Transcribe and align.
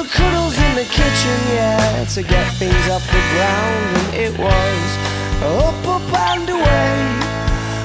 Remember 0.00 0.16
cuddles 0.16 0.56
in 0.56 0.74
the 0.76 0.84
kitchen, 0.84 1.38
yeah, 1.52 2.04
to 2.14 2.22
get 2.22 2.50
things 2.54 2.88
off 2.88 3.04
the 3.04 3.20
ground, 3.36 3.96
and 4.00 4.14
it 4.16 4.32
was 4.38 4.96
up, 5.44 5.76
up 5.86 6.12
and 6.32 6.48
away. 6.48 6.96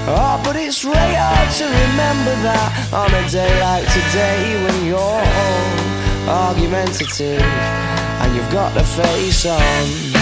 Oh, 0.08 0.40
but 0.46 0.56
it's 0.56 0.86
really 0.86 0.96
hard 0.96 1.52
to 1.59 1.66
remember 1.66 2.32
that 2.48 2.72
on 2.94 3.12
a 3.12 3.30
day 3.30 3.52
like 3.59 3.84
today 3.92 4.64
when 4.64 4.86
you're 4.88 4.98
all 4.98 6.48
argumentative 6.48 7.42
and 7.42 8.34
you've 8.34 8.50
got 8.50 8.73
the 8.73 8.84
face 8.95 9.45
on. 9.45 10.16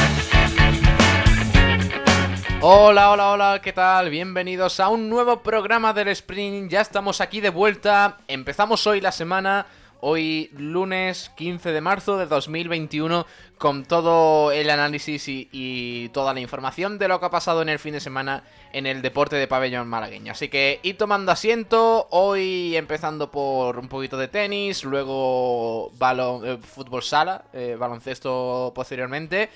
Hola, 2.60 3.12
hola, 3.12 3.34
hola, 3.34 3.62
¿qué 3.62 3.72
tal? 3.72 4.10
Bienvenidos 4.10 4.80
a 4.80 4.90
un 4.90 5.10
nuevo 5.10 5.44
programa 5.44 5.94
del 5.94 6.08
Sprint. 6.08 6.72
Ya 6.72 6.82
estamos 6.82 7.22
aquí 7.22 7.40
de 7.40 7.50
vuelta. 7.50 8.18
Empezamos 8.28 8.88
hoy 8.88 9.00
la 9.00 9.12
semana 9.12 9.68
hoy 10.06 10.50
lunes 10.58 11.32
15 11.38 11.72
de 11.72 11.80
marzo 11.80 12.18
de 12.18 12.26
2021 12.26 13.26
con 13.58 13.86
todo 13.86 14.52
el 14.52 14.70
análisis 14.70 15.30
y, 15.30 16.10
toda 16.10 16.34
la 16.34 16.42
información 16.42 17.00
de 17.00 17.08
lo 17.08 17.22
que 17.22 17.28
ha 17.28 17.30
pasado 17.30 17.62
en 17.62 17.70
el 17.70 17.80
fin 17.80 17.94
de 17.94 18.02
semana 18.02 18.44
en 18.74 18.86
el 18.86 19.02
deporte 19.02 19.38
de 19.38 19.48
pabellón 19.48 19.88
malagueño. 19.88 20.34
Así 20.34 20.50
que 20.50 20.82
id 20.84 20.98
tomando 20.98 21.32
asiento, 21.32 22.08
hoy 22.12 22.76
empezando 22.76 23.32
por 23.32 23.80
un 23.80 23.88
poquito 23.88 24.18
de 24.18 24.28
tenis, 24.28 24.84
luego 24.84 25.92
balón, 25.98 26.46
eh, 26.46 26.58
fútbol 26.62 27.02
sala, 27.02 27.46
eh, 27.54 27.78
baloncesto 27.80 28.74
posteriormente. 28.76 29.50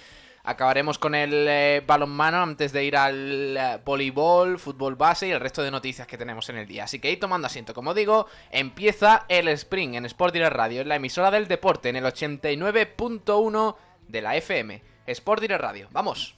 Acabaremos 0.48 0.98
con 0.98 1.14
el 1.14 1.46
eh, 1.50 1.84
balonmano 1.86 2.42
antes 2.42 2.72
de 2.72 2.86
ir 2.86 2.96
al 2.96 3.58
eh, 3.58 3.80
voleibol, 3.84 4.58
fútbol 4.58 4.96
base 4.96 5.28
y 5.28 5.32
el 5.32 5.42
resto 5.42 5.62
de 5.62 5.72
noticias 5.72 6.08
que 6.08 6.18
tenemos 6.18 6.48
en 6.48 6.56
el 6.56 6.66
día. 6.66 6.86
Así 6.86 7.00
que 7.00 7.10
ahí 7.10 7.18
tomando 7.18 7.48
asiento, 7.48 7.74
como 7.74 7.94
digo, 7.94 8.28
empieza 8.50 9.26
el 9.28 9.50
Spring 9.50 9.96
en 9.96 10.06
Sport 10.06 10.34
Direct 10.34 10.56
Radio, 10.56 10.84
en 10.84 10.88
la 10.88 10.96
emisora 10.96 11.32
del 11.32 11.50
deporte, 11.50 11.90
en 11.90 11.98
el 11.98 12.06
89.1 12.06 13.76
de 14.08 14.22
la 14.22 14.38
FM. 14.38 14.82
Sport 15.06 15.42
Direct 15.42 15.62
Radio, 15.62 15.90
vamos. 15.92 16.38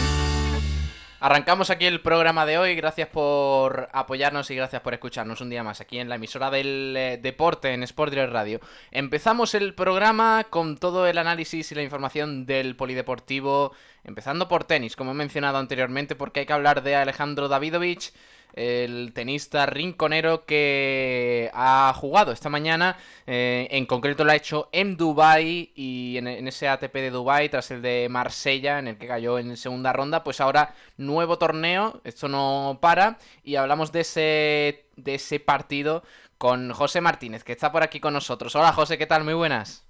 Arrancamos 1.23 1.69
aquí 1.69 1.85
el 1.85 2.01
programa 2.01 2.47
de 2.47 2.57
hoy. 2.57 2.73
Gracias 2.73 3.07
por 3.07 3.89
apoyarnos 3.93 4.49
y 4.49 4.55
gracias 4.55 4.81
por 4.81 4.95
escucharnos 4.95 5.39
un 5.39 5.51
día 5.51 5.63
más 5.63 5.79
aquí 5.79 5.99
en 5.99 6.09
la 6.09 6.15
emisora 6.15 6.49
del 6.49 6.95
eh, 6.97 7.19
deporte 7.21 7.75
en 7.75 7.83
Sport 7.83 8.11
Direct 8.11 8.33
Radio. 8.33 8.59
Empezamos 8.89 9.53
el 9.53 9.75
programa 9.75 10.47
con 10.49 10.79
todo 10.79 11.05
el 11.05 11.19
análisis 11.19 11.71
y 11.71 11.75
la 11.75 11.83
información 11.83 12.47
del 12.47 12.75
polideportivo, 12.75 13.71
empezando 14.03 14.47
por 14.47 14.63
tenis, 14.63 14.95
como 14.95 15.11
he 15.11 15.13
mencionado 15.13 15.59
anteriormente, 15.59 16.15
porque 16.15 16.39
hay 16.39 16.45
que 16.47 16.53
hablar 16.53 16.81
de 16.81 16.95
Alejandro 16.95 17.47
Davidovich 17.47 18.13
el 18.53 19.13
tenista 19.13 19.65
rinconero 19.65 20.45
que 20.45 21.49
ha 21.53 21.93
jugado 21.95 22.31
esta 22.31 22.49
mañana. 22.49 22.97
Eh, 23.27 23.67
en 23.71 23.85
concreto 23.85 24.23
lo 24.23 24.31
ha 24.31 24.35
hecho 24.35 24.69
en 24.71 24.97
Dubai 24.97 25.71
y 25.75 26.17
en, 26.17 26.27
ese 26.47 26.67
ATP 26.67 26.93
de 26.93 27.11
Dubai 27.11 27.49
tras 27.49 27.71
el 27.71 27.81
de 27.81 28.07
Marsella 28.09 28.79
en 28.79 28.87
el 28.87 28.97
que 28.97 29.07
cayó 29.07 29.39
en 29.39 29.57
segunda 29.57 29.93
ronda. 29.93 30.23
Pues 30.23 30.41
ahora 30.41 30.73
nuevo 30.97 31.37
torneo, 31.37 32.01
esto 32.03 32.27
no 32.27 32.79
para 32.81 33.17
y 33.43 33.55
hablamos 33.55 33.91
de 33.91 34.01
ese 34.01 34.85
de 34.95 35.15
ese 35.15 35.39
partido 35.39 36.03
con 36.37 36.71
José 36.73 37.01
Martínez 37.01 37.43
que 37.43 37.53
está 37.53 37.71
por 37.71 37.83
aquí 37.83 37.99
con 37.99 38.13
nosotros. 38.13 38.55
Hola 38.55 38.73
José, 38.73 38.97
¿qué 38.97 39.07
tal? 39.07 39.23
Muy 39.23 39.33
buenas. 39.33 39.85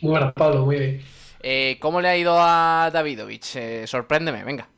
Muy 0.00 0.12
buenas, 0.12 0.32
Pablo, 0.32 0.64
muy 0.64 0.78
bien. 0.78 1.02
Eh, 1.42 1.78
¿Cómo 1.80 2.00
le 2.00 2.08
ha 2.08 2.16
ido 2.16 2.36
a 2.38 2.90
Davidovich? 2.92 3.56
Eh, 3.56 3.86
sorpréndeme, 3.86 4.44
venga. 4.44 4.68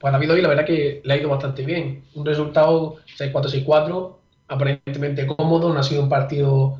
Pues 0.00 0.12
David 0.12 0.32
hoy 0.32 0.42
la 0.42 0.48
verdad 0.48 0.64
que 0.64 1.02
le 1.04 1.12
ha 1.12 1.16
ido 1.18 1.28
bastante 1.28 1.64
bien. 1.64 2.04
Un 2.14 2.24
resultado 2.24 2.96
6-4-6-4, 3.18 4.16
aparentemente 4.48 5.26
cómodo, 5.26 5.72
no 5.72 5.78
ha 5.78 5.82
sido 5.82 6.02
un 6.02 6.08
partido 6.08 6.78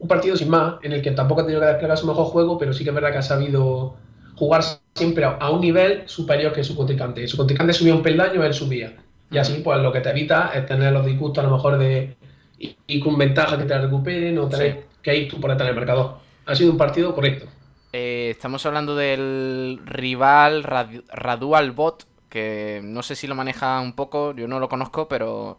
un 0.00 0.08
partido 0.08 0.34
sin 0.34 0.48
más, 0.48 0.76
en 0.82 0.92
el 0.92 1.02
que 1.02 1.10
tampoco 1.10 1.42
ha 1.42 1.44
tenido 1.44 1.60
que 1.60 1.66
desplegar 1.66 1.96
su 1.96 2.06
mejor 2.06 2.26
juego, 2.26 2.58
pero 2.58 2.72
sí 2.72 2.84
que 2.84 2.90
es 2.90 2.94
verdad 2.94 3.12
que 3.12 3.18
ha 3.18 3.22
sabido 3.22 3.96
jugar 4.34 4.62
siempre 4.94 5.24
a 5.24 5.50
un 5.50 5.60
nivel 5.60 6.04
superior 6.06 6.54
que 6.54 6.64
su 6.64 6.74
contrincante. 6.74 7.28
Su 7.28 7.36
contrincante 7.36 7.74
subía 7.74 7.94
un 7.94 8.02
peldaño, 8.02 8.42
él 8.42 8.54
subía. 8.54 8.96
Y 9.30 9.36
así, 9.36 9.60
pues 9.62 9.78
lo 9.80 9.92
que 9.92 10.00
te 10.00 10.10
evita 10.10 10.52
es 10.54 10.64
tener 10.64 10.92
los 10.94 11.04
disgustos 11.04 11.44
a 11.44 11.48
lo 11.48 11.54
mejor 11.54 11.78
de 11.78 12.16
ir 12.58 13.04
con 13.04 13.18
ventaja 13.18 13.58
que 13.58 13.64
te 13.64 13.78
recuperen 13.78 14.38
o 14.38 14.48
tener 14.48 14.86
que 15.02 15.16
ir 15.16 15.30
tú 15.30 15.38
por 15.38 15.50
detrás 15.50 15.68
del 15.68 15.76
marcador. 15.76 16.16
Ha 16.46 16.54
sido 16.54 16.72
un 16.72 16.78
partido 16.78 17.14
correcto. 17.14 17.46
Eh, 17.92 18.28
estamos 18.30 18.64
hablando 18.64 18.96
del 18.96 19.80
rival 19.84 20.62
Radual 20.62 21.72
Bot, 21.72 22.06
que 22.30 22.80
no 22.82 23.02
sé 23.02 23.16
si 23.16 23.26
lo 23.26 23.34
maneja 23.34 23.80
un 23.80 23.92
poco, 23.94 24.34
yo 24.34 24.48
no 24.48 24.58
lo 24.60 24.68
conozco, 24.70 25.08
pero, 25.08 25.58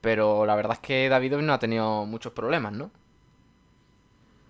pero 0.00 0.46
la 0.46 0.54
verdad 0.54 0.74
es 0.74 0.80
que 0.80 1.08
David 1.08 1.36
no 1.38 1.52
ha 1.52 1.58
tenido 1.58 2.06
muchos 2.06 2.32
problemas, 2.32 2.72
¿no? 2.72 2.90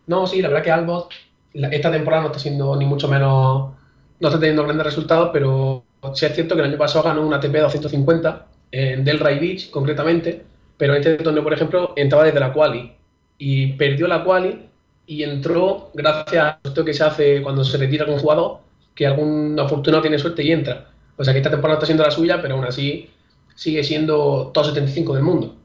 No, 0.07 0.27
sí, 0.27 0.43
la 0.43 0.49
verdad 0.49 0.65
que 0.65 0.71
Albot 0.71 1.13
esta 1.55 1.91
temporada 1.91 2.23
no 2.23 2.29
está 2.29 2.39
siendo 2.39 2.77
ni 2.77 2.87
mucho 2.87 3.09
menos, 3.09 3.73
no 4.21 4.29
está 4.29 4.41
teniendo 4.41 4.65
grandes 4.65 4.87
resultados, 4.87 5.31
pero 5.33 5.85
sí 6.15 6.27
es 6.27 6.35
cierto 6.35 6.55
que 6.55 6.63
el 6.63 6.69
año 6.69 6.79
pasado 6.79 7.05
ganó 7.05 7.27
una 7.27 7.37
ATP 7.37 7.55
250 7.55 8.47
en 8.73 9.05
Delray 9.05 9.39
Beach 9.39 9.71
concretamente, 9.71 10.45
pero 10.77 10.95
en 10.95 11.01
este 11.01 11.17
torneo, 11.19 11.43
por 11.43 11.53
ejemplo, 11.53 11.93
entraba 11.97 12.25
desde 12.25 12.41
la 12.41 12.53
quali 12.53 12.93
y 13.39 13.73
perdió 13.75 14.09
la 14.09 14.25
quali 14.25 14.69
y 15.07 15.23
entró 15.23 15.91
gracias 15.95 16.45
a 16.45 16.61
esto 16.65 16.85
que 16.85 16.95
se 16.95 17.05
hace 17.05 17.43
cuando 17.43 17.65
se 17.65 17.77
retira 17.77 18.07
un 18.07 18.19
jugador, 18.19 18.61
que 18.95 19.07
algún 19.07 19.59
afortunado 19.59 20.03
tiene 20.03 20.19
suerte 20.19 20.43
y 20.43 20.53
entra. 20.53 20.92
O 21.17 21.25
sea 21.25 21.33
que 21.33 21.39
esta 21.39 21.51
temporada 21.51 21.79
está 21.79 21.87
siendo 21.87 22.05
la 22.05 22.11
suya, 22.11 22.41
pero 22.41 22.55
aún 22.55 22.65
así 22.65 23.11
sigue 23.55 23.85
siendo 23.85 24.51
top 24.53 24.67
75 24.67 25.15
del 25.15 25.23
mundo. 25.23 25.57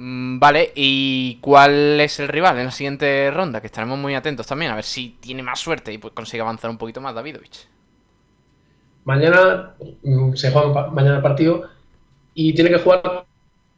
Mm, 0.00 0.38
vale, 0.38 0.72
¿y 0.76 1.38
cuál 1.40 2.00
es 2.00 2.20
el 2.20 2.28
rival 2.28 2.58
en 2.58 2.66
la 2.66 2.70
siguiente 2.70 3.30
ronda? 3.32 3.60
Que 3.60 3.66
estaremos 3.66 3.98
muy 3.98 4.14
atentos 4.14 4.46
también, 4.46 4.70
a 4.70 4.76
ver 4.76 4.84
si 4.84 5.16
tiene 5.20 5.42
más 5.42 5.58
suerte 5.58 5.92
y 5.92 5.98
pues 5.98 6.14
consigue 6.14 6.42
avanzar 6.42 6.70
un 6.70 6.78
poquito 6.78 7.00
más 7.00 7.14
Davidovich. 7.14 7.66
Mañana 9.04 9.74
mm, 10.04 10.34
se 10.34 10.52
juega 10.52 10.88
mañana 10.90 11.16
el 11.16 11.22
partido 11.22 11.68
y 12.34 12.52
tiene 12.52 12.70
que 12.70 12.78
jugar 12.78 13.24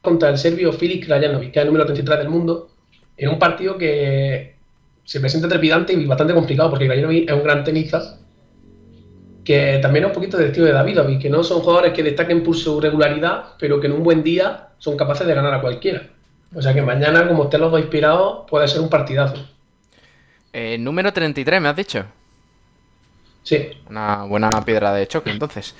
contra 0.02 0.28
el 0.28 0.36
serbio 0.36 0.72
Filip 0.72 1.06
Krajanovic, 1.06 1.52
que 1.52 1.60
es 1.60 1.62
el 1.62 1.68
número 1.68 1.86
33 1.86 2.18
del 2.18 2.28
mundo, 2.28 2.70
en 3.16 3.30
un 3.30 3.38
partido 3.38 3.78
que 3.78 4.56
se 5.04 5.20
presenta 5.20 5.48
trepidante 5.48 5.94
y 5.94 6.04
bastante 6.04 6.34
complicado, 6.34 6.68
porque 6.68 6.86
Krajanovic 6.86 7.30
es 7.30 7.34
un 7.34 7.42
gran 7.42 7.64
tenista 7.64 8.19
que 9.50 9.80
también 9.82 10.04
es 10.04 10.10
un 10.10 10.14
poquito 10.14 10.36
del 10.36 10.46
estilo 10.46 10.66
de 10.66 10.72
David, 10.72 11.18
que 11.20 11.28
no 11.28 11.42
son 11.42 11.58
jugadores 11.58 11.92
que 11.92 12.04
destaquen 12.04 12.44
por 12.44 12.54
su 12.54 12.80
regularidad, 12.80 13.56
pero 13.58 13.80
que 13.80 13.88
en 13.88 13.94
un 13.94 14.04
buen 14.04 14.22
día 14.22 14.68
son 14.78 14.96
capaces 14.96 15.26
de 15.26 15.34
ganar 15.34 15.52
a 15.52 15.60
cualquiera. 15.60 16.06
O 16.54 16.62
sea 16.62 16.72
que 16.72 16.82
mañana, 16.82 17.26
como 17.26 17.42
estén 17.42 17.60
los 17.60 17.72
dos 17.72 17.80
inspirados, 17.80 18.48
puede 18.48 18.68
ser 18.68 18.80
un 18.80 18.88
partidazo. 18.88 19.44
Eh, 20.52 20.78
número 20.78 21.12
33, 21.12 21.60
me 21.60 21.68
has 21.68 21.74
dicho. 21.74 22.04
Sí. 23.42 23.70
Una 23.88 24.22
buena 24.22 24.50
piedra 24.64 24.92
de 24.92 25.08
choque, 25.08 25.30
entonces. 25.30 25.74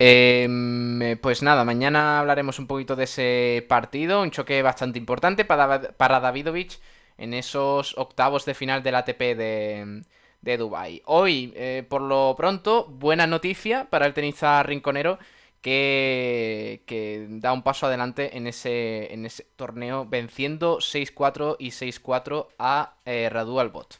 Em, 0.00 1.16
pues 1.18 1.44
nada, 1.44 1.64
mañana 1.64 2.18
hablaremos 2.18 2.58
un 2.58 2.66
poquito 2.66 2.96
de 2.96 3.04
ese 3.04 3.64
partido, 3.68 4.20
un 4.20 4.32
choque 4.32 4.62
bastante 4.62 4.98
importante 4.98 5.44
para, 5.44 5.92
para 5.92 6.18
Davidovich 6.18 6.80
en 7.18 7.34
esos 7.34 7.96
octavos 7.96 8.44
de 8.46 8.54
final 8.54 8.82
del 8.82 8.96
ATP 8.96 9.20
de, 9.36 10.02
de 10.42 10.56
Dubai. 10.56 11.02
Hoy, 11.06 11.52
eh, 11.56 11.84
por 11.88 12.02
lo 12.02 12.34
pronto, 12.36 12.86
buena 12.86 13.26
noticia 13.26 13.86
para 13.88 14.06
el 14.06 14.12
tenista 14.12 14.62
rinconero 14.62 15.18
que, 15.62 16.82
que, 16.86 17.26
da 17.30 17.52
un 17.52 17.62
paso 17.62 17.86
adelante 17.86 18.36
en 18.36 18.48
ese, 18.48 19.14
en 19.14 19.24
ese 19.24 19.46
torneo 19.56 20.04
venciendo 20.04 20.78
6-4 20.78 21.56
y 21.58 21.70
6-4 21.70 22.48
a 22.58 22.94
eh, 23.06 23.28
Radu 23.30 23.60
Albot. 23.60 23.98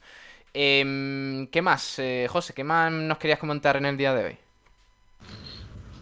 Em, 0.52 1.46
¿Qué 1.46 1.62
más, 1.62 1.98
eh, 1.98 2.26
José? 2.28 2.52
¿Qué 2.52 2.64
más 2.64 2.92
nos 2.92 3.18
querías 3.18 3.38
comentar 3.38 3.76
en 3.76 3.86
el 3.86 3.96
día 3.96 4.12
de 4.12 4.24
hoy? 4.24 4.36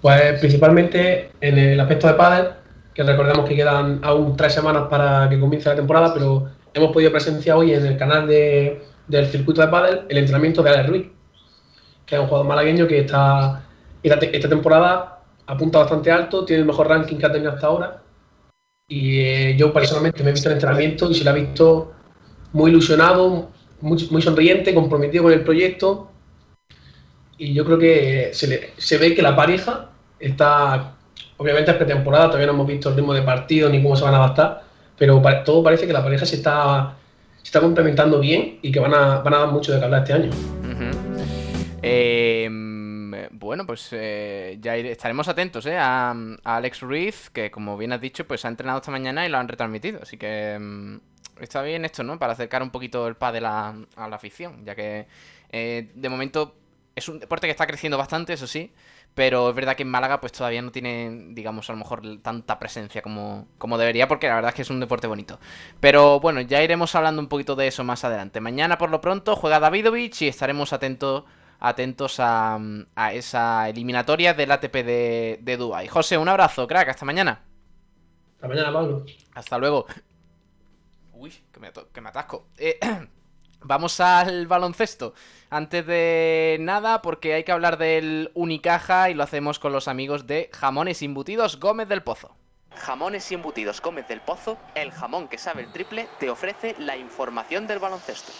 Pues 0.00 0.40
principalmente 0.40 1.30
en 1.42 1.58
el 1.58 1.78
aspecto 1.78 2.08
de 2.08 2.14
pádel, 2.14 2.52
que 2.94 3.02
recordemos 3.02 3.46
que 3.46 3.54
quedan 3.54 4.00
aún 4.02 4.36
tres 4.36 4.54
semanas 4.54 4.88
para 4.88 5.28
que 5.28 5.38
comience 5.38 5.68
la 5.68 5.76
temporada, 5.76 6.12
pero 6.14 6.48
hemos 6.72 6.90
podido 6.90 7.12
presenciar 7.12 7.58
hoy 7.58 7.74
en 7.74 7.84
el 7.84 7.98
canal 7.98 8.26
de, 8.26 8.82
del 9.10 9.26
circuito 9.26 9.60
de 9.60 9.68
pádel 9.68 10.00
el 10.08 10.18
entrenamiento 10.18 10.62
de 10.62 10.70
Alex 10.70 10.88
Ruiz, 10.88 11.06
que 12.06 12.14
es 12.14 12.20
un 12.20 12.28
jugador 12.28 12.46
malagueño 12.46 12.86
que 12.86 13.00
está 13.00 13.64
esta, 14.02 14.48
temporada 14.48 15.18
apunta 15.46 15.78
bastante 15.78 16.10
alto, 16.10 16.44
tiene 16.44 16.60
el 16.60 16.66
mejor 16.66 16.88
ranking 16.88 17.16
que 17.16 17.26
ha 17.26 17.32
tenido 17.32 17.52
hasta 17.52 17.66
ahora. 17.66 18.02
Y 18.88 19.20
eh, 19.20 19.56
yo 19.56 19.72
personalmente 19.72 20.22
me 20.22 20.30
he 20.30 20.32
visto 20.32 20.48
en 20.48 20.54
entrenamiento 20.54 21.10
y 21.10 21.14
se 21.14 21.24
le 21.24 21.30
ha 21.30 21.34
visto 21.34 21.92
muy 22.52 22.70
ilusionado, 22.70 23.50
muy, 23.80 24.22
sonriente, 24.22 24.74
comprometido 24.74 25.24
con 25.24 25.32
el 25.32 25.42
proyecto. 25.42 26.10
Y 27.36 27.52
yo 27.52 27.64
creo 27.64 27.78
que 27.78 28.30
se, 28.32 28.72
se 28.76 28.98
ve 28.98 29.14
que 29.14 29.22
la 29.22 29.34
pareja 29.34 29.90
está, 30.18 30.96
obviamente 31.36 31.70
es 31.70 31.76
pretemporada, 31.76 32.26
todavía 32.26 32.46
no 32.46 32.52
hemos 32.52 32.66
visto 32.66 32.90
el 32.90 32.96
ritmo 32.96 33.14
de 33.14 33.22
partido 33.22 33.68
ni 33.68 33.82
cómo 33.82 33.96
se 33.96 34.04
van 34.04 34.14
a 34.14 34.18
adaptar, 34.18 34.62
pero 34.98 35.22
todo 35.44 35.62
parece 35.62 35.86
que 35.86 35.92
la 35.92 36.02
pareja 36.02 36.26
se 36.26 36.36
está, 36.36 36.96
se 37.42 37.48
está 37.48 37.60
complementando 37.60 38.20
bien 38.20 38.58
y 38.62 38.70
que 38.70 38.80
van 38.80 38.94
a, 38.94 39.18
van 39.20 39.34
a 39.34 39.38
dar 39.38 39.52
mucho 39.52 39.72
de 39.72 39.80
que 39.80 39.96
este 39.96 40.12
año. 40.12 40.30
Em, 41.82 43.28
bueno, 43.32 43.66
pues 43.66 43.88
eh, 43.92 44.58
ya 44.60 44.76
estaremos 44.76 45.28
atentos 45.28 45.64
eh, 45.66 45.76
a, 45.78 46.14
Alex 46.44 46.80
Ruiz, 46.80 47.30
que 47.30 47.50
como 47.50 47.76
bien 47.78 47.92
has 47.92 48.00
dicho, 48.00 48.26
pues 48.26 48.44
ha 48.44 48.48
entrenado 48.48 48.78
esta 48.78 48.90
mañana 48.90 49.26
y 49.26 49.30
lo 49.30 49.38
han 49.38 49.48
retransmitido. 49.48 50.00
Así 50.02 50.16
que 50.16 50.52
em, 50.54 51.00
está 51.40 51.62
bien 51.62 51.84
esto, 51.84 52.02
¿no? 52.02 52.18
Para 52.18 52.34
acercar 52.34 52.62
un 52.62 52.70
poquito 52.70 53.08
el 53.08 53.16
pádel 53.16 53.46
a, 53.46 53.74
a 53.96 54.08
la 54.08 54.16
afición, 54.16 54.64
ya 54.64 54.74
que 54.74 55.06
eh, 55.52 55.90
de 55.94 56.08
momento 56.08 56.54
es 57.00 57.08
un 57.08 57.18
deporte 57.18 57.46
que 57.46 57.50
está 57.50 57.66
creciendo 57.66 57.98
bastante, 57.98 58.32
eso 58.32 58.46
sí, 58.46 58.72
pero 59.14 59.50
es 59.50 59.54
verdad 59.56 59.76
que 59.76 59.82
en 59.82 59.90
Málaga 59.90 60.20
pues 60.20 60.32
todavía 60.32 60.62
no 60.62 60.70
tiene, 60.70 61.28
digamos, 61.30 61.68
a 61.68 61.72
lo 61.72 61.78
mejor 61.78 62.02
tanta 62.22 62.58
presencia 62.58 63.02
como, 63.02 63.48
como 63.58 63.76
debería, 63.76 64.08
porque 64.08 64.28
la 64.28 64.36
verdad 64.36 64.50
es 64.50 64.54
que 64.54 64.62
es 64.62 64.70
un 64.70 64.80
deporte 64.80 65.06
bonito. 65.06 65.40
Pero 65.80 66.20
bueno, 66.20 66.40
ya 66.40 66.62
iremos 66.62 66.94
hablando 66.94 67.20
un 67.20 67.28
poquito 67.28 67.56
de 67.56 67.66
eso 67.66 67.84
más 67.84 68.04
adelante. 68.04 68.40
Mañana 68.40 68.78
por 68.78 68.90
lo 68.90 69.00
pronto 69.00 69.36
juega 69.36 69.60
Davidovich 69.60 70.22
y 70.22 70.28
estaremos 70.28 70.72
atentos 70.72 71.24
atentos 71.60 72.18
a, 72.18 72.58
a 72.94 73.12
esa 73.12 73.68
eliminatoria 73.68 74.32
del 74.34 74.50
ATP 74.50 74.74
de, 74.76 75.38
de 75.42 75.56
Dubai. 75.56 75.88
José, 75.88 76.16
un 76.16 76.28
abrazo, 76.28 76.66
crack, 76.66 76.88
hasta 76.88 77.04
mañana. 77.04 77.42
Hasta 78.36 78.48
mañana, 78.48 78.72
Pablo. 78.72 79.04
Hasta 79.34 79.58
luego. 79.58 79.86
Uy, 81.12 81.34
que 81.52 81.60
me, 81.60 81.70
que 81.92 82.00
me 82.00 82.08
atasco. 82.08 82.46
Eh, 82.56 82.78
vamos 83.60 84.00
al 84.00 84.46
baloncesto. 84.46 85.12
Antes 85.50 85.84
de 85.84 86.58
nada, 86.60 87.02
porque 87.02 87.34
hay 87.34 87.42
que 87.42 87.50
hablar 87.50 87.76
del 87.76 88.30
Unicaja 88.34 89.10
y 89.10 89.14
lo 89.14 89.24
hacemos 89.24 89.58
con 89.58 89.72
los 89.72 89.88
amigos 89.88 90.28
de 90.28 90.48
Jamones 90.52 91.02
Embutidos 91.02 91.58
Gómez 91.58 91.88
del 91.88 92.04
Pozo. 92.04 92.36
Jamones 92.76 93.30
y 93.32 93.34
embutidos 93.34 93.80
Gómez 93.80 94.06
del 94.06 94.20
Pozo, 94.20 94.56
el 94.76 94.92
jamón 94.92 95.26
que 95.26 95.38
sabe 95.38 95.62
el 95.62 95.72
triple, 95.72 96.08
te 96.20 96.30
ofrece 96.30 96.76
la 96.78 96.96
información 96.96 97.66
del 97.66 97.80
baloncesto. 97.80 98.32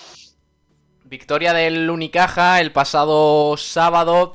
Victoria 1.05 1.53
del 1.53 1.91
Unicaja 1.91 2.61
el 2.61 2.71
pasado 2.71 3.57
sábado. 3.57 4.35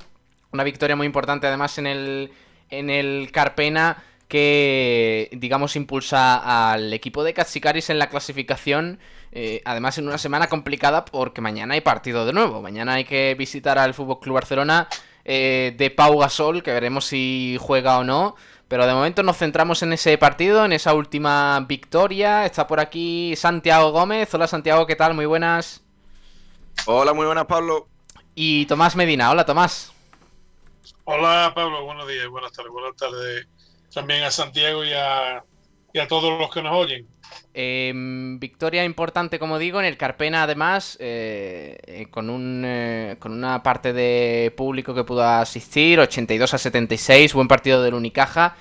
Una 0.51 0.66
victoria 0.66 0.98
muy 0.98 1.07
importante 1.07 1.48
además 1.48 1.77
en 1.77 1.88
el, 1.88 2.33
en 2.69 2.89
el 2.89 3.31
Carpena 3.31 4.04
que, 4.27 5.30
digamos, 5.31 5.75
impulsa 5.75 6.72
al 6.74 6.92
equipo 6.94 7.24
de 7.24 7.33
Katsikaris 7.33 7.89
en 7.89 8.00
la 8.00 8.10
clasificación. 8.10 9.00
Eh, 9.38 9.62
además, 9.66 9.98
en 9.98 10.08
una 10.08 10.18
semana 10.18 10.48
complicada 10.48 11.04
porque 11.04 11.42
mañana 11.42 11.74
hay 11.74 11.82
partido 11.82 12.26
de 12.26 12.32
nuevo. 12.32 12.62
Mañana 12.62 12.94
hay 12.94 13.04
que 13.04 13.36
visitar 13.38 13.78
al 13.78 13.94
Fútbol 13.94 14.22
Club 14.22 14.36
Barcelona 14.36 14.88
eh, 15.26 15.76
de 15.78 15.92
Pau 15.92 16.18
Gasol, 16.18 16.64
que 16.64 16.72
veremos 16.72 17.04
si 17.04 17.58
juega 17.60 18.00
o 18.00 18.06
no. 18.06 18.38
Pero 18.70 18.88
de 18.88 18.94
momento 18.94 19.24
nos 19.24 19.38
centramos 19.38 19.84
en 19.84 19.92
ese 19.92 20.18
partido, 20.18 20.64
en 20.64 20.72
esa 20.72 20.94
última 20.94 21.60
victoria. 21.68 22.46
Está 22.46 22.66
por 22.66 22.80
aquí 22.80 23.36
Santiago 23.36 23.92
Gómez. 23.92 24.34
Hola 24.34 24.48
Santiago, 24.48 24.88
¿qué 24.88 24.96
tal? 24.96 25.14
Muy 25.14 25.26
buenas. 25.26 25.84
Hola, 26.86 27.14
muy 27.14 27.26
buenas, 27.26 27.46
Pablo. 27.46 27.90
Y 28.36 28.66
Tomás 28.68 28.96
Medina. 28.96 29.32
Hola, 29.32 29.46
Tomás. 29.46 29.94
Hola, 31.04 31.52
Pablo. 31.54 31.84
Buenos 31.84 32.08
días, 32.08 32.28
buenas 32.30 32.54
tardes. 32.54 32.72
Buenas 32.72 32.96
tardes 32.96 33.48
también 33.94 34.24
a 34.24 34.32
Santiago 34.32 34.84
y 34.84 34.94
a, 34.94 35.44
todos 36.08 36.38
los 36.38 36.52
que 36.52 36.62
nos 36.62 36.74
oyen. 36.74 37.08
Em, 37.54 38.38
victoria 38.40 38.84
importante, 38.84 39.40
como 39.40 39.58
digo, 39.58 39.80
en 39.80 39.86
el 39.86 39.98
Carpena, 39.98 40.44
además, 40.44 40.98
eh, 41.00 41.78
eh, 41.88 42.08
con, 42.12 42.30
un, 42.30 42.64
eh, 42.66 43.16
con 43.18 43.32
una 43.32 43.64
parte 43.64 43.94
de 43.94 44.54
público 44.56 44.94
que 44.94 45.06
pudo 45.06 45.24
asistir, 45.24 46.00
82 46.00 46.54
a 46.54 46.58
76, 46.58 47.34
buen 47.34 47.48
partido 47.48 47.82
del 47.82 47.94
Unicaja. 47.94 48.56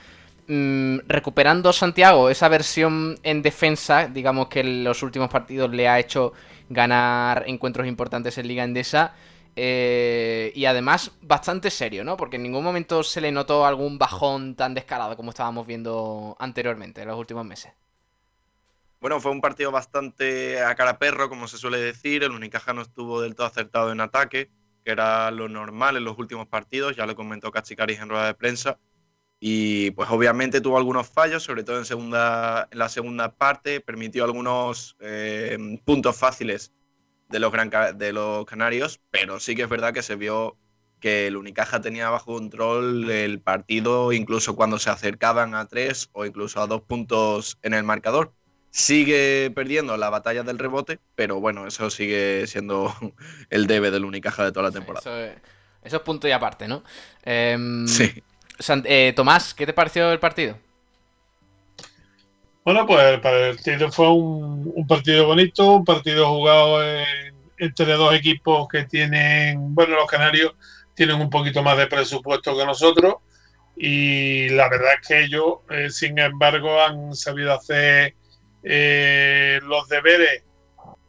Mm, 0.47 0.99
recuperando 1.09 1.73
Santiago 1.73 2.29
esa 2.31 2.49
versión 2.49 3.19
en 3.23 3.43
defensa, 3.43 4.09
digamos 4.09 4.49
que 4.49 4.61
en 4.61 4.85
los 4.85 5.03
últimos 5.03 5.31
partidos 5.31 5.71
le 5.71 5.89
ha 5.89 5.99
hecho 5.99 6.33
ganar 6.69 7.45
encuentros 7.47 7.87
importantes 7.87 8.39
en 8.39 8.49
Liga 8.49 8.63
Endesa. 8.63 9.15
Eh, 9.57 10.53
y 10.55 10.65
además 10.65 11.13
bastante 11.21 11.71
serio, 11.71 12.05
¿no? 12.05 12.17
Porque 12.17 12.37
en 12.37 12.43
ningún 12.43 12.65
momento 12.65 13.03
se 13.03 13.21
le 13.21 13.31
notó 13.31 13.65
algún 13.65 13.99
bajón 13.99 14.57
tan 14.57 14.75
descarado 14.75 15.17
como 15.17 15.31
estábamos 15.31 15.67
viendo 15.67 16.37
anteriormente 16.41 17.03
en 17.03 17.09
los 17.09 17.19
últimos 17.19 17.45
meses. 17.45 17.73
Bueno, 19.01 19.21
fue 19.21 19.33
un 19.33 19.41
partido 19.41 19.71
bastante 19.71 20.63
a 20.63 20.75
cara 20.75 20.99
perro, 20.99 21.29
como 21.29 21.47
se 21.47 21.59
suele 21.59 21.79
decir. 21.79 22.25
El 22.25 22.33
Unicaja 22.33 22.73
no 22.73 22.83
estuvo 22.83 23.21
del 23.21 23.35
todo 23.35 23.47
acertado 23.47 23.93
en 23.93 24.01
ataque, 24.01 24.51
que 24.83 24.91
era 24.91 25.31
lo 25.31 25.49
normal 25.49 25.97
en 25.97 26.05
los 26.05 26.19
últimos 26.19 26.49
partidos. 26.49 26.97
Ya 26.97 27.07
lo 27.07 27.15
comentó 27.15 27.53
Cachicaris 27.53 28.01
en 28.01 28.09
rueda 28.09 28.27
de 28.27 28.35
prensa. 28.35 28.79
Y 29.39 29.91
pues 29.91 30.09
obviamente 30.09 30.63
tuvo 30.63 30.79
algunos 30.79 31.07
fallos, 31.07 31.43
sobre 31.43 31.65
todo 31.65 31.77
en, 31.77 31.85
segunda, 31.85 32.67
en 32.71 32.79
la 32.79 32.89
segunda 32.89 33.31
parte. 33.31 33.81
Permitió 33.81 34.25
algunos 34.25 34.97
eh, 35.01 35.59
puntos 35.85 36.17
fáciles 36.17 36.73
de 37.29 37.39
los, 37.39 37.53
gran, 37.53 37.71
de 37.97 38.13
los 38.13 38.45
canarios, 38.45 39.01
pero 39.11 39.41
sí 39.41 39.55
que 39.55 39.63
es 39.63 39.69
verdad 39.69 39.93
que 39.93 40.03
se 40.03 40.17
vio 40.17 40.57
que 41.05 41.27
el 41.27 41.37
Unicaja 41.37 41.83
tenía 41.83 42.09
bajo 42.09 42.33
control 42.33 43.11
el 43.11 43.39
partido 43.39 44.13
incluso 44.13 44.57
cuando 44.57 44.79
se 44.79 44.89
acercaban 44.89 45.55
a 45.55 45.67
tres 45.67 46.09
o 46.13 46.25
incluso 46.25 46.63
a 46.63 46.67
dos 46.67 46.81
puntos 46.81 47.59
en 47.63 47.75
el 47.75 47.85
marcador. 47.85 48.33
Sigue 48.71 49.53
perdiendo 49.55 49.97
la 49.99 50.09
batalla 50.09 50.43
del 50.43 50.59
rebote, 50.59 50.99
pero 51.15 51.41
bueno, 51.41 51.67
eso 51.67 51.91
sigue 51.91 52.47
siendo 52.47 52.91
el 53.51 53.67
debe 53.67 53.91
del 53.91 54.07
Unicaja 54.07 54.45
de 54.45 54.53
toda 54.53 54.69
la 54.69 54.73
temporada. 54.73 55.03
Eso, 55.83 55.97
es 55.97 56.03
punto 56.03 56.27
y 56.27 56.33
aparte, 56.33 56.67
¿no? 56.67 56.83
Em, 57.23 57.87
sí. 57.87 58.23
Eh, 58.85 59.13
Tomás, 59.15 59.53
¿qué 59.53 59.67
te 59.67 59.75
pareció 59.75 60.11
el 60.11 60.19
partido? 60.19 60.59
Bueno, 62.65 62.87
pues 62.87 63.21
para 63.21 63.49
el 63.49 63.57
partido 63.57 63.93
fue 63.93 64.11
un, 64.11 64.87
partido 64.89 65.27
bonito, 65.27 65.73
un 65.73 65.85
partido 65.85 66.29
jugado 66.29 66.83
entre 67.59 67.93
dos 67.93 68.15
equipos 68.15 68.67
que 68.69 68.85
tienen, 68.85 69.75
bueno, 69.75 69.97
los 69.97 70.07
canarios 70.07 70.55
tienen 70.95 71.21
un 71.21 71.29
poquito 71.29 71.63
más 71.63 71.77
de 71.77 71.87
presupuesto 71.87 72.57
que 72.57 72.65
nosotros 72.65 73.17
y 73.77 74.49
la 74.51 74.69
verdad 74.69 74.95
es 75.01 75.07
que 75.07 75.25
ellos, 75.25 75.57
eh, 75.71 75.91
sin 75.91 76.19
embargo, 76.19 76.81
han 76.81 77.15
sabido 77.15 77.53
hacer 77.53 78.15
eh, 78.63 79.61
los 79.65 79.89
deberes 79.89 80.45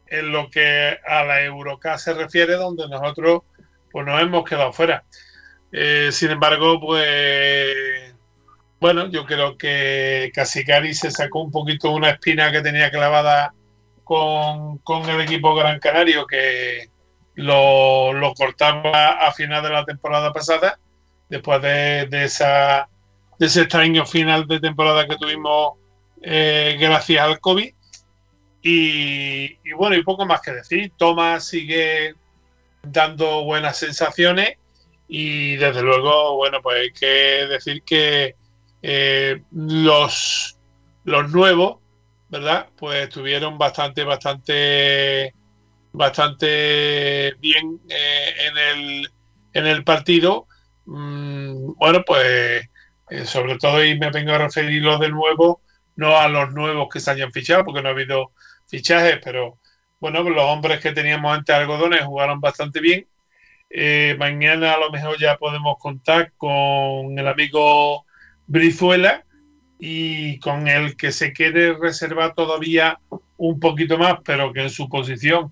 en 0.07 0.31
lo 0.31 0.49
que 0.49 0.97
a 1.07 1.23
la 1.23 1.43
Eurocup 1.43 1.97
se 1.97 2.13
refiere, 2.13 2.55
donde 2.55 2.87
nosotros 2.89 3.43
pues 3.91 4.05
nos 4.05 4.21
hemos 4.21 4.43
quedado 4.43 4.73
fuera. 4.73 5.03
Eh, 5.71 6.09
sin 6.11 6.31
embargo, 6.31 6.79
pues 6.79 8.14
bueno, 8.79 9.07
yo 9.07 9.25
creo 9.25 9.57
que 9.57 10.31
Casicari 10.33 10.93
se 10.93 11.11
sacó 11.11 11.41
un 11.41 11.51
poquito 11.51 11.91
una 11.91 12.09
espina 12.09 12.51
que 12.51 12.61
tenía 12.61 12.91
clavada 12.91 13.53
con, 14.03 14.79
el 15.09 15.21
equipo 15.21 15.55
Gran 15.55 15.79
Canario, 15.79 16.27
que 16.27 16.89
lo, 17.35 18.11
cortaba 18.37 19.11
a 19.25 19.31
final 19.31 19.63
de 19.63 19.69
la 19.69 19.85
temporada 19.85 20.31
pasada, 20.31 20.79
después 21.29 21.61
de, 21.61 22.07
esa, 22.23 22.87
de 23.39 23.45
ese 23.47 23.61
extraño 23.61 24.05
final 24.05 24.47
de 24.47 24.59
temporada 24.59 25.07
que 25.07 25.17
tuvimos 25.17 25.73
eh, 26.21 26.77
gracias 26.79 27.23
al 27.23 27.39
COVID. 27.39 27.73
Y, 28.61 29.59
y, 29.63 29.73
bueno, 29.75 29.95
y 29.95 30.03
poco 30.03 30.25
más 30.25 30.41
que 30.41 30.51
decir. 30.51 30.91
Tomás 30.97 31.47
sigue 31.47 32.15
dando 32.81 33.43
buenas 33.43 33.77
sensaciones 33.77 34.57
y 35.07 35.55
desde 35.55 35.81
luego, 35.81 36.35
bueno, 36.35 36.61
pues 36.61 36.79
hay 36.79 36.91
que 36.91 37.47
decir 37.47 37.83
que 37.83 38.35
eh, 38.87 39.41
los, 39.51 40.59
los 41.05 41.31
nuevos, 41.31 41.79
¿verdad? 42.29 42.67
Pues 42.77 43.05
estuvieron 43.05 43.57
bastante, 43.57 44.03
bastante, 44.03 45.33
bastante 45.91 47.33
bien 47.39 47.81
eh, 47.89 48.33
en, 48.47 48.57
el, 48.57 49.09
en 49.53 49.65
el 49.65 49.83
partido. 49.83 50.45
Mm, 50.85 51.73
bueno, 51.77 52.03
pues 52.05 52.69
eh, 53.09 53.25
sobre 53.25 53.57
todo, 53.57 53.83
y 53.83 53.97
me 53.97 54.11
vengo 54.11 54.33
a 54.33 54.37
referir 54.37 54.83
los 54.83 54.99
de 54.99 55.09
nuevo, 55.09 55.61
no 55.95 56.15
a 56.15 56.27
los 56.27 56.53
nuevos 56.53 56.87
que 56.93 56.99
se 56.99 57.09
hayan 57.09 57.31
fichado, 57.31 57.65
porque 57.65 57.81
no 57.81 57.89
ha 57.89 57.93
habido 57.93 58.33
fichajes, 58.67 59.17
pero 59.23 59.57
bueno, 59.99 60.21
los 60.29 60.43
hombres 60.43 60.79
que 60.79 60.91
teníamos 60.91 61.35
antes 61.35 61.55
algodones 61.55 62.03
jugaron 62.03 62.39
bastante 62.39 62.81
bien. 62.81 63.07
Mañana 64.19 64.73
a 64.73 64.77
lo 64.77 64.91
mejor 64.91 65.17
ya 65.19 65.37
podemos 65.37 65.77
contar 65.79 66.33
con 66.37 67.17
el 67.17 67.27
amigo 67.27 68.04
Brizuela 68.47 69.23
y 69.79 70.39
con 70.39 70.67
el 70.67 70.95
que 70.95 71.11
se 71.11 71.33
quiere 71.33 71.73
reservar 71.73 72.33
todavía 72.33 72.99
un 73.37 73.59
poquito 73.59 73.97
más, 73.97 74.17
pero 74.23 74.53
que 74.53 74.63
en 74.63 74.69
su 74.69 74.87
posición 74.89 75.51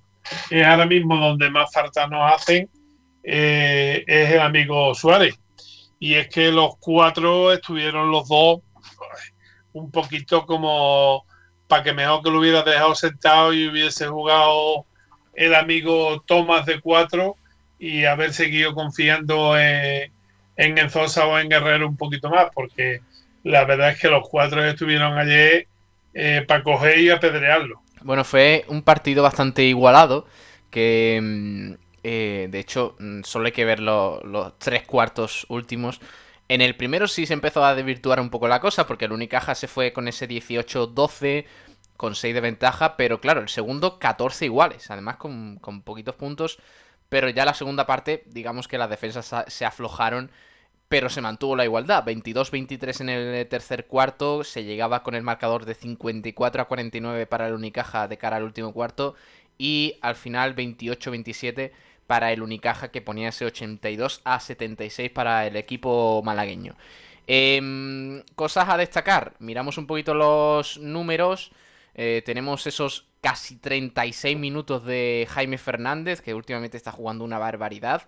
es 0.50 0.66
ahora 0.66 0.86
mismo 0.86 1.18
donde 1.18 1.50
más 1.50 1.72
falta 1.74 2.08
nos 2.08 2.34
hacen, 2.34 2.70
eh, 3.24 4.04
es 4.08 4.32
el 4.32 4.40
amigo 4.40 4.94
Suárez. 4.96 5.38
Y 6.00 6.16
es 6.16 6.28
que 6.28 6.52
los 6.52 6.78
cuatro 6.80 7.54
estuvieron 7.54 8.12
los 8.12 8.28
dos 8.28 8.60
un 9.74 9.92
poquito 9.92 10.46
como 10.46 11.26
para 11.68 11.84
que 11.84 11.94
mejor 11.94 12.22
que 12.24 12.30
lo 12.30 12.40
hubiera 12.40 12.62
dejado 12.62 12.94
sentado 12.94 13.54
y 13.54 13.68
hubiese 13.68 14.08
jugado 14.08 14.86
el 15.34 15.56
amigo 15.56 16.22
Tomás 16.22 16.66
de 16.66 16.80
cuatro 16.80 17.38
y 17.80 18.06
haber 18.06 18.34
seguido 18.34 18.74
confiando 18.74 19.58
en, 19.58 20.12
en 20.56 20.78
Enzosa 20.78 21.26
o 21.26 21.38
en 21.40 21.50
Guerrero 21.50 21.88
un 21.88 21.98
poquito 21.98 22.30
más, 22.30 22.48
porque 22.54 23.02
la 23.44 23.66
verdad 23.66 23.90
es 23.92 24.00
que 24.00 24.10
los 24.10 24.28
cuatro 24.30 24.64
estuvieron 24.64 25.18
ayer 25.18 25.68
eh, 26.14 26.46
para 26.48 26.64
coger 26.64 27.00
y 27.00 27.10
apedrearlo. 27.10 27.82
Bueno, 28.02 28.24
fue 28.24 28.66
un 28.68 28.84
partido 28.84 29.24
bastante 29.24 29.64
igualado, 29.64 30.28
que 30.70 31.20
mm, 31.22 31.74
eh, 32.04 32.48
de 32.52 32.60
hecho, 32.60 32.96
mm, 33.00 33.22
solo 33.24 33.46
hay 33.46 33.54
que 33.54 33.66
ver 33.66 33.80
los 33.80 34.60
tres 34.60 34.84
cuartos 34.84 35.46
últimos. 35.50 36.02
En 36.50 36.62
el 36.62 36.76
primero 36.76 37.08
sí 37.08 37.26
se 37.26 37.34
empezó 37.34 37.64
a 37.64 37.76
desvirtuar 37.76 38.20
un 38.20 38.30
poco 38.30 38.48
la 38.48 38.60
cosa, 38.60 38.86
porque 38.86 39.06
el 39.06 39.14
Unicaja 39.14 39.56
se 39.56 39.68
fue 39.68 39.94
con 39.94 40.08
ese 40.08 40.28
18-12, 40.28 41.46
con 41.96 42.16
6 42.16 42.34
de 42.34 42.42
ventaja, 42.42 42.98
pero 42.98 43.22
claro, 43.22 43.42
el 43.42 43.50
segundo 43.50 43.98
14 44.00 44.46
iguales, 44.46 44.92
además 44.92 45.16
con, 45.18 45.60
poquitos 45.86 46.16
puntos, 46.16 46.60
pero 47.14 47.30
ya 47.30 47.46
la 47.46 47.54
segunda 47.54 47.86
parte, 47.86 48.24
digamos 48.26 48.68
que 48.68 48.80
las 48.80 48.90
defensas 48.90 49.46
se 49.46 49.66
aflojaron, 49.66 50.32
pero 50.90 51.12
se 51.12 51.22
mantuvo 51.22 51.56
la 51.56 51.64
igualdad. 51.64 52.04
22-23 52.04 53.02
en 53.02 53.10
el 53.10 53.48
tercer 53.48 53.86
cuarto, 53.86 54.44
se 54.44 54.64
llegaba 54.64 55.04
con 55.04 55.14
el 55.14 55.22
marcador 55.22 55.66
de 55.66 55.76
54 55.76 56.64
a 56.64 56.66
49 56.66 57.28
para 57.28 57.48
el 57.48 57.54
Unicaja 57.54 58.08
de 58.08 58.18
cara 58.18 58.38
al 58.38 58.44
último 58.44 58.74
cuarto, 58.74 59.14
y 59.60 60.00
al 60.02 60.16
final 60.16 60.56
28-27 60.56 61.74
para 62.08 62.32
el 62.32 62.42
Unicaja 62.42 62.90
que 62.90 63.04
ponía 63.04 63.30
ese 63.30 63.46
82 63.46 64.22
a 64.24 64.40
76 64.40 65.12
para 65.12 65.46
el 65.46 65.56
equipo 65.56 66.24
malagueño. 66.26 66.76
Em, 67.28 68.24
cosas 68.34 68.70
a 68.70 68.78
destacar, 68.78 69.36
miramos 69.38 69.78
un 69.78 69.86
poquito 69.86 70.16
los 70.16 70.80
números, 70.80 71.52
eh, 71.94 72.24
tenemos 72.26 72.66
esos 72.66 73.06
casi 73.24 73.56
36 73.56 74.38
minutos 74.38 74.86
de 74.86 75.26
Jaime 75.32 75.58
Fernández, 75.58 76.22
que 76.22 76.36
últimamente 76.36 76.78
está 76.78 76.92
jugando 76.92 77.24
una 77.24 77.40
barbaridad, 77.40 78.08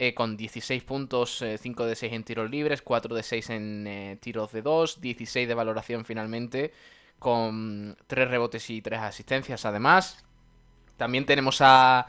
eh, 0.00 0.14
con 0.14 0.36
16 0.36 0.82
puntos, 0.82 1.44
5 1.60 1.84
eh, 1.84 1.88
de 1.88 1.94
6 1.94 2.12
en 2.12 2.24
tiros 2.24 2.50
libres, 2.50 2.82
4 2.82 3.14
de 3.14 3.22
6 3.22 3.50
en 3.50 4.18
tiros 4.20 4.50
de 4.50 4.62
2, 4.62 5.00
16 5.00 5.46
de 5.46 5.54
valoración 5.54 6.04
finalmente, 6.04 6.72
con 7.20 7.96
3 8.08 8.28
rebotes 8.28 8.70
y 8.70 8.82
3 8.82 9.00
asistencias 9.00 9.64
además. 9.64 10.24
También 10.96 11.26
tenemos 11.26 11.60
a 11.60 12.08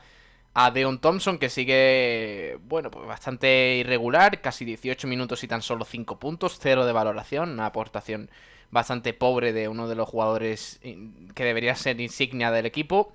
a 0.57 0.71
Deon 0.71 0.99
Thompson, 0.99 1.37
que 1.37 1.49
sigue, 1.49 2.57
bueno, 2.63 2.89
pues 2.89 3.05
bastante 3.05 3.75
irregular, 3.75 4.39
casi 4.39 4.63
18 4.63 5.05
minutos 5.05 5.43
y 5.43 5.49
tan 5.49 5.61
solo 5.61 5.83
5 5.83 6.17
puntos, 6.17 6.57
0 6.61 6.85
de 6.85 6.93
valoración, 6.93 7.51
una 7.51 7.65
aportación 7.65 8.29
bastante 8.75 9.13
pobre 9.13 9.53
de 9.53 9.69
uno 9.69 9.87
de 9.87 9.95
los 9.95 10.07
jugadores 10.07 10.81
que 11.33 11.43
debería 11.45 11.75
ser 11.75 11.99
insignia 12.01 12.51
del 12.51 12.65
equipo. 12.65 13.13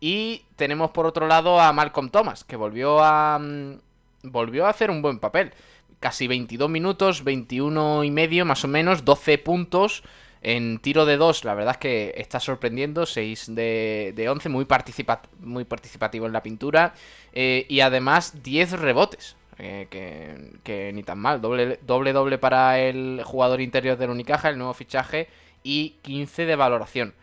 Y 0.00 0.42
tenemos 0.54 0.90
por 0.90 1.06
otro 1.06 1.26
lado 1.26 1.60
a 1.60 1.72
Malcolm 1.72 2.10
Thomas, 2.10 2.44
que 2.44 2.56
volvió 2.56 3.02
a, 3.02 3.38
mm, 3.38 3.78
volvió 4.24 4.66
a 4.66 4.70
hacer 4.70 4.90
un 4.90 5.00
buen 5.00 5.18
papel. 5.18 5.52
Casi 5.98 6.28
22 6.28 6.68
minutos, 6.68 7.24
21 7.24 8.04
y 8.04 8.10
medio 8.10 8.44
más 8.44 8.62
o 8.64 8.68
menos, 8.68 9.04
12 9.04 9.38
puntos. 9.38 10.04
En 10.42 10.78
tiro 10.78 11.06
de 11.06 11.16
2, 11.16 11.44
la 11.44 11.54
verdad 11.54 11.72
es 11.72 11.78
que 11.78 12.14
está 12.16 12.38
sorprendiendo, 12.38 13.06
6 13.06 13.54
de, 13.56 14.12
de 14.14 14.28
11, 14.28 14.50
muy, 14.50 14.66
muy 15.40 15.64
participativo 15.64 16.26
en 16.26 16.32
la 16.32 16.42
pintura. 16.42 16.94
Eh, 17.32 17.64
y 17.68 17.80
además 17.80 18.42
10 18.42 18.72
rebotes, 18.78 19.37
eh, 19.58 19.86
que, 20.62 20.92
ni 20.92 21.02
tan 21.02 21.18
mal. 21.18 21.40
Doble, 21.40 21.78
doble 21.86 22.12
doble 22.12 22.38
para 22.38 22.78
el 22.80 23.22
jugador 23.24 23.60
interior 23.60 23.96
del 23.96 24.10
Unicaja, 24.10 24.48
el 24.48 24.58
nuevo 24.58 24.74
fichaje, 24.74 25.28
y 25.62 25.96
15 26.02 26.46
de 26.46 26.56
valoración. 26.56 27.14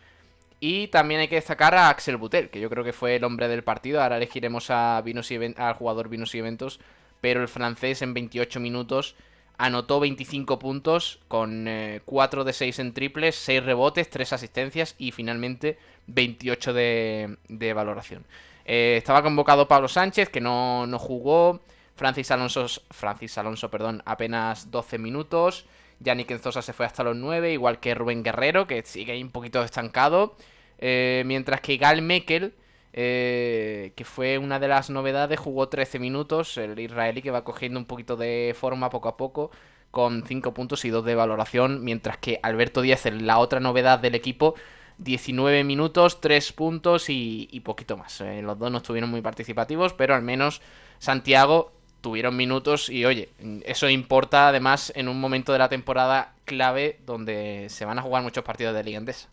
Y 0.59 0.87
también 0.87 1.21
hay 1.21 1.27
que 1.27 1.35
destacar 1.35 1.75
a 1.75 1.89
Axel 1.89 2.17
Butel, 2.17 2.49
que 2.49 2.59
yo 2.59 2.69
creo 2.69 2.83
que 2.83 2.93
fue 2.93 3.15
el 3.15 3.23
hombre 3.23 3.47
del 3.47 3.63
partido. 3.63 4.01
Ahora 4.01 4.17
elegiremos 4.17 4.69
a 4.69 5.01
Vinos 5.03 5.29
y 5.31 5.35
al 5.57 5.73
jugador 5.73 6.09
Vinos 6.09 6.33
y 6.33 6.39
Eventos, 6.39 6.79
pero 7.21 7.41
el 7.41 7.47
francés 7.47 8.01
en 8.01 8.13
28 8.13 8.59
minutos 8.59 9.15
anotó 9.57 9.99
25 9.99 10.59
puntos 10.59 11.19
con 11.27 11.69
4 12.05 12.41
eh, 12.41 12.45
de 12.45 12.53
6 12.53 12.79
en 12.79 12.93
triples, 12.93 13.35
6 13.35 13.63
rebotes, 13.63 14.09
3 14.09 14.33
asistencias 14.33 14.95
y 14.97 15.11
finalmente 15.11 15.77
28 16.07 16.73
de, 16.73 17.73
valoración. 17.75 18.25
Eh, 18.65 18.95
estaba 18.97 19.23
convocado 19.23 19.67
Pablo 19.67 19.87
Sánchez, 19.87 20.29
que 20.29 20.41
no, 20.41 20.87
jugó. 20.99 21.61
Francis 21.95 22.31
Alonso, 22.31 22.67
Francis 22.91 23.37
Alonso 23.37 23.69
perdón, 23.69 24.01
apenas 24.05 24.71
12 24.71 24.97
minutos. 24.97 25.65
Yannick 25.99 26.31
Enzosa 26.31 26.61
se 26.61 26.73
fue 26.73 26.85
hasta 26.85 27.03
los 27.03 27.15
9, 27.15 27.53
igual 27.53 27.79
que 27.79 27.95
Rubén 27.95 28.23
Guerrero, 28.23 28.67
que 28.67 28.83
sigue 28.83 29.13
ahí 29.13 29.23
un 29.23 29.31
poquito 29.31 29.63
estancado. 29.63 30.35
Eh, 30.77 31.23
mientras 31.25 31.61
que 31.61 31.77
Gal 31.77 32.01
Mekel 32.01 32.53
eh, 32.97 33.91
que 33.97 34.05
fue 34.05 34.37
una 34.37 34.57
de 34.57 34.69
las 34.69 34.89
novedades, 34.89 35.37
jugó 35.37 35.67
13 35.67 35.99
minutos, 35.99 36.57
el 36.57 36.79
israelí 36.79 37.21
que 37.21 37.29
va 37.29 37.43
cogiendo 37.43 37.77
un 37.77 37.85
poquito 37.85 38.15
de 38.15 38.55
forma 38.57 38.89
poco 38.89 39.09
a 39.09 39.17
poco, 39.17 39.51
con 39.91 40.23
5 40.25 40.53
puntos 40.53 40.85
y 40.85 40.91
2 40.91 41.03
de 41.03 41.13
valoración, 41.13 41.83
mientras 41.83 42.17
que 42.19 42.39
Alberto 42.41 42.81
Díaz, 42.81 43.03
la 43.11 43.39
otra 43.39 43.59
novedad 43.59 43.99
del 43.99 44.15
equipo, 44.15 44.55
19 44.99 45.65
minutos, 45.65 46.21
3 46.21 46.53
puntos 46.53 47.09
y, 47.09 47.61
poquito 47.65 47.97
más. 47.97 48.21
Eh, 48.21 48.41
los 48.41 48.57
dos 48.57 48.71
no 48.71 48.77
estuvieron 48.77 49.09
muy 49.09 49.19
participativos, 49.19 49.91
pero 49.91 50.15
al 50.15 50.21
menos 50.21 50.61
Santiago 50.97 51.73
tuvieron 52.05 52.37
minutos 52.37 52.87
y 52.87 53.03
oye, 53.03 53.29
eso 53.65 53.89
importa 53.89 54.49
además 54.49 54.93
en 54.95 55.07
un 55.07 55.19
momento 55.19 55.53
de 55.53 55.57
la 55.57 55.69
temporada 55.69 56.35
clave 56.45 56.99
donde 57.03 57.65
se 57.71 57.83
van 57.83 57.97
a 57.97 58.03
jugar 58.03 58.21
muchos 58.21 58.43
partidos 58.43 58.75
de 58.75 58.83
Liga 58.83 58.99
Endesa. 58.99 59.27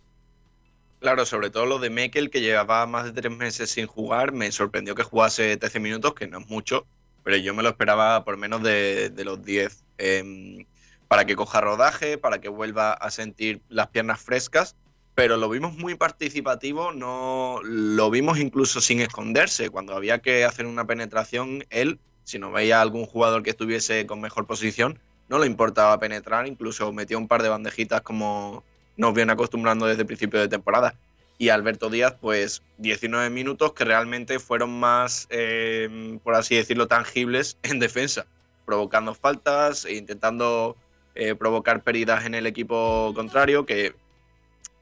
Claro, 0.99 1.27
sobre 1.27 1.51
todo 1.51 1.67
lo 1.67 1.79
de 1.79 1.91
Mekel, 1.91 2.31
que 2.31 2.41
llevaba 2.41 2.87
más 2.87 3.05
de 3.05 3.13
tres 3.13 3.31
meses 3.37 3.69
sin 3.69 3.87
jugar, 3.87 4.33
me 4.33 4.51
sorprendió 4.53 4.95
que 4.95 5.03
jugase 5.03 5.55
13 5.59 5.81
minutos, 5.81 6.15
que 6.15 6.27
no 6.27 6.39
es 6.39 6.49
mucho, 6.49 6.87
pero 7.23 7.37
yo 7.37 7.53
me 7.53 7.63
lo 7.63 7.69
esperaba 7.69 8.25
por 8.25 8.39
menos 8.39 8.63
de, 8.63 9.13
los 9.23 9.45
10. 9.45 9.85
Em, 9.99 10.65
para 11.09 11.27
que 11.27 11.37
coja 11.37 11.61
rodaje, 11.61 12.17
para 12.17 12.41
que 12.41 12.49
vuelva 12.49 12.95
a 12.95 13.11
sentir 13.11 13.61
las 13.69 13.89
piernas 13.89 14.19
frescas, 14.19 14.77
pero 15.15 15.37
lo 15.37 15.51
vimos 15.51 15.77
muy 15.77 15.95
participativo, 15.95 16.91
no 16.93 17.61
lo 17.63 18.09
vimos 18.09 18.39
incluso 18.39 18.81
sin 18.81 19.03
esconderse. 19.03 19.69
Cuando 19.69 19.95
había 19.95 20.21
que 20.21 20.47
hacer 20.47 20.65
una 20.65 20.87
penetración, 20.87 21.67
él, 21.69 21.99
si 22.25 22.39
no 22.39 22.53
veía 22.53 22.81
algún 22.81 23.07
jugador 23.07 23.43
que 23.43 23.51
estuviese 23.51 24.07
con 24.07 24.21
mejor 24.21 24.47
posición, 24.47 24.99
no 25.29 25.39
le 25.39 25.47
importaba 25.47 25.99
penetrar, 25.99 26.47
incluso 26.47 26.93
metía 26.93 27.19
un 27.19 27.29
par 27.29 27.43
de 27.43 27.49
bandejitas 27.49 28.03
como 28.03 28.65
nos 28.97 29.15
viene 29.15 29.33
acostumbrando 29.33 29.87
desde 29.87 30.03
el 30.03 30.07
principio 30.07 30.41
de 30.41 30.49
temporada. 30.49 30.95
Y 31.39 31.49
Alberto 31.49 31.89
Díaz, 31.89 32.15
pues 32.21 32.63
19 32.79 33.31
minutos 33.31 33.73
que 33.73 33.85
realmente 33.85 34.39
fueron 34.39 34.79
más, 34.79 35.27
eh, 35.31 36.19
por 36.23 36.35
así 36.35 36.55
decirlo, 36.55 36.87
tangibles 36.87 37.57
en 37.63 37.79
defensa, 37.79 38.27
provocando 38.65 39.15
faltas 39.15 39.85
e 39.85 39.95
intentando 39.95 40.77
eh, 41.15 41.35
provocar 41.35 41.83
pérdidas 41.83 42.27
en 42.27 42.35
el 42.35 42.47
equipo 42.47 43.13
contrario, 43.15 43.67
que 43.67 43.95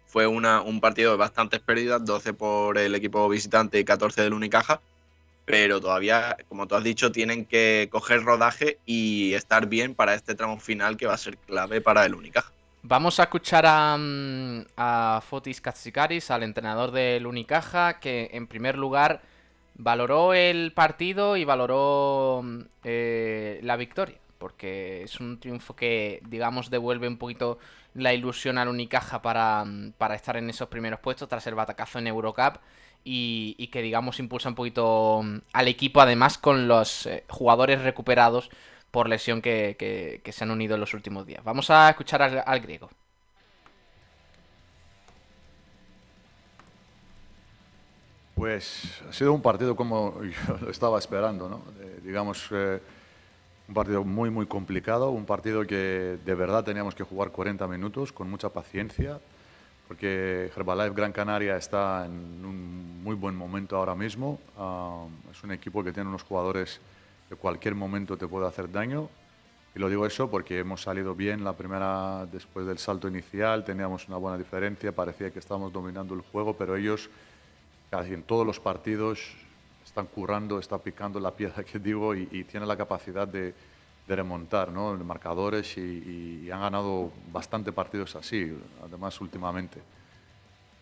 fue 0.07 0.27
una, 0.27 0.61
un 0.61 0.81
partido 0.81 1.13
de 1.13 1.17
bastantes 1.17 1.61
pérdidas, 1.61 2.05
12 2.05 2.35
por 2.35 2.79
el 2.79 2.95
equipo 2.95 3.29
visitante 3.29 3.79
y 3.79 3.85
14 3.85 4.23
del 4.23 4.35
Unicaja, 4.35 4.81
pero 5.45 5.81
todavía, 5.81 6.37
como 6.49 6.67
tú 6.67 6.77
has 6.77 6.85
dicho, 6.85 7.11
tienen 7.13 7.45
que 7.45 7.89
coger 7.91 8.23
rodaje 8.23 8.79
y 8.87 9.35
estar 9.35 9.67
bien 9.67 9.95
para 9.95 10.15
este 10.15 10.35
tramo 10.35 10.61
final 10.61 10.97
que 10.97 11.07
va 11.07 11.15
a 11.15 11.19
ser 11.19 11.37
clave 11.39 11.81
para 11.81 12.05
el 12.07 12.15
Unicaja. 12.15 12.53
Vamos 12.83 13.21
a 13.21 13.25
escuchar 13.25 13.65
a, 13.67 13.97
mm, 13.99 15.21
Fotis 15.23 15.61
Katsikaris, 15.61 16.31
al 16.31 16.43
entrenador 16.43 16.93
del 16.93 17.27
Unicaja, 17.27 18.01
que 18.01 18.31
en 18.33 18.47
primer 18.47 18.79
lugar 18.79 19.23
valoró 19.75 20.35
el 20.35 20.73
partido 20.73 21.37
y 21.37 21.45
valoró 21.45 22.43
eh, 22.85 23.61
la 23.63 23.77
victoria, 23.77 24.19
porque 24.39 25.03
es 25.03 25.21
un 25.21 25.41
triunfo 25.41 25.77
que, 25.77 26.23
digamos, 26.27 26.71
devuelve 26.71 27.07
un 27.07 27.19
poquito 27.19 27.59
la 27.95 28.15
ilusión 28.15 28.57
al 28.57 28.69
Unicaja 28.69 29.21
para, 29.21 29.65
para 29.99 30.15
estar 30.15 30.37
en 30.37 30.49
esos 30.49 30.69
primeros 30.69 31.01
puestos 31.01 31.29
tras 31.29 31.47
el 31.47 31.55
batacazo 31.55 31.99
en 31.99 32.07
Eurocup 32.07 32.59
y, 33.05 33.69
que, 33.69 33.83
digamos, 33.83 34.19
impulsa 34.19 34.49
un 34.49 34.55
poquito 34.55 35.23
al 35.53 35.69
equipo, 35.69 36.01
además 36.01 36.39
con 36.39 36.69
los 36.69 37.07
eh, 37.07 37.25
jugadores 37.29 37.83
recuperados 37.83 38.51
por 38.91 39.09
lesión 39.09 39.41
que, 39.41 40.21
se 40.31 40.45
han 40.45 40.51
unido 40.51 40.75
en 40.75 40.81
los 40.81 40.95
últimos 40.95 41.27
días. 41.27 41.43
Vamos 41.45 41.71
a 41.71 41.91
escuchar 41.91 42.23
al 42.23 42.61
griego. 42.61 42.91
Pues 48.41 49.03
ha 49.07 49.13
sido 49.13 49.35
un 49.35 49.43
partido 49.43 49.77
como 49.77 50.19
yo 50.47 50.57
lo 50.63 50.71
estaba 50.71 50.99
esperando, 50.99 51.47
¿no? 51.47 51.63
digamos, 52.03 52.49
eh, 52.53 52.81
un 53.69 53.75
partido 53.75 54.03
muy, 54.03 54.31
muy 54.31 54.47
complicado, 54.47 55.11
un 55.11 55.27
partido 55.27 55.67
que 55.67 56.19
de 56.25 56.35
verdad 56.35 56.65
teníamos 56.65 56.95
que 56.95 57.05
jugar 57.05 57.33
40 57.33 57.69
minutos 57.69 58.13
con 58.13 58.31
mucha 58.31 58.49
paciencia, 58.49 59.21
porque 59.91 60.53
Herbalife 60.55 60.95
Gran 60.95 61.11
Canaria 61.11 61.57
está 61.57 62.07
en 62.07 62.45
un 62.45 63.03
muy 63.03 63.17
buen 63.17 63.35
momento 63.35 63.77
ahora 63.77 63.97
mismo. 63.97 64.39
Ah, 64.57 65.05
es 65.33 65.43
un 65.43 65.51
equipo 65.51 65.83
que 65.83 65.93
tiene 65.93 66.09
unos 66.09 66.23
jugadores 66.23 66.81
que 67.29 67.35
cualquier 67.35 67.75
momento 67.75 68.17
te 68.17 68.29
puede 68.29 68.47
hacer 68.47 68.71
daño. 68.71 69.09
Y 69.75 69.81
lo 69.81 69.89
digo 69.89 70.07
eso 70.07 70.31
porque 70.31 70.61
hemos 70.61 70.83
salido 70.83 71.17
bien 71.17 71.43
la 71.43 71.55
primera, 71.55 72.25
después 72.31 72.69
del 72.69 72.79
salto 72.79 73.09
inicial, 73.09 73.65
teníamos 73.65 74.07
una 74.07 74.17
buena 74.17 74.39
diferencia, 74.39 74.93
parecía 74.93 75.33
que 75.33 75.41
estábamos 75.41 75.73
dominando 75.73 76.15
el 76.15 76.21
juego, 76.21 76.55
pero 76.55 76.77
ellos 76.77 77.11
casi 77.91 78.15
en 78.15 78.23
todos 78.23 78.47
los 78.47 78.61
partidos 78.61 79.19
están 79.85 80.07
currando, 80.07 80.61
está 80.61 80.79
picando 80.79 81.19
la 81.19 81.33
pieza 81.33 81.65
que 81.65 81.81
digo 81.81 82.15
y, 82.15 82.45
tiene 82.45 82.65
la 82.65 82.77
capacidad 82.77 83.27
de, 83.27 83.55
remontar 84.17 84.71
¿no? 84.71 84.95
marcadores 84.99 85.77
y, 85.77 86.51
han 86.51 86.61
ganado 86.61 87.13
bastante 87.33 87.73
partidos 87.73 88.17
así, 88.17 88.57
además 88.85 89.21
últimamente. 89.21 89.81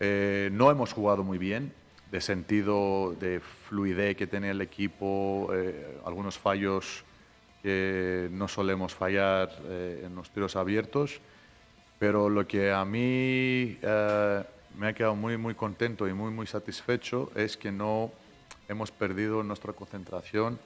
Eh, 0.01 0.49
no 0.53 0.71
hemos 0.71 0.93
jugado 0.93 1.23
muy 1.25 1.39
bien, 1.39 1.73
de 2.11 2.21
sentido 2.21 3.15
de 3.21 3.41
fluidez 3.41 4.17
que 4.17 4.27
tiene 4.27 4.51
el 4.51 4.61
equipo, 4.61 5.51
eh, 5.53 5.99
algunos 6.05 6.39
fallos 6.39 7.05
que 7.63 8.29
no 8.33 8.49
solemos 8.49 8.95
fallar 8.95 9.51
eh, 9.65 10.05
en 10.07 10.15
los 10.15 10.31
tiros 10.31 10.57
abiertos, 10.57 11.21
pero 11.99 12.31
lo 12.31 12.47
que 12.47 12.73
a 12.73 12.85
mí 12.85 13.79
me 13.83 14.87
ha 14.87 14.93
quedado 14.95 15.17
muy, 15.17 15.37
muy 15.37 15.55
contento 15.55 16.07
y 16.07 16.13
muy, 16.13 16.31
muy 16.31 16.47
satisfecho 16.47 17.31
es 17.35 17.57
que 17.57 17.73
no 17.73 18.13
hemos 18.69 18.93
perdido 18.93 19.43
nuestra 19.43 19.73
concentración 19.73 20.59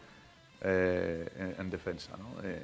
eh, 0.62 1.54
en, 1.58 1.70
defensa. 1.70 2.12
Eh, 2.42 2.62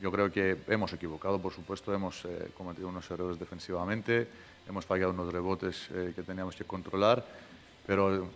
yo 0.00 0.10
creo 0.10 0.32
que 0.32 0.58
hemos 0.68 0.92
equivocado, 0.92 1.40
por 1.40 1.52
supuesto, 1.52 1.94
hemos 1.94 2.24
eh, 2.24 2.50
cometido 2.56 2.88
unos 2.88 3.10
errores 3.10 3.38
defensivamente, 3.38 4.26
hemos 4.68 4.84
fallado 4.86 5.12
unos 5.12 5.32
rebotes 5.32 5.88
que 6.14 6.22
teníamos 6.22 6.56
que 6.56 6.64
controlar, 6.64 7.24
pero 7.86 8.28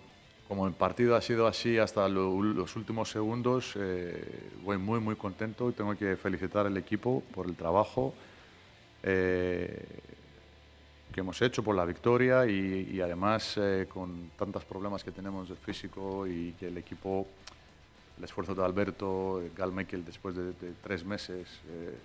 como 0.48 0.66
el 0.66 0.74
partido 0.74 1.16
ha 1.16 1.22
sido 1.22 1.46
así 1.46 1.78
hasta 1.78 2.08
los 2.08 2.76
últimos 2.76 3.10
segundos, 3.10 3.74
voy 4.62 4.78
muy, 4.78 5.00
muy 5.00 5.16
contento 5.16 5.70
y 5.70 5.72
tengo 5.72 5.96
que 5.96 6.16
felicitar 6.16 6.66
al 6.66 6.76
equipo 6.76 7.22
por 7.32 7.46
el 7.46 7.56
trabajo 7.56 8.14
que 11.16 11.20
hemos 11.20 11.40
hecho 11.40 11.62
por 11.62 11.74
la 11.74 11.86
victoria 11.86 12.44
y, 12.44 13.00
además 13.00 13.54
eh, 13.56 13.86
con 13.88 14.32
tantos 14.36 14.66
problemas 14.66 15.02
que 15.02 15.10
tenemos 15.10 15.48
de 15.48 15.56
físico 15.56 16.26
y 16.26 16.52
que 16.60 16.66
el 16.68 16.76
equipo, 16.76 17.26
el 18.18 18.24
esfuerzo 18.24 18.54
de 18.54 18.64
Alberto, 18.64 19.42
Gal 19.56 19.72
Mekel 19.72 20.04
después 20.04 20.34
de, 20.34 20.52
tres 20.82 21.04
meses 21.04 21.46
eh, 21.68 21.98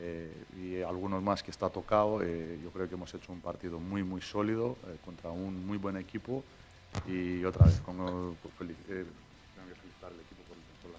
eh, 0.00 0.32
y 0.56 0.82
algunos 0.82 1.22
más 1.22 1.42
que 1.42 1.50
está 1.50 1.70
tocado, 1.70 2.20
yo 2.22 2.70
creo 2.70 2.88
que 2.88 2.94
hemos 2.94 3.12
hecho 3.14 3.32
un 3.32 3.40
partido 3.40 3.80
muy 3.80 4.02
muy 4.02 4.20
sólido 4.20 4.76
contra 5.04 5.30
un 5.30 5.66
muy 5.66 5.76
buen 5.76 5.96
equipo 5.96 6.44
y 7.06 7.44
otra 7.44 7.66
vez 7.66 7.80
como, 7.84 8.36
felicitar 8.58 10.10
al 10.10 10.20
equipo 10.20 10.42
por, 10.46 10.56
por 10.82 10.92
la. 10.92 10.98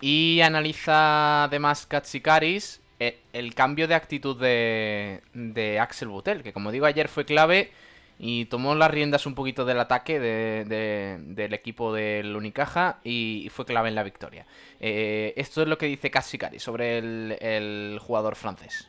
Y 0.00 0.40
analiza 0.40 1.44
además 1.44 1.86
Katsikaris 1.86 2.80
eh, 3.00 3.20
el 3.32 3.54
cambio 3.54 3.86
de 3.86 3.94
actitud 3.94 4.40
de, 4.40 5.22
de 5.32 5.78
Axel 5.78 6.08
Butel, 6.08 6.42
que 6.42 6.52
como 6.52 6.72
digo 6.72 6.86
ayer 6.86 7.08
fue 7.08 7.24
clave 7.24 7.70
y 8.18 8.46
tomó 8.46 8.74
las 8.74 8.90
riendas 8.90 9.26
un 9.26 9.34
poquito 9.34 9.64
del 9.64 9.78
ataque 9.80 10.18
del 10.20 11.54
equipo 11.54 11.92
del 11.92 12.34
Unicaja 12.34 12.98
y, 13.04 13.48
fue 13.50 13.64
clave 13.64 13.88
en 13.88 13.94
la 13.94 14.02
victoria. 14.02 14.46
Eh, 14.80 15.32
esto 15.36 15.62
es 15.62 15.68
lo 15.68 15.78
que 15.78 15.86
dice 15.86 16.10
Cassicari 16.10 16.58
sobre 16.58 16.98
el, 16.98 17.98
jugador 18.00 18.36
francés. 18.36 18.88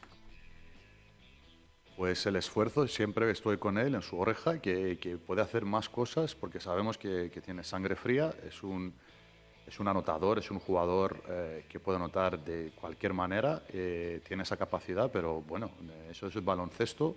Pues 1.98 2.26
el 2.26 2.38
esfuerzo, 2.38 2.88
siempre 2.88 3.30
estoy 3.30 3.58
con 3.58 3.78
él 3.78 3.94
en 3.96 4.02
su 4.02 4.18
oreja, 4.18 4.60
que, 4.60 5.20
puede 5.26 5.42
hacer 5.42 5.66
más 5.66 5.90
cosas 5.90 6.34
porque 6.34 6.60
sabemos 6.60 6.98
que 6.98 7.30
tiene 7.44 7.64
sangre 7.64 7.96
fría, 7.96 8.34
es 8.48 8.64
un, 8.64 8.94
es 9.70 9.80
un 9.80 9.88
anotador, 9.88 10.40
es 10.40 10.50
un 10.50 10.60
jugador 10.60 11.22
eh, 11.30 11.66
que 11.70 11.80
puede 11.80 11.98
anotar 11.98 12.44
de 12.44 12.72
cualquier 12.72 13.14
manera, 13.14 13.62
eh, 13.70 14.20
tiene 14.28 14.42
esa 14.42 14.58
capacidad, 14.58 15.12
pero 15.12 15.42
bueno, 15.42 15.70
eso 16.10 16.26
es 16.26 16.36
el 16.36 16.42
baloncesto, 16.42 17.16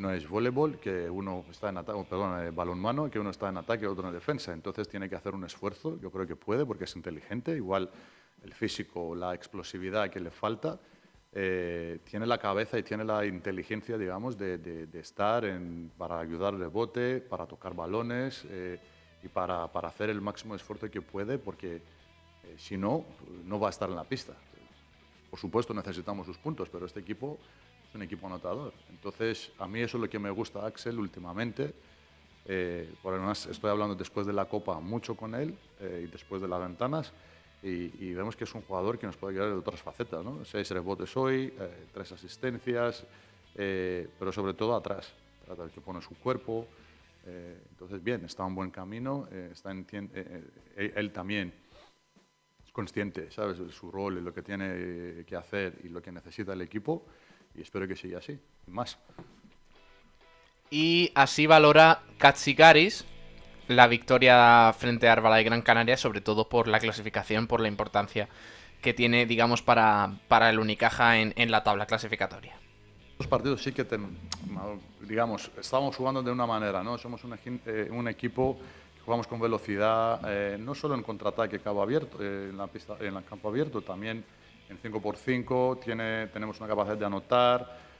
no 0.00 0.10
es 0.10 0.28
voleibol, 0.28 0.78
que 0.78 1.10
uno 1.10 1.44
está 1.50 1.68
en 1.68 1.78
ataque, 1.78 2.04
perdón, 2.08 2.42
eh, 2.42 2.50
balonmano, 2.50 3.10
que 3.10 3.18
uno 3.18 3.30
está 3.30 3.48
en 3.48 3.58
ataque 3.58 3.86
otro 3.86 4.08
en 4.08 4.14
defensa. 4.14 4.52
Entonces 4.52 4.88
tiene 4.88 5.08
que 5.08 5.14
hacer 5.14 5.34
un 5.34 5.44
esfuerzo, 5.44 5.98
yo 6.00 6.10
creo 6.10 6.26
que 6.26 6.36
puede, 6.36 6.64
porque 6.64 6.84
es 6.84 6.96
inteligente, 6.96 7.54
igual 7.54 7.90
el 8.42 8.54
físico, 8.54 9.14
la 9.14 9.34
explosividad 9.34 10.08
que 10.10 10.20
le 10.20 10.30
falta, 10.30 10.78
tiene 11.30 12.26
la 12.26 12.38
cabeza 12.38 12.76
y 12.76 12.82
tiene 12.82 13.04
la 13.04 13.24
inteligencia, 13.24 13.96
digamos, 13.96 14.36
de, 14.36 14.88
estar 14.94 15.44
en, 15.44 15.92
para 15.96 16.18
ayudar 16.18 16.54
al 16.54 16.60
rebote, 16.60 17.20
para 17.20 17.46
tocar 17.46 17.74
balones 17.74 18.44
y 19.22 19.28
para, 19.28 19.68
para, 19.68 19.88
hacer 19.88 20.10
el 20.10 20.20
máximo 20.20 20.56
esfuerzo 20.56 20.90
que 20.90 21.02
puede, 21.02 21.38
porque 21.38 21.82
eh, 22.44 22.54
si 22.56 22.76
no, 22.76 23.04
no 23.44 23.60
va 23.60 23.68
a 23.68 23.70
estar 23.70 23.88
en 23.88 23.96
la 23.96 24.04
pista. 24.04 24.32
Por 25.30 25.38
supuesto 25.38 25.74
necesitamos 25.74 26.26
sus 26.26 26.38
puntos, 26.38 26.68
pero 26.68 26.86
este 26.86 27.00
equipo 27.00 27.38
es 27.90 27.94
un 27.94 28.02
equipo 28.02 28.26
anotador. 28.26 28.72
Entonces, 28.88 29.52
a 29.58 29.68
mí 29.68 29.80
eso 29.80 29.98
es 29.98 30.00
lo 30.02 30.08
que 30.08 30.18
me 30.18 30.30
gusta 30.30 30.64
Axel 30.64 30.98
últimamente. 30.98 31.74
Eh, 32.46 32.90
por 33.02 33.12
además, 33.12 33.46
estoy 33.46 33.70
hablando 33.70 33.94
después 33.94 34.26
de 34.26 34.32
la 34.32 34.46
Copa 34.46 34.80
mucho 34.80 35.14
con 35.14 35.34
él 35.34 35.54
eh, 35.80 36.04
y 36.06 36.10
después 36.10 36.40
de 36.40 36.48
las 36.48 36.60
ventanas. 36.60 37.12
Y, 37.62 38.14
vemos 38.14 38.36
que 38.36 38.44
es 38.44 38.54
un 38.54 38.62
jugador 38.62 38.98
que 38.98 39.06
nos 39.06 39.18
puede 39.18 39.34
ayudar 39.34 39.50
de 39.50 39.58
otras 39.58 39.82
facetas, 39.82 40.24
¿no? 40.24 40.42
Seis 40.46 40.70
rebotes 40.70 41.14
hoy, 41.14 41.52
tres 41.92 42.10
asistencias, 42.10 43.04
pero 43.54 44.32
sobre 44.32 44.54
todo 44.54 44.74
atrás. 44.74 45.12
Trata 45.44 45.66
de 45.66 45.70
que 45.70 45.82
pone 45.82 46.00
su 46.00 46.14
cuerpo, 46.14 46.66
eh, 47.26 47.58
entonces, 47.70 48.02
bien, 48.02 48.24
está 48.24 48.46
en 48.46 48.54
buen 48.54 48.70
camino, 48.70 49.28
eh, 49.30 49.50
está 49.52 49.72
eh, 49.72 50.92
él 50.96 51.12
también 51.12 51.52
es 52.64 52.72
consciente, 52.72 53.30
¿sabes?, 53.30 53.58
de 53.58 53.70
su 53.72 53.90
rol 53.90 54.18
y 54.18 54.20
lo 54.20 54.32
que 54.32 54.42
tiene 54.42 55.24
que 55.24 55.36
hacer 55.36 55.78
y 55.84 55.88
lo 55.88 56.00
que 56.00 56.12
necesita 56.12 56.52
el 56.52 56.62
equipo, 56.62 57.04
y 57.54 57.62
espero 57.62 57.86
que 57.88 57.96
siga 57.96 58.18
así, 58.18 58.38
más. 58.66 58.98
Y 60.70 61.10
así 61.14 61.46
valora 61.46 62.02
Katsikaris 62.18 63.04
la 63.70 63.86
victoria 63.86 64.72
frente 64.76 65.08
a 65.08 65.12
Arbala 65.12 65.40
y 65.40 65.44
Gran 65.44 65.62
Canaria, 65.62 65.96
sobre 65.96 66.20
todo 66.20 66.48
por 66.48 66.66
la 66.66 66.80
clasificación, 66.80 67.46
por 67.46 67.60
la 67.60 67.68
importancia 67.68 68.28
que 68.82 68.94
tiene, 68.94 69.26
digamos, 69.26 69.62
para, 69.62 70.12
para 70.26 70.50
el 70.50 70.58
Unicaja 70.58 71.18
en, 71.18 71.32
en 71.36 71.50
la 71.50 71.62
tabla 71.62 71.86
clasificatoria. 71.86 72.56
Los 73.18 73.28
partidos 73.28 73.62
sí 73.62 73.72
que, 73.72 73.86
digamos, 75.02 75.50
estamos 75.60 75.94
jugando 75.94 76.22
de 76.22 76.32
una 76.32 76.46
manera, 76.46 76.82
¿no? 76.82 76.98
Somos 76.98 77.22
un, 77.22 77.38
eh, 77.66 77.88
un 77.90 78.08
equipo 78.08 78.58
que 78.94 79.02
jugamos 79.02 79.26
con 79.26 79.38
velocidad, 79.38 80.20
eh, 80.26 80.56
no 80.58 80.74
solo 80.74 80.94
en 80.94 81.02
contraataque 81.02 81.60
cabo 81.60 81.82
abierto, 81.82 82.16
eh, 82.20 82.48
en, 82.50 82.56
la 82.56 82.66
pista, 82.66 82.96
en 82.98 83.14
el 83.14 83.24
campo 83.24 83.50
abierto, 83.50 83.82
también 83.82 84.24
en 84.70 84.80
5x5 84.80 85.80
tiene, 85.80 86.28
tenemos 86.28 86.58
una 86.60 86.68
capacidad 86.68 86.96
de 86.96 87.04
anotar, 87.04 87.90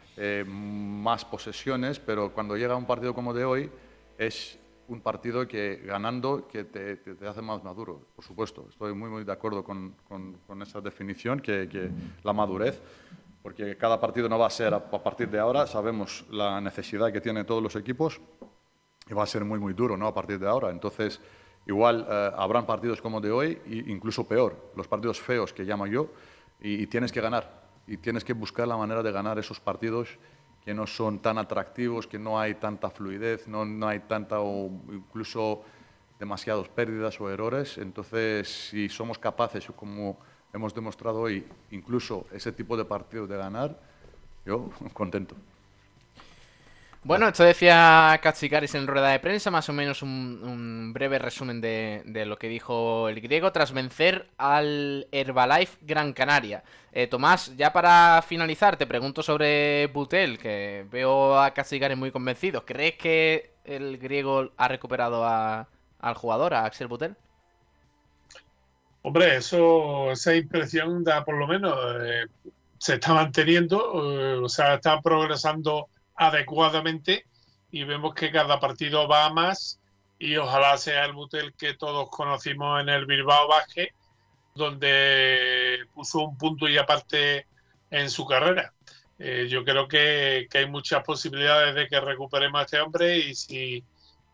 más 0.46 1.24
posesiones, 1.24 1.98
pero 1.98 2.32
cuando 2.32 2.56
llega 2.56 2.76
un 2.76 2.84
partido 2.84 3.14
como 3.14 3.32
de 3.32 3.44
hoy 3.44 3.70
es 4.18 4.58
un 4.88 5.00
partido 5.00 5.46
que 5.46 5.76
ganando 5.84 6.46
que 6.48 6.64
te, 6.64 6.96
te, 6.96 7.26
hace 7.26 7.40
más 7.40 7.62
maduro, 7.62 8.00
por 8.14 8.24
supuesto. 8.24 8.66
Estoy 8.68 8.92
muy, 8.92 9.08
muy 9.08 9.24
de 9.24 9.32
acuerdo 9.32 9.64
con, 9.64 9.94
con, 10.08 10.36
con 10.46 10.60
esa 10.62 10.80
definición, 10.80 11.40
que, 11.40 11.68
que, 11.68 11.90
la 12.22 12.32
madurez 12.32 12.82
porque 13.42 13.76
cada 13.76 13.98
partido 13.98 14.28
no 14.28 14.38
va 14.38 14.46
a 14.46 14.50
ser 14.50 14.74
a 14.74 14.90
partir 14.90 15.30
de 15.30 15.38
ahora, 15.38 15.66
sabemos 15.66 16.26
la 16.30 16.60
necesidad 16.60 17.10
que 17.10 17.20
tienen 17.20 17.46
todos 17.46 17.62
los 17.62 17.74
equipos 17.74 18.20
y 19.08 19.14
va 19.14 19.22
a 19.22 19.26
ser 19.26 19.44
muy, 19.44 19.58
muy 19.58 19.72
duro 19.72 19.96
¿no? 19.96 20.06
a 20.06 20.14
partir 20.14 20.38
de 20.38 20.46
ahora. 20.46 20.70
Entonces, 20.70 21.20
igual 21.66 22.06
eh, 22.08 22.30
habrán 22.36 22.66
partidos 22.66 23.00
como 23.00 23.20
de 23.20 23.30
hoy, 23.30 23.58
e 23.66 23.84
incluso 23.90 24.26
peor, 24.28 24.72
los 24.76 24.86
partidos 24.88 25.20
feos 25.20 25.52
que 25.52 25.64
llamo 25.64 25.86
yo, 25.86 26.08
y, 26.60 26.86
tienes 26.86 27.12
que 27.12 27.20
ganar, 27.20 27.62
y 27.86 27.96
tienes 27.96 28.24
que 28.24 28.32
buscar 28.32 28.68
la 28.68 28.76
manera 28.76 29.02
de 29.02 29.12
ganar 29.12 29.38
esos 29.38 29.60
partidos 29.60 30.18
que 30.64 30.74
no 30.74 30.86
son 30.86 31.20
tan 31.20 31.38
atractivos, 31.38 32.06
que 32.06 32.18
no 32.18 32.38
hay 32.38 32.54
tanta 32.54 32.90
fluidez, 32.90 33.48
no, 33.48 33.64
no 33.64 33.88
hay 33.88 34.00
tanta 34.00 34.40
o 34.40 34.70
incluso 34.92 35.62
demasiadas 36.18 36.68
pérdidas 36.68 37.18
o 37.20 37.30
errores. 37.30 37.78
Entonces, 37.78 38.68
si 38.68 38.88
somos 38.88 39.18
capaces, 39.18 39.66
como 39.74 40.18
hemos 40.52 40.74
demostrado 40.74 41.20
hoy, 41.20 41.46
incluso 41.70 42.26
ese 42.32 42.52
tipo 42.52 42.76
de 42.76 42.84
partidos 42.84 43.28
de 43.28 43.36
ganar, 43.36 43.78
yo 44.44 44.68
contento. 44.92 45.34
Bueno, 47.02 47.28
esto 47.28 47.44
decía 47.44 48.20
Katsikaris 48.22 48.74
en 48.74 48.86
rueda 48.86 49.08
de 49.08 49.20
prensa, 49.20 49.50
más 49.50 49.70
o 49.70 49.72
menos 49.72 50.02
un, 50.02 50.92
breve 50.92 51.18
resumen 51.18 51.62
de, 51.62 52.02
lo 52.26 52.38
que 52.38 52.48
dijo 52.48 53.08
el 53.08 53.22
griego 53.22 53.52
tras 53.52 53.72
vencer 53.72 54.28
al 54.36 55.08
Herbalife 55.10 55.78
Gran 55.80 56.12
Canaria. 56.12 56.62
Eh, 56.92 57.06
Tomás, 57.06 57.56
ya 57.56 57.72
para 57.72 58.20
finalizar, 58.20 58.76
te 58.76 58.86
pregunto 58.86 59.22
sobre 59.22 59.86
Butel, 59.86 60.38
que 60.38 60.84
veo 60.90 61.40
a 61.40 61.52
Katsikaris 61.52 61.96
muy 61.96 62.10
convencido. 62.10 62.66
¿Crees 62.66 62.96
que 62.96 63.54
el 63.64 63.96
griego 63.96 64.50
ha 64.58 64.68
recuperado 64.68 65.24
al 65.24 66.14
jugador, 66.16 66.52
a 66.52 66.66
Axel 66.66 66.88
Butel? 66.88 67.16
Hombre, 69.00 69.36
eso, 69.36 70.12
esa 70.12 70.34
impresión 70.36 71.02
da 71.02 71.24
por 71.24 71.36
lo 71.38 71.46
menos, 71.46 71.74
eh, 72.02 72.26
se 72.76 72.94
está 72.94 73.14
manteniendo, 73.14 74.12
eh, 74.20 74.34
o 74.34 74.48
sea, 74.50 74.74
está 74.74 75.00
progresando 75.00 75.88
adecuadamente 76.20 77.24
y 77.72 77.84
vemos 77.84 78.14
que 78.14 78.30
cada 78.30 78.60
partido 78.60 79.08
va 79.08 79.24
a 79.24 79.32
más 79.32 79.80
y 80.18 80.36
ojalá 80.36 80.76
sea 80.76 81.06
el 81.06 81.14
Butel 81.14 81.54
que 81.54 81.72
todos 81.72 82.10
conocimos 82.10 82.78
en 82.82 82.90
el 82.90 83.06
Bilbao 83.06 83.48
Baje, 83.48 83.94
donde 84.54 85.78
puso 85.94 86.20
un 86.20 86.36
punto 86.36 86.68
y 86.68 86.76
aparte 86.76 87.46
en 87.90 88.10
su 88.10 88.26
carrera. 88.26 88.74
Eh, 89.18 89.48
yo 89.48 89.64
creo 89.64 89.88
que, 89.88 90.46
hay 90.52 90.68
muchas 90.68 91.02
posibilidades 91.04 91.74
de 91.74 91.88
que 91.88 92.00
recuperemos 92.00 92.60
a 92.60 92.64
este 92.64 92.80
hombre 92.80 93.16
y 93.16 93.34
si 93.34 93.82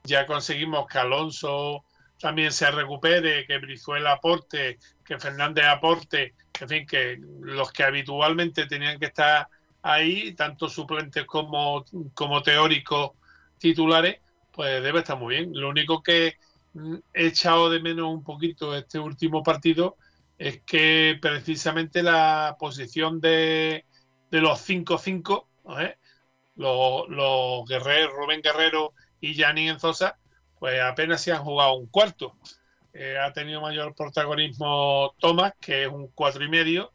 ya 0.03 0.27
conseguimos 0.27 0.88
que 0.88 0.99
Alonso 0.99 1.85
también 2.18 2.51
se 2.51 2.68
recupere, 2.68 3.46
que 3.46 3.59
Brizuela 3.59 4.12
aporte, 4.12 4.81
que 5.05 5.20
Fernández 5.20 5.66
aporte, 5.66 6.35
en 6.61 6.68
fin, 6.68 6.85
que 6.85 7.16
los 7.42 7.70
que 7.70 7.85
habitualmente 7.85 8.66
tenían 8.66 8.99
que 8.99 9.07
estar 9.07 9.46
ahí, 9.87 10.35
tanto 10.35 10.68
suplentes 10.68 11.25
como, 11.27 11.85
como 12.14 12.42
teóricos 12.42 13.12
titulares, 13.59 14.20
pues 14.53 14.83
debe 14.83 15.01
estar 15.01 15.16
muy 15.18 15.37
bien. 15.37 15.51
Lo 15.55 15.68
único 15.68 16.03
que 16.03 16.37
mm, 16.75 16.96
he 17.14 17.27
echado 17.27 17.70
de 17.70 17.81
menos 17.81 18.12
un 18.12 18.25
poquito 18.25 18.75
este 18.77 18.99
último 18.99 19.42
partido 19.42 19.96
es 20.38 20.62
que 20.62 21.18
precisamente 21.20 22.03
la 22.03 22.57
posición 22.59 23.20
de, 23.20 23.87
de 24.31 24.40
los 24.40 24.68
5-5, 24.68 25.46
los, 26.57 27.09
los 27.09 27.68
Guerreros, 27.68 28.12
Rubén 28.14 28.42
Guerrero 28.42 28.92
y 29.20 29.35
Yanni 29.35 29.68
Enzosa, 29.68 30.18
pues 30.59 30.81
apenas 30.81 31.20
se 31.22 31.33
han 31.33 31.44
jugado 31.44 31.75
un 31.75 31.87
cuarto. 31.87 32.37
Eh, 32.92 33.18
ha 33.18 33.33
tenido 33.33 33.61
mayor 33.61 33.94
protagonismo 33.94 35.14
Tomás, 35.18 35.53
que 35.61 35.85
es 35.85 35.88
un 35.88 36.09
cuatro 36.09 36.42
y 36.44 36.49
medio. 36.49 36.92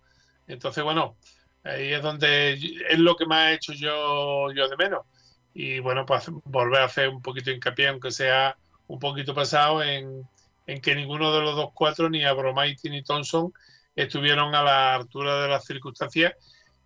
Entonces, 0.47 0.83
bueno, 0.83 1.15
Ahí 1.63 1.93
es 1.93 2.01
donde 2.01 2.53
es 2.53 2.99
lo 2.99 3.15
que 3.15 3.25
me 3.25 3.35
ha 3.35 3.53
hecho 3.53 3.73
yo, 3.73 4.51
yo 4.51 4.67
de 4.67 4.77
menos. 4.77 5.05
Y 5.53 5.79
bueno, 5.79 6.05
pues 6.05 6.25
volver 6.45 6.81
a 6.81 6.85
hacer 6.85 7.09
un 7.09 7.21
poquito 7.21 7.51
hincapié, 7.51 7.89
aunque 7.89 8.11
sea 8.11 8.57
un 8.87 8.99
poquito 8.99 9.35
pesado, 9.35 9.83
en, 9.83 10.27
que 10.81 10.95
ninguno 10.95 11.33
de 11.33 11.41
los 11.41 11.55
dos 11.55 11.71
cuatro, 11.73 12.09
ni 12.09 12.23
Abromaiti 12.23 12.89
ni 12.89 13.03
Thompson, 13.03 13.53
estuvieron 13.95 14.55
a 14.55 14.63
la 14.63 14.95
altura 14.95 15.41
de 15.41 15.49
las 15.49 15.65
circunstancias 15.65 16.33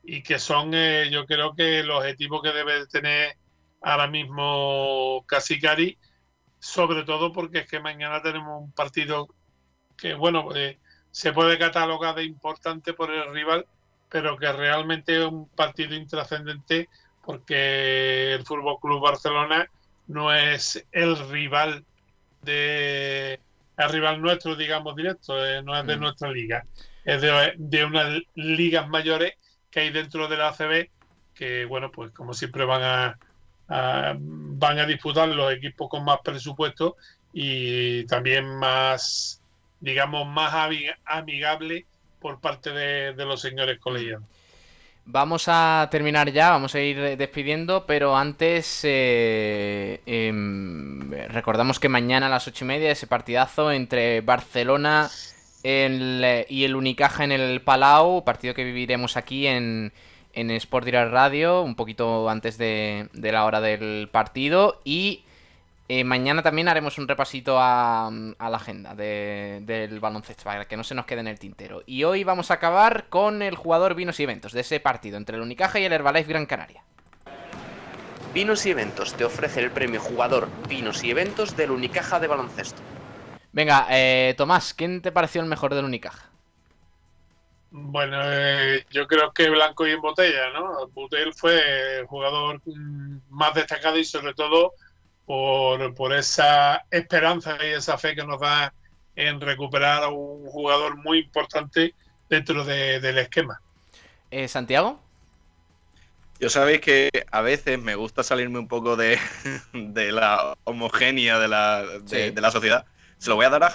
y 0.03 0.23
que 0.23 0.39
son, 0.39 0.73
eh, 0.73 1.09
yo 1.11 1.25
creo 1.25 1.55
que 1.55 1.79
el 1.79 1.91
objetivo 1.91 2.41
que 2.41 2.51
debe 2.51 2.87
tener 2.87 3.37
ahora 3.81 4.07
mismo 4.07 5.23
Casicari, 5.27 5.97
sobre 6.59 7.03
todo 7.03 7.31
porque 7.31 7.59
es 7.59 7.67
que 7.67 7.79
mañana 7.79 8.21
tenemos 8.21 8.63
un 8.63 8.71
partido 8.71 9.27
que, 9.95 10.15
bueno, 10.15 10.49
eh, 10.55 10.79
se 11.11 11.31
puede 11.31 11.57
catalogar 11.57 12.15
de 12.15 12.23
importante 12.23 12.93
por 12.93 13.11
el 13.11 13.31
rival, 13.31 13.65
pero 14.09 14.37
que 14.37 14.51
realmente 14.51 15.17
es 15.17 15.25
un 15.25 15.47
partido 15.49 15.95
intrascendente 15.95 16.89
porque 17.23 18.33
el 18.33 18.45
Fútbol 18.45 18.79
Club 18.79 19.01
Barcelona 19.01 19.69
no 20.07 20.33
es 20.33 20.85
el 20.91 21.17
rival 21.29 21.83
de 22.43 23.39
el 23.77 23.89
rival 23.89 24.21
nuestro, 24.21 24.55
digamos 24.55 24.95
directo, 24.95 25.45
eh, 25.45 25.61
no 25.61 25.77
es 25.77 25.85
de 25.85 25.97
mm. 25.97 25.99
nuestra 25.99 26.31
liga, 26.31 26.65
es 27.03 27.21
de, 27.21 27.85
unas 27.85 28.21
ligas 28.35 28.87
mayores 28.87 29.33
que 29.69 29.81
hay 29.81 29.89
dentro 29.89 30.27
de 30.27 30.37
la 30.37 30.49
ACB 30.49 30.89
que 31.33 31.65
bueno, 31.65 31.91
pues 31.91 32.11
como 32.11 32.33
siempre 32.33 32.63
van 32.63 32.81
a, 32.83 33.19
van 33.67 34.79
a 34.79 34.85
disputar 34.85 35.27
los 35.27 35.51
equipos 35.51 35.89
con 35.89 36.05
más 36.05 36.19
presupuesto 36.23 36.95
y 37.33 38.05
también 38.05 38.57
más 38.57 39.41
digamos 39.81 40.25
más 40.27 40.53
amigable 41.03 41.85
por 42.25 42.39
parte 42.39 42.71
de, 42.71 43.13
los 43.23 43.39
señores 43.39 43.77
colegiados. 43.77 44.23
Vamos 45.05 45.43
a 45.47 45.87
terminar 45.91 46.31
ya, 46.31 46.49
vamos 46.49 46.73
a 46.73 46.79
ir 46.79 47.17
despidiendo, 47.17 47.85
pero 47.85 48.17
antes 48.17 48.79
eh, 48.81 50.01
em, 50.07 51.11
recordamos 51.27 51.79
que 51.79 51.87
mañana 51.87 52.25
a 52.25 52.29
las 52.29 52.47
ocho 52.47 52.65
y 52.65 52.67
media 52.67 52.89
ese 52.89 53.05
partidazo 53.05 53.71
entre 53.71 54.21
Barcelona 54.21 55.11
y 55.63 56.63
el 56.63 56.75
Unicaja 56.75 57.23
en 57.25 57.31
el 57.31 57.61
Palau, 57.61 58.23
partido 58.23 58.55
que 58.55 58.63
viviremos 58.63 59.17
aquí 59.17 59.45
en, 59.45 59.93
en 60.33 60.49
Sport 60.49 60.85
Direct 60.85 61.11
Radio, 61.11 61.61
un 61.61 61.75
poquito 61.75 62.27
antes 62.27 62.57
de, 62.57 63.07
de 63.13 63.31
la 63.31 63.45
hora 63.45 63.61
del 63.61 64.09
partido, 64.11 64.81
y 64.83 65.24
eh, 65.87 66.03
mañana 66.03 66.41
también 66.41 66.67
haremos 66.67 66.97
un 66.97 67.07
repasito 67.07 67.57
a, 67.59 68.09
la 68.11 68.57
agenda 68.57 68.95
del 68.95 69.99
baloncesto 69.99 70.43
para 70.43 70.67
que 70.67 70.77
no 70.77 70.83
se 70.83 70.95
nos 70.95 71.05
quede 71.05 71.19
en 71.19 71.27
el 71.27 71.37
tintero. 71.37 71.83
Y 71.85 72.03
hoy 72.03 72.23
vamos 72.23 72.49
a 72.49 72.55
acabar 72.55 73.05
con 73.09 73.43
el 73.43 73.55
jugador 73.55 73.93
Vinos 73.93 74.19
y 74.19 74.23
Eventos 74.23 74.51
de 74.51 74.61
ese 74.61 74.79
partido 74.79 75.17
entre 75.17 75.35
el 75.35 75.43
Unicaja 75.43 75.79
y 75.79 75.85
el 75.85 75.93
Herbalife 75.93 76.29
Gran 76.29 76.47
Canaria. 76.47 76.83
Vinos 78.33 78.65
y 78.65 78.71
Eventos 78.71 79.13
te 79.13 79.25
ofrece 79.25 79.61
el 79.61 79.71
premio 79.71 80.01
jugador 80.01 80.49
Vinos 80.67 81.03
y 81.03 81.11
Eventos 81.11 81.55
del 81.55 81.71
Unicaja 81.71 82.19
de 82.19 82.27
baloncesto. 82.27 82.81
Venga, 83.53 83.85
eh, 83.91 84.33
Tomás, 84.37 84.73
¿quién 84.73 85.01
te 85.01 85.11
pareció 85.11 85.39
el 85.41 85.47
mejor 85.47 85.75
del 85.75 85.85
Unicaja? 85.85 86.29
Bueno, 87.69 88.17
eh, 88.23 88.85
yo 88.89 89.05
creo 89.05 89.31
que 89.33 89.49
Blanco 89.49 89.85
y 89.85 89.91
en 89.91 90.01
botella, 90.01 90.49
¿no? 90.53 90.87
Butel 90.87 91.33
fue 91.33 91.99
el 91.99 92.05
jugador 92.05 92.61
mm, 92.65 93.17
más 93.29 93.53
destacado 93.53 93.97
y 93.97 94.03
sobre 94.03 94.33
todo 94.33 94.73
por, 95.25 96.13
esa 96.13 96.85
esperanza 96.91 97.57
y 97.63 97.73
esa 97.73 97.97
fe 97.97 98.15
que 98.15 98.23
nos 98.23 98.39
da 98.39 98.73
en 99.15 99.41
recuperar 99.41 100.03
a 100.03 100.07
un 100.09 100.45
jugador 100.45 100.97
muy 100.97 101.19
importante 101.19 101.95
dentro 102.29 102.63
del 102.63 103.17
esquema. 103.17 103.61
Eh, 104.31 104.47
Santiago. 104.47 104.99
Yo 106.39 106.49
sabéis 106.49 106.81
que 106.81 107.09
a 107.31 107.41
veces 107.41 107.79
me 107.79 107.95
gusta 107.95 108.21
salirme 108.21 108.59
un 108.59 108.67
poco 108.67 108.97
de, 108.97 109.17
la 109.73 110.57
homogénea 110.65 111.39
de 111.39 111.47
la, 111.47 111.83
de 111.83 112.41
la 112.41 112.51
sociedad. 112.51 112.85
Se 113.17 113.29
lo 113.29 113.35
voy 113.35 113.45
a 113.45 113.49
dar 113.49 113.63
a 113.63 113.73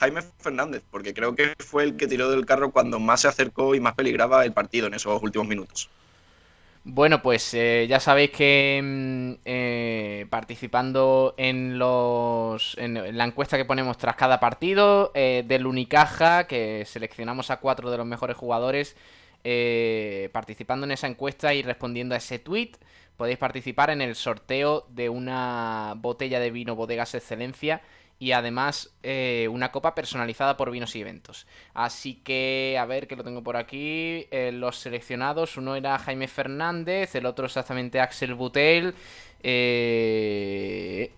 Jaime 0.00 0.22
Fernández, 0.38 0.82
porque 0.90 1.14
creo 1.14 1.36
que 1.36 1.54
fue 1.58 1.84
el 1.84 1.96
que 1.96 2.08
tiró 2.08 2.28
del 2.28 2.44
carro 2.44 2.72
cuando 2.72 2.98
más 2.98 3.20
se 3.20 3.28
acercó 3.28 3.74
y 3.74 3.80
más 3.80 3.94
peligraba 3.94 4.44
el 4.44 4.52
partido 4.52 4.88
en 4.88 4.94
esos 4.94 5.22
últimos 5.22 5.46
minutos. 5.46 5.90
Bueno, 6.84 7.22
pues 7.22 7.54
eh, 7.54 7.86
ya 7.88 8.00
sabéis 8.00 8.30
que 8.30 8.80
mm, 8.82 9.32
eh, 9.44 10.26
participando 10.30 11.34
en 11.36 11.78
los 11.78 12.76
en 12.76 13.16
la 13.16 13.24
encuesta 13.24 13.56
que 13.56 13.64
ponemos 13.64 13.98
tras 13.98 14.16
cada 14.16 14.40
partido 14.40 15.12
eh, 15.14 15.44
del 15.46 15.66
Unicaja, 15.66 16.48
que 16.48 16.84
seleccionamos 16.84 17.50
a 17.50 17.58
cuatro 17.60 17.90
de 17.90 17.98
los 17.98 18.06
mejores 18.06 18.36
jugadores, 18.36 18.96
participando 20.32 20.84
en 20.86 20.92
esa 20.92 21.06
encuesta 21.08 21.54
y 21.54 21.62
respondiendo 21.62 22.14
a 22.14 22.18
ese 22.18 22.38
tweet, 22.38 22.72
podéis 23.16 23.38
participar 23.38 23.90
en 23.90 24.00
el 24.02 24.14
sorteo 24.16 24.86
de 24.90 25.08
una 25.08 25.94
botella 25.96 26.40
de 26.40 26.50
vino 26.50 26.76
Bodegas 26.76 27.14
Excelencia 27.14 27.80
y 28.18 28.32
además 28.32 28.90
eh, 29.02 29.48
una 29.50 29.72
copa 29.72 29.94
personalizada 29.94 30.56
por 30.56 30.70
vinos 30.70 30.94
y 30.94 31.00
eventos. 31.00 31.46
Así 31.74 32.14
que, 32.22 32.76
a 32.78 32.84
ver, 32.84 33.08
que 33.08 33.16
lo 33.16 33.24
tengo 33.24 33.42
por 33.42 33.56
aquí. 33.56 34.26
Eh, 34.30 34.52
los 34.52 34.78
seleccionados, 34.78 35.56
uno 35.56 35.74
era 35.74 35.98
Jaime 35.98 36.28
Fernández, 36.28 37.14
el 37.14 37.26
otro 37.26 37.46
exactamente 37.46 38.00
Axel 38.00 38.34
Butel. 38.34 38.94
Eh, 39.42 41.10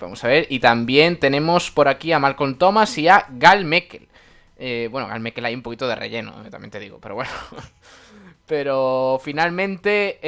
vamos 0.00 0.24
a 0.24 0.28
ver. 0.28 0.46
Y 0.50 0.58
también 0.58 1.20
tenemos 1.20 1.70
por 1.70 1.88
aquí 1.88 2.12
a 2.12 2.18
Malcolm 2.18 2.56
Thomas 2.56 2.98
y 2.98 3.08
a 3.08 3.26
Gal 3.30 3.64
Meckel. 3.64 4.08
bueno, 4.90 5.06
Gal 5.08 5.20
Meckel 5.20 5.44
hay 5.44 5.54
un 5.54 5.62
poquito 5.62 5.86
de 5.86 5.94
relleno, 5.94 6.32
también 6.50 6.70
te 6.70 6.80
digo, 6.80 6.98
pero 7.00 7.14
bueno. 7.14 7.30
Pero 8.46 9.20
finalmente 9.22 10.20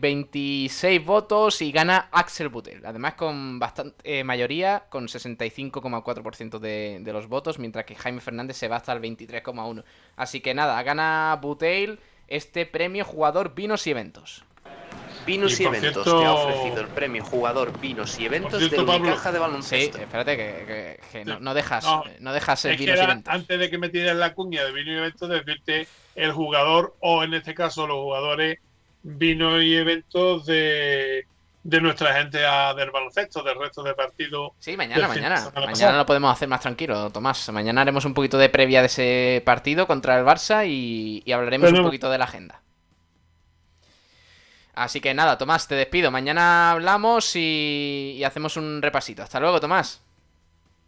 26 0.00 0.84
eh, 0.84 0.98
votos 1.04 1.62
y 1.62 1.70
gana 1.70 2.08
Axel 2.10 2.48
Butel. 2.48 2.84
Además 2.84 3.14
con 3.14 3.60
bastante 3.60 4.20
eh, 4.20 4.24
mayoría, 4.24 4.84
con 4.88 5.06
65,4% 5.06 6.58
de, 6.58 6.98
de 7.00 7.12
los 7.12 7.28
votos, 7.28 7.60
mientras 7.60 7.84
que 7.84 7.94
Jaime 7.94 8.20
Fernández 8.20 8.56
se 8.56 8.66
va 8.66 8.76
hasta 8.76 8.92
el 8.92 9.00
23,1%. 9.00 9.84
Así 10.16 10.40
que 10.40 10.52
nada, 10.52 10.82
gana 10.82 11.38
Butel 11.40 12.00
este 12.26 12.66
premio 12.66 13.04
jugador 13.04 13.54
vinos 13.54 13.86
y 13.86 13.90
eventos. 13.90 14.44
Vinos 15.26 15.58
y, 15.58 15.64
Eventos 15.64 16.04
te 16.04 16.24
ha 16.24 16.32
ofrecido 16.32 16.80
el 16.80 16.88
premio 16.88 17.24
Jugador 17.24 17.78
Vinos 17.80 18.18
y 18.18 18.26
Eventos 18.26 18.70
de 18.70 18.78
Unicaja 18.78 19.32
de 19.32 19.38
Baloncesto. 19.38 19.96
Sí, 19.96 20.02
espérate 20.02 20.36
que, 20.36 21.24
no, 21.24 21.54
dejas, 21.54 21.86
no, 22.20 22.32
dejas 22.32 22.64
el 22.66 22.76
Vinos 22.76 22.98
y 22.98 23.02
Eventos. 23.02 23.34
Antes 23.34 23.58
de 23.58 23.70
que 23.70 23.78
me 23.78 23.88
tires 23.88 24.14
la 24.14 24.34
cuña 24.34 24.64
de 24.64 24.72
Vinos 24.72 24.94
y 24.94 24.98
Eventos, 24.98 25.28
decirte 25.28 25.88
el 26.14 26.32
jugador, 26.32 26.94
o 27.00 27.24
en 27.24 27.34
este 27.34 27.54
caso 27.54 27.86
los 27.86 27.98
jugadores 27.98 28.58
Vinos 29.02 29.62
y 29.62 29.76
Eventos 29.76 30.46
de 30.46 31.26
de 31.64 31.80
nuestra 31.80 32.14
gente 32.14 32.38
del 32.38 32.90
baloncesto, 32.90 33.42
del 33.42 33.58
resto 33.58 33.82
de 33.82 33.94
partidos. 33.94 34.52
Sí, 34.58 34.76
mañana, 34.76 35.08
mañana. 35.08 35.50
Mañana 35.54 35.96
lo 35.96 36.06
podemos 36.06 36.30
hacer 36.30 36.46
más 36.46 36.60
tranquilo, 36.60 37.10
Tomás. 37.10 37.50
Mañana 37.50 37.80
haremos 37.80 38.04
un 38.04 38.12
poquito 38.12 38.36
de 38.36 38.50
previa 38.50 38.80
de 38.80 38.86
ese 38.86 39.42
partido 39.44 39.86
contra 39.86 40.18
el 40.18 40.26
Barça 40.26 40.68
y, 40.68 41.24
hablaremos 41.32 41.72
un 41.72 41.82
poquito 41.82 42.10
de 42.10 42.18
la 42.18 42.26
agenda. 42.26 42.60
Así 44.74 45.00
que 45.00 45.14
nada, 45.14 45.38
Tomás, 45.38 45.66
te 45.66 45.74
despido. 45.74 46.10
Mañana 46.10 46.72
hablamos 46.72 47.34
y, 47.34 48.22
hacemos 48.24 48.58
un 48.58 48.82
repasito. 48.82 49.22
Hasta 49.22 49.40
luego, 49.40 49.58
Tomás. 49.58 50.02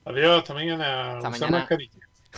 Adiós, 0.04 0.42
hasta 0.42 0.52
mañana. 0.52 1.16
Hasta 1.16 1.30
mañana. 1.30 1.66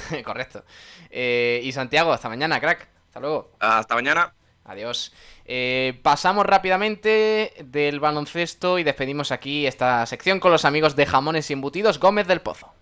Correcto. 0.25 0.65
Eh, 1.11 1.61
y 1.65 1.73
Santiago, 1.73 2.13
hasta 2.13 2.29
mañana, 2.29 2.61
crack. 2.61 2.89
Hasta 3.07 3.21
luego. 3.21 3.53
Hasta 3.59 3.95
mañana. 3.95 4.35
Adiós. 4.65 5.13
Eh, 5.47 5.99
pasamos 6.03 6.45
rápidamente 6.45 7.55
del 7.65 8.01
baloncesto 8.01 8.79
y 8.79 8.85
despedimos 8.85 9.33
aquí 9.33 9.67
esta 9.67 10.05
sección 10.05 10.41
con 10.41 10.53
los 10.53 10.67
amigos 10.67 10.95
de 10.95 11.07
Jamones 11.07 11.49
y 11.49 11.55
Embutidos 11.55 11.99
Gómez 11.99 12.27
del 12.27 12.43
Pozo. 12.43 12.75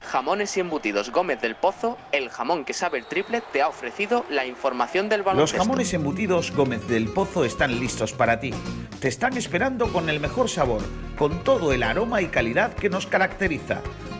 Jamones 0.00 0.56
y 0.56 0.60
embutidos 0.60 1.10
Gómez 1.12 1.40
del 1.42 1.54
Pozo, 1.56 1.98
el 2.10 2.30
jamón 2.30 2.64
que 2.64 2.72
sabe 2.72 2.98
el 2.98 3.04
triple, 3.04 3.42
te 3.52 3.60
ha 3.60 3.68
ofrecido 3.68 4.24
la 4.30 4.46
información 4.46 5.08
del 5.08 5.22
baloncesto. 5.22 5.58
Los 5.58 5.66
jamones 5.66 5.92
embutidos 5.92 6.50
Gómez 6.52 6.88
del 6.88 7.08
Pozo 7.08 7.44
están 7.44 7.78
listos 7.78 8.12
para 8.12 8.40
ti. 8.40 8.52
Te 8.98 9.08
están 9.08 9.36
esperando 9.36 9.92
con 9.92 10.08
el 10.08 10.18
mejor 10.18 10.48
sabor, 10.48 10.82
con 11.18 11.44
todo 11.44 11.72
el 11.72 11.82
aroma 11.82 12.22
y 12.22 12.28
calidad 12.28 12.72
que 12.74 12.88
nos 12.88 13.06
caracteriza. 13.06 13.82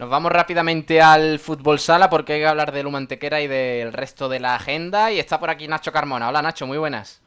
Nos 0.00 0.08
vamos 0.08 0.32
rápidamente 0.32 1.02
al 1.02 1.38
fútbol 1.38 1.78
sala 1.78 2.08
porque 2.08 2.32
hay 2.32 2.40
que 2.40 2.46
hablar 2.46 2.72
de 2.72 2.82
Lumantequera 2.82 3.42
y 3.42 3.48
del 3.48 3.92
resto 3.92 4.30
de 4.30 4.40
la 4.40 4.54
agenda. 4.54 5.12
Y 5.12 5.18
está 5.18 5.38
por 5.38 5.50
aquí 5.50 5.68
Nacho 5.68 5.92
Carmona. 5.92 6.30
Hola 6.30 6.40
Nacho, 6.40 6.66
muy 6.66 6.78
buenas. 6.78 7.20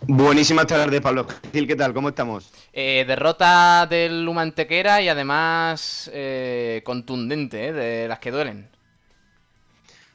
Buenísimas 0.00 0.66
tardes, 0.66 1.02
Pablo 1.02 1.26
Gil, 1.52 1.66
¿qué 1.66 1.76
tal? 1.76 1.92
¿Cómo 1.92 2.08
estamos? 2.08 2.50
Eh, 2.72 3.04
derrota 3.06 3.86
del 3.86 4.24
Lumantequera 4.24 5.02
y 5.02 5.10
además 5.10 6.10
eh, 6.14 6.80
contundente, 6.86 7.66
eh, 7.66 7.72
de 7.74 8.08
las 8.08 8.18
que 8.18 8.30
duelen. 8.30 8.70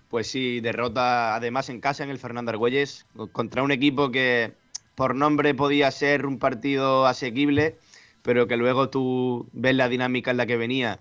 Pues 0.09 0.25
sí, 0.25 0.61
derrota 0.61 1.35
además 1.35 1.69
en 1.69 1.81
casa 1.81 2.03
en 2.03 2.09
el 2.09 2.17
Fernando 2.17 2.49
Argüelles 2.49 3.05
contra 3.31 3.61
un 3.61 3.71
equipo 3.71 4.09
que 4.09 4.53
por 4.95 5.13
nombre 5.13 5.53
podía 5.53 5.91
ser 5.91 6.25
un 6.25 6.39
partido 6.39 7.05
asequible, 7.05 7.77
pero 8.23 8.47
que 8.47 8.57
luego 8.57 8.89
tú 8.89 9.47
ves 9.53 9.75
la 9.75 9.87
dinámica 9.87 10.31
en 10.31 10.37
la 10.37 10.47
que 10.47 10.57
venía 10.57 10.99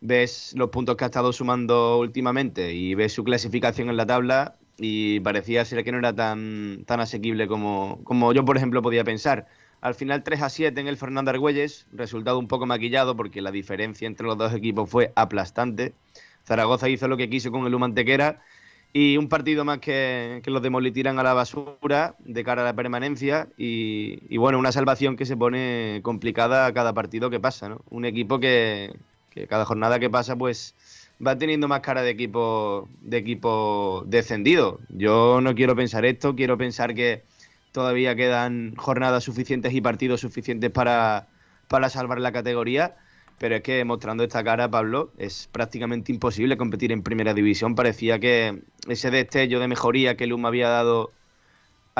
ves 0.00 0.54
los 0.56 0.70
puntos 0.70 0.96
que 0.96 1.04
ha 1.04 1.06
estado 1.06 1.32
sumando 1.32 1.98
últimamente 1.98 2.72
y 2.74 2.94
ves 2.94 3.12
su 3.12 3.24
clasificación 3.24 3.90
en 3.90 3.96
la 3.96 4.06
tabla 4.06 4.56
y 4.78 5.20
parecía 5.20 5.64
ser 5.64 5.84
que 5.84 5.92
no 5.92 5.98
era 5.98 6.14
tan, 6.14 6.84
tan 6.86 7.00
asequible 7.00 7.46
como, 7.46 8.00
como 8.04 8.32
yo, 8.32 8.44
por 8.44 8.56
ejemplo, 8.56 8.80
podía 8.82 9.04
pensar. 9.04 9.46
Al 9.82 9.94
final 9.94 10.22
3 10.22 10.42
a 10.42 10.48
7 10.48 10.80
en 10.80 10.88
el 10.88 10.96
Fernando 10.96 11.30
Argüelles, 11.30 11.86
resultado 11.92 12.38
un 12.38 12.48
poco 12.48 12.66
maquillado 12.66 13.16
porque 13.16 13.42
la 13.42 13.50
diferencia 13.50 14.06
entre 14.06 14.26
los 14.26 14.38
dos 14.38 14.54
equipos 14.54 14.88
fue 14.88 15.12
aplastante. 15.16 15.94
Zaragoza 16.44 16.88
hizo 16.88 17.08
lo 17.08 17.16
que 17.16 17.28
quiso 17.28 17.50
con 17.50 17.66
el 17.66 17.74
Humantequera 17.74 18.42
y 18.92 19.16
un 19.18 19.28
partido 19.28 19.64
más 19.64 19.78
que, 19.78 20.40
que 20.42 20.50
los 20.50 20.62
de 20.62 20.90
tiran 20.90 21.18
a 21.18 21.22
la 21.22 21.34
basura 21.34 22.16
de 22.18 22.44
cara 22.44 22.62
a 22.62 22.64
la 22.64 22.74
permanencia 22.74 23.48
y, 23.56 24.18
y, 24.28 24.36
bueno, 24.38 24.58
una 24.58 24.72
salvación 24.72 25.16
que 25.16 25.26
se 25.26 25.36
pone 25.36 26.00
complicada 26.02 26.66
a 26.66 26.72
cada 26.72 26.92
partido 26.92 27.30
que 27.30 27.38
pasa, 27.38 27.68
¿no? 27.68 27.82
Un 27.90 28.04
equipo 28.04 28.40
que, 28.40 28.92
que 29.30 29.46
cada 29.46 29.64
jornada 29.64 29.98
que 29.98 30.10
pasa 30.10 30.36
pues 30.36 30.74
va 31.24 31.36
teniendo 31.38 31.68
más 31.68 31.80
cara 31.80 32.02
de 32.02 32.10
equipo 32.10 32.88
de 33.00 33.18
equipo 33.18 34.04
descendido. 34.06 34.80
Yo 34.88 35.40
no 35.40 35.54
quiero 35.54 35.76
pensar 35.76 36.04
esto, 36.04 36.34
quiero 36.34 36.58
pensar 36.58 36.94
que 36.94 37.22
todavía 37.72 38.16
quedan 38.16 38.74
jornadas 38.76 39.24
suficientes 39.24 39.72
y 39.72 39.80
partidos 39.80 40.20
suficientes 40.20 40.70
para, 40.70 41.28
para 41.68 41.88
salvar 41.88 42.20
la 42.20 42.32
categoría, 42.32 42.96
pero 43.38 43.56
es 43.56 43.62
que 43.62 43.84
mostrando 43.84 44.24
esta 44.24 44.42
cara, 44.42 44.70
Pablo, 44.70 45.12
es 45.18 45.48
prácticamente 45.52 46.12
imposible 46.12 46.56
competir 46.56 46.92
en 46.92 47.02
primera 47.02 47.32
división. 47.32 47.74
Parecía 47.74 48.18
que 48.18 48.62
ese 48.88 49.10
destello 49.10 49.60
de 49.60 49.68
mejoría 49.68 50.16
que 50.16 50.26
Luma 50.26 50.48
había 50.48 50.68
dado 50.68 51.12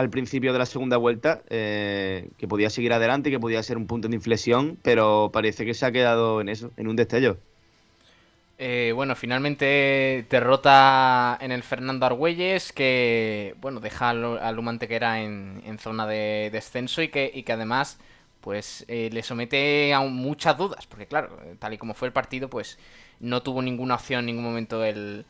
al 0.00 0.10
principio 0.10 0.52
de 0.52 0.58
la 0.58 0.66
segunda 0.66 0.96
vuelta, 0.96 1.42
eh, 1.48 2.30
que 2.38 2.48
podía 2.48 2.70
seguir 2.70 2.92
adelante, 2.92 3.30
que 3.30 3.38
podía 3.38 3.62
ser 3.62 3.76
un 3.76 3.86
punto 3.86 4.08
de 4.08 4.14
inflexión, 4.14 4.78
pero 4.82 5.30
parece 5.32 5.64
que 5.64 5.74
se 5.74 5.86
ha 5.86 5.92
quedado 5.92 6.40
en 6.40 6.48
eso, 6.48 6.70
en 6.76 6.88
un 6.88 6.96
destello. 6.96 7.38
Eh, 8.58 8.92
bueno, 8.94 9.16
finalmente 9.16 10.26
derrota 10.28 11.38
en 11.40 11.50
el 11.52 11.62
Fernando 11.62 12.04
Argüelles, 12.04 12.72
que 12.72 13.54
bueno, 13.60 13.80
deja 13.80 14.10
al, 14.10 14.58
Humantequera 14.58 15.22
en, 15.22 15.62
en 15.64 15.78
zona 15.78 16.06
de 16.06 16.50
descenso 16.52 17.00
y 17.00 17.08
que, 17.08 17.30
y 17.32 17.42
que 17.42 17.52
además 17.52 17.98
pues 18.40 18.84
eh, 18.88 19.10
le 19.12 19.22
somete 19.22 19.92
a 19.94 20.00
muchas 20.00 20.56
dudas, 20.56 20.86
porque 20.86 21.06
claro, 21.06 21.38
tal 21.58 21.74
y 21.74 21.78
como 21.78 21.94
fue 21.94 22.08
el 22.08 22.12
partido, 22.12 22.48
pues 22.48 22.78
no 23.20 23.42
tuvo 23.42 23.62
ninguna 23.62 23.94
opción 23.94 24.20
en 24.20 24.26
ningún 24.26 24.44
momento 24.44 24.84
el, 24.84 25.24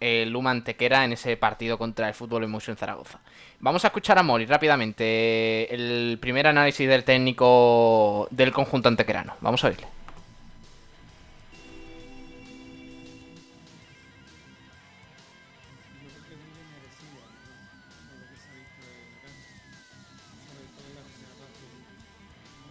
el 0.00 0.30
Luma 0.30 0.50
Antequera 0.50 1.04
en 1.04 1.12
ese 1.12 1.36
partido 1.36 1.78
contra 1.78 2.08
el 2.08 2.14
Fútbol 2.14 2.44
en 2.44 2.76
Zaragoza. 2.76 3.20
Vamos 3.60 3.84
a 3.84 3.88
escuchar 3.88 4.18
a 4.18 4.22
Mori 4.22 4.46
rápidamente 4.46 5.74
el 5.74 6.18
primer 6.20 6.46
análisis 6.46 6.88
del 6.88 7.04
técnico 7.04 8.28
del 8.30 8.52
conjunto 8.52 8.88
antequerano. 8.88 9.34
Vamos 9.40 9.64
a 9.64 9.68
oírle. 9.68 9.86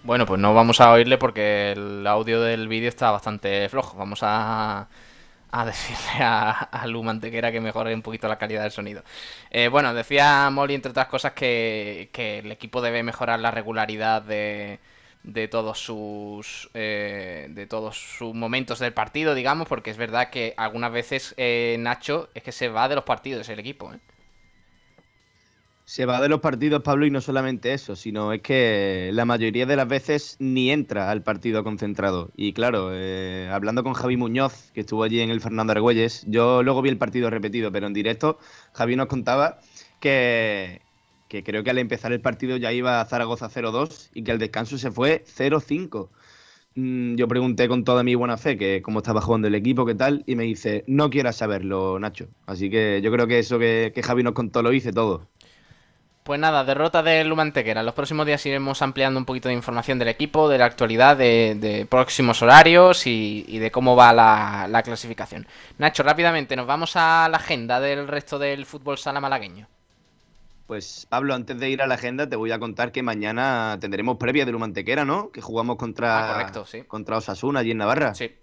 Bueno, 0.04 0.28
pues 0.28 0.40
no 0.40 0.54
vamos 0.54 0.80
a 0.82 0.92
oírle 0.92 1.18
porque 1.18 1.72
el 1.72 2.06
audio 2.06 2.40
del 2.42 2.68
vídeo 2.68 2.90
está 2.90 3.10
bastante 3.10 3.68
flojo. 3.70 3.98
Vamos 3.98 4.20
a 4.22 4.88
a 5.52 5.66
decirle 5.66 6.24
a, 6.24 6.52
a 6.52 6.88
Lu 6.88 7.04
Mantequera 7.04 7.52
que 7.52 7.62
mejore 7.62 7.94
un 7.94 8.02
poquito 8.02 8.28
la 8.28 8.38
calidad 8.38 8.64
del 8.64 8.72
sonido. 8.72 9.04
Eh, 9.52 9.68
bueno, 9.70 9.94
decía 9.94 10.50
Molly, 10.50 10.76
entre 10.76 10.92
otras 10.92 11.08
cosas, 11.08 11.34
que, 11.34 12.10
el 12.14 12.52
equipo 12.52 12.82
debe 12.82 13.04
mejorar 13.04 13.40
la 13.40 13.52
regularidad 13.52 14.22
de, 14.22 14.80
de 15.24 15.48
todos 15.48 15.80
sus 15.80 16.70
eh, 16.74 17.48
de 17.50 17.68
todos 17.68 17.98
sus 17.98 18.34
momentos 18.34 18.80
del 18.80 18.94
partido, 18.94 19.36
digamos, 19.36 19.68
porque 19.68 19.92
es 19.92 19.98
verdad 19.98 20.30
que 20.30 20.54
algunas 20.58 20.92
veces 20.92 21.34
eh, 21.38 21.78
Nacho 21.80 22.30
es 22.34 22.44
que 22.44 22.52
se 22.52 22.70
va 22.70 22.88
de 22.90 22.96
los 22.96 23.04
partidos 23.04 23.50
el 23.50 23.60
equipo. 23.60 23.94
¿eh? 23.94 24.00
Se 25.86 26.08
va 26.08 26.20
de 26.20 26.30
los 26.30 26.42
partidos, 26.42 26.82
Pablo, 26.82 27.06
y 27.06 27.12
no 27.12 27.22
solamente 27.22 27.74
eso, 27.74 27.96
sino 27.96 28.34
es 28.34 28.42
que 28.42 29.12
la 29.14 29.24
mayoría 29.26 29.68
de 29.68 29.76
las 29.76 29.88
veces 29.88 30.36
ni 30.40 30.72
entra 30.72 31.12
al 31.12 31.22
partido 31.22 31.64
concentrado. 31.64 32.32
Y 32.36 32.54
claro, 32.54 32.90
eh, 32.92 33.48
hablando 33.52 33.84
con 33.84 33.94
Javi 33.94 34.18
Muñoz, 34.18 34.72
que 34.74 34.82
estuvo 34.82 35.04
allí 35.04 35.22
en 35.22 35.30
el 35.30 35.42
Fernando 35.42 35.74
Argüelles, 35.74 36.26
yo 36.28 36.64
luego 36.64 36.82
vi 36.82 36.90
el 36.90 36.98
partido 36.98 37.30
repetido, 37.30 37.72
pero 37.72 37.86
en 37.86 37.94
directo 37.94 38.40
Javi 38.74 38.96
nos 38.96 39.08
contaba 39.08 39.60
que, 40.00 40.82
creo 41.30 41.64
que 41.64 41.70
al 41.70 41.78
empezar 41.78 42.12
el 42.14 42.22
partido 42.22 42.58
ya 42.58 42.74
iba 42.74 43.00
a 43.00 43.06
Zaragoza 43.06 43.50
0-2 43.50 44.10
y 44.14 44.24
que 44.24 44.32
al 44.32 44.40
descanso 44.40 44.78
se 44.80 44.90
fue 44.92 45.24
0-5. 45.38 46.10
Mm, 46.76 47.16
yo 47.16 47.28
pregunté 47.28 47.68
con 47.68 47.84
toda 47.84 48.04
mi 48.04 48.16
buena 48.16 48.38
fe 48.38 48.58
que 48.58 48.82
cómo 48.82 49.00
estaba 49.00 49.22
jugando 49.22 49.48
el 49.48 49.56
equipo, 49.56 49.86
qué 49.86 49.96
tal, 49.96 50.24
y 50.26 50.36
me 50.36 50.44
dice, 50.46 50.84
no 50.88 51.10
quieras 51.12 51.38
saberlo, 51.38 52.00
Nacho. 52.00 52.28
Así 52.48 52.70
que 52.70 53.02
yo 53.04 53.12
creo 53.12 53.28
que 53.28 53.40
eso 53.40 53.60
que, 53.60 53.92
que 53.96 54.04
Javi 54.04 54.24
nos 54.24 54.34
contó 54.34 54.62
lo 54.64 54.74
hice 54.74 54.92
todo. 54.92 55.28
Pues 56.26 56.40
nada, 56.40 56.64
derrota 56.64 57.04
de 57.04 57.24
Lumantequera. 57.24 57.84
Los 57.84 57.94
próximos 57.94 58.26
días 58.26 58.44
iremos 58.48 58.82
ampliando 58.82 59.20
un 59.20 59.26
poquito 59.26 59.48
de 59.48 59.54
información 59.54 60.00
del 60.00 60.08
equipo, 60.08 60.50
de 60.50 60.58
la 60.58 60.66
actualidad, 60.66 61.16
de, 61.16 61.86
próximos 61.88 62.42
horarios 62.42 63.06
y, 63.06 63.60
de 63.60 63.70
cómo 63.70 63.96
va 63.96 64.12
la, 64.12 64.82
clasificación. 64.84 65.46
Nacho, 65.78 66.02
rápidamente, 66.02 66.56
nos 66.56 66.66
vamos 66.66 66.96
a 66.96 67.30
la 67.30 67.38
agenda 67.38 67.80
del 67.80 68.08
resto 68.08 68.40
del 68.40 68.66
fútbol 68.66 68.98
sala 68.98 69.22
malagueño. 69.22 69.68
Pues 70.66 71.06
Pablo, 71.08 71.36
antes 71.36 71.60
de 71.60 71.70
ir 71.70 71.84
a 71.84 71.86
la 71.86 71.94
agenda, 71.94 72.28
te 72.28 72.36
voy 72.36 72.52
a 72.52 72.58
contar 72.58 72.92
que 72.92 73.04
mañana 73.04 73.78
tendremos 73.80 74.18
previa 74.18 74.48
de 74.48 74.52
Lumantequera, 74.52 75.06
¿no? 75.06 75.30
Que 75.30 75.42
jugamos 75.42 75.76
contra, 75.76 76.28
Ah, 76.28 76.34
correcto, 76.34 76.66
sí. 76.66 76.82
contra 76.88 77.18
Osasuna 77.18 77.60
allí 77.60 77.70
en 77.70 77.78
Navarra. 77.78 78.16
Sí, 78.16 78.36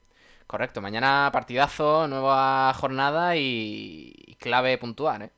correcto. 0.47 0.81
Mañana 0.81 1.31
partidazo, 1.33 2.07
nueva 2.07 2.73
jornada 2.75 3.35
y, 3.35 4.13
y 4.25 4.37
clave 4.37 4.79
puntual, 4.79 5.23
¿eh? 5.23 5.31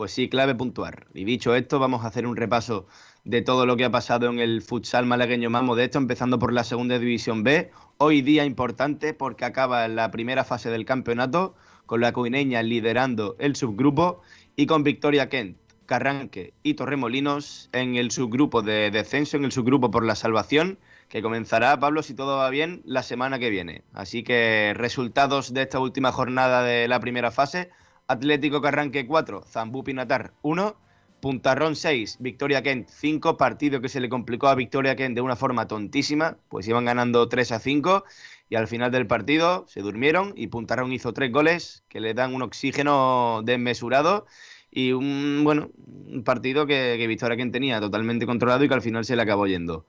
Pues 0.00 0.12
sí, 0.12 0.30
clave 0.30 0.54
puntuar. 0.54 1.08
Y 1.12 1.24
dicho 1.24 1.54
esto, 1.54 1.78
vamos 1.78 2.04
a 2.04 2.08
hacer 2.08 2.26
un 2.26 2.34
repaso 2.34 2.86
de 3.24 3.42
todo 3.42 3.66
lo 3.66 3.76
que 3.76 3.84
ha 3.84 3.90
pasado 3.90 4.30
en 4.30 4.38
el 4.38 4.62
futsal 4.62 5.04
malagueño 5.04 5.50
más 5.50 5.62
modesto, 5.62 5.98
empezando 5.98 6.38
por 6.38 6.54
la 6.54 6.64
segunda 6.64 6.98
división 6.98 7.42
B. 7.42 7.70
Hoy 7.98 8.22
día 8.22 8.46
importante 8.46 9.12
porque 9.12 9.44
acaba 9.44 9.86
la 9.88 10.10
primera 10.10 10.42
fase 10.42 10.70
del 10.70 10.86
campeonato, 10.86 11.54
con 11.84 12.00
la 12.00 12.14
coineña 12.14 12.62
liderando 12.62 13.36
el 13.38 13.56
subgrupo 13.56 14.22
y 14.56 14.64
con 14.64 14.84
Victoria 14.84 15.28
Kent, 15.28 15.58
Carranque 15.84 16.54
y 16.62 16.72
Torremolinos 16.72 17.68
en 17.74 17.96
el 17.96 18.10
subgrupo 18.10 18.62
de 18.62 18.90
descenso, 18.90 19.36
en 19.36 19.44
el 19.44 19.52
subgrupo 19.52 19.90
por 19.90 20.06
la 20.06 20.14
salvación, 20.14 20.78
que 21.10 21.20
comenzará, 21.20 21.78
Pablo, 21.78 22.02
si 22.02 22.14
todo 22.14 22.38
va 22.38 22.48
bien, 22.48 22.80
la 22.86 23.02
semana 23.02 23.38
que 23.38 23.50
viene. 23.50 23.82
Así 23.92 24.22
que 24.22 24.72
resultados 24.74 25.52
de 25.52 25.60
esta 25.60 25.78
última 25.78 26.10
jornada 26.10 26.62
de 26.62 26.88
la 26.88 27.00
primera 27.00 27.30
fase. 27.30 27.68
Atlético 28.10 28.60
Carranque 28.60 29.06
4, 29.06 29.44
Zambú 29.46 29.84
Pinatar 29.84 30.32
1, 30.42 30.76
Puntarrón 31.20 31.76
6, 31.76 32.16
Victoria 32.18 32.60
Kent 32.60 32.88
5, 32.88 33.36
partido 33.36 33.80
que 33.80 33.88
se 33.88 34.00
le 34.00 34.08
complicó 34.08 34.48
a 34.48 34.56
Victoria 34.56 34.96
Kent 34.96 35.14
de 35.14 35.20
una 35.20 35.36
forma 35.36 35.68
tontísima, 35.68 36.36
pues 36.48 36.66
iban 36.66 36.86
ganando 36.86 37.28
3 37.28 37.52
a 37.52 37.60
5 37.60 38.04
y 38.48 38.56
al 38.56 38.66
final 38.66 38.90
del 38.90 39.06
partido 39.06 39.64
se 39.68 39.80
durmieron 39.80 40.32
y 40.34 40.48
Puntarrón 40.48 40.92
hizo 40.92 41.12
tres 41.12 41.30
goles 41.30 41.84
que 41.88 42.00
le 42.00 42.12
dan 42.12 42.34
un 42.34 42.42
oxígeno 42.42 43.42
desmesurado 43.44 44.26
y 44.72 44.90
un, 44.90 45.42
bueno, 45.44 45.70
un 45.76 46.24
partido 46.24 46.66
que, 46.66 46.96
que 46.98 47.06
Victoria 47.06 47.36
Kent 47.36 47.52
tenía 47.52 47.78
totalmente 47.78 48.26
controlado 48.26 48.64
y 48.64 48.68
que 48.68 48.74
al 48.74 48.82
final 48.82 49.04
se 49.04 49.14
le 49.14 49.22
acabó 49.22 49.46
yendo. 49.46 49.86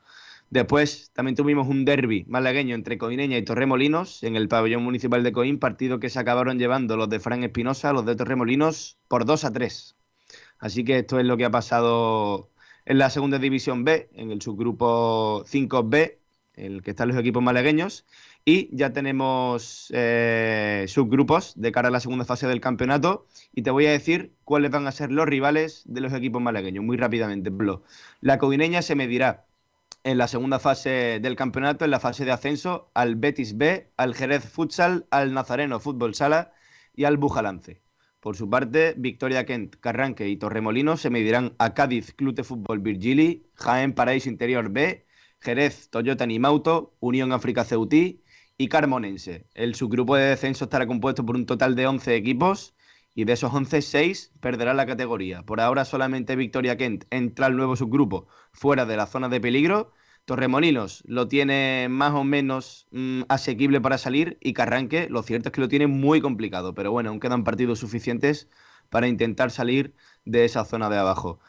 Después 0.52 1.12
también 1.14 1.38
tuvimos 1.38 1.70
un 1.70 1.86
derby 1.86 2.26
malagueño 2.28 2.76
entre 2.76 2.98
Coineña 2.98 3.38
y 3.38 3.42
Torremolinos 3.42 4.22
en 4.22 4.36
el 4.36 4.50
pabellón 4.50 4.84
municipal 4.84 5.24
de 5.24 5.32
Coín, 5.32 5.60
partido 5.60 6.02
que 6.02 6.10
se 6.10 6.20
acabaron 6.20 6.60
llevando 6.60 6.98
los 6.98 7.08
de 7.08 7.22
Fran 7.22 7.46
Espinosa, 7.46 7.94
los 7.94 8.06
de 8.06 8.18
Torremolinos, 8.18 8.98
por 9.08 9.24
2 9.24 9.46
a 9.46 9.54
3. 9.54 9.96
Así 10.60 10.84
que 10.84 11.00
esto 11.00 11.22
es 11.22 11.26
lo 11.26 11.38
que 11.38 11.46
ha 11.46 11.52
pasado 11.52 12.50
en 12.84 12.98
la 12.98 13.10
segunda 13.10 13.40
división 13.40 13.86
B, 13.86 14.10
en 14.14 14.30
el 14.30 14.42
subgrupo 14.42 15.46
5B, 15.46 16.18
en 16.56 16.74
el 16.74 16.82
que 16.82 16.90
están 16.92 17.08
los 17.08 17.18
equipos 17.18 17.42
malagueños. 17.42 18.06
Y 18.44 18.76
ya 18.76 18.92
tenemos 18.92 19.90
eh, 19.94 20.84
subgrupos 20.90 21.54
de 21.56 21.72
cara 21.72 21.88
a 21.88 21.92
la 21.92 22.02
segunda 22.02 22.26
fase 22.26 22.48
del 22.48 22.60
campeonato. 22.60 23.26
Y 23.54 23.62
te 23.62 23.72
voy 23.72 23.86
a 23.86 23.92
decir 23.92 24.34
cuáles 24.44 24.72
van 24.72 24.86
a 24.86 24.92
ser 24.92 25.14
los 25.14 25.28
rivales 25.28 25.84
de 25.86 26.02
los 26.02 26.12
equipos 26.12 26.42
malagueños, 26.42 26.84
muy 26.84 26.98
rápidamente. 26.98 27.52
La 28.20 28.38
Coineña 28.38 28.82
se 28.82 28.96
medirá 28.96 29.46
en 30.04 30.18
la 30.18 30.28
segunda 30.28 30.60
fase 30.60 31.20
del 31.22 31.36
campeonato, 31.36 31.86
en 31.86 31.92
la 31.92 32.00
fase 32.00 32.26
de 32.26 32.32
ascenso, 32.32 32.90
al 32.94 33.16
Betis 33.16 33.58
B, 33.58 33.92
al 33.98 34.16
Jerez 34.16 34.44
Futsal, 34.44 35.06
al 35.12 35.34
Nazareno 35.34 35.80
Fútbol 35.80 36.16
Sala 36.16 36.54
y 36.96 37.04
al 37.04 37.18
Bujalance. 37.18 37.82
Por 38.20 38.36
su 38.36 38.50
parte, 38.50 38.94
Victoria 38.98 39.46
Kent, 39.46 39.76
Carranque 39.80 40.28
y 40.30 40.38
Torremolinos 40.38 41.02
se 41.02 41.10
medirán 41.10 41.54
a 41.58 41.74
Cádiz 41.74 42.14
Club 42.14 42.36
de 42.36 42.44
Fútbol 42.44 42.80
Virgili, 42.80 43.48
Jaén 43.56 43.94
Paraíso 43.94 44.30
Interior 44.30 44.70
B, 44.70 45.06
Jerez 45.40 45.90
Toyota 45.90 46.26
Nimauto, 46.26 46.96
Unión 47.00 47.32
África 47.32 47.64
Ceutí 47.64 48.22
y 48.58 48.68
Carmonense. 48.68 49.48
El 49.56 49.74
subgrupo 49.74 50.16
de 50.16 50.26
descenso 50.26 50.66
estará 50.66 50.86
compuesto 50.86 51.26
por 51.26 51.36
un 51.36 51.48
total 51.48 51.76
de 51.76 51.88
11 51.88 52.16
equipos 52.16 52.76
y 53.14 53.26
de 53.26 53.34
esos 53.34 53.54
11, 53.54 53.82
6 53.82 54.32
perderán 54.40 54.78
la 54.78 54.86
categoría. 54.86 55.44
Por 55.44 55.60
ahora 55.60 55.86
solamente 55.86 56.36
Victoria 56.36 56.78
Kent 56.78 57.06
entra 57.10 57.48
al 57.48 57.58
nuevo 57.58 57.76
subgrupo 57.76 58.28
fuera 58.54 58.86
de 58.86 58.98
la 58.98 59.06
zona 59.06 59.30
de 59.30 59.42
peligro. 59.42 59.94
Torremolinos 60.26 61.04
lo 61.06 61.28
tiene 61.28 61.88
más 61.90 62.14
o 62.14 62.24
menos 62.24 62.88
mm, 62.92 63.24
asequible 63.28 63.82
para 63.82 63.98
salir 63.98 64.38
y 64.40 64.54
Carranque 64.54 65.08
lo 65.10 65.24
cierto 65.24 65.50
es 65.50 65.54
que 65.54 65.62
lo 65.62 65.68
tiene 65.68 65.88
muy 65.88 66.22
complicado, 66.22 66.74
pero 66.74 66.92
bueno, 66.92 67.10
aún 67.10 67.20
quedan 67.20 67.44
partidos 67.44 67.80
suficientes 67.80 68.50
para 68.90 69.08
intentar 69.08 69.52
salir 69.52 69.96
de 70.26 70.46
esa 70.46 70.64
zona 70.64 70.90
de 70.90 70.98
abajo. 70.98 71.40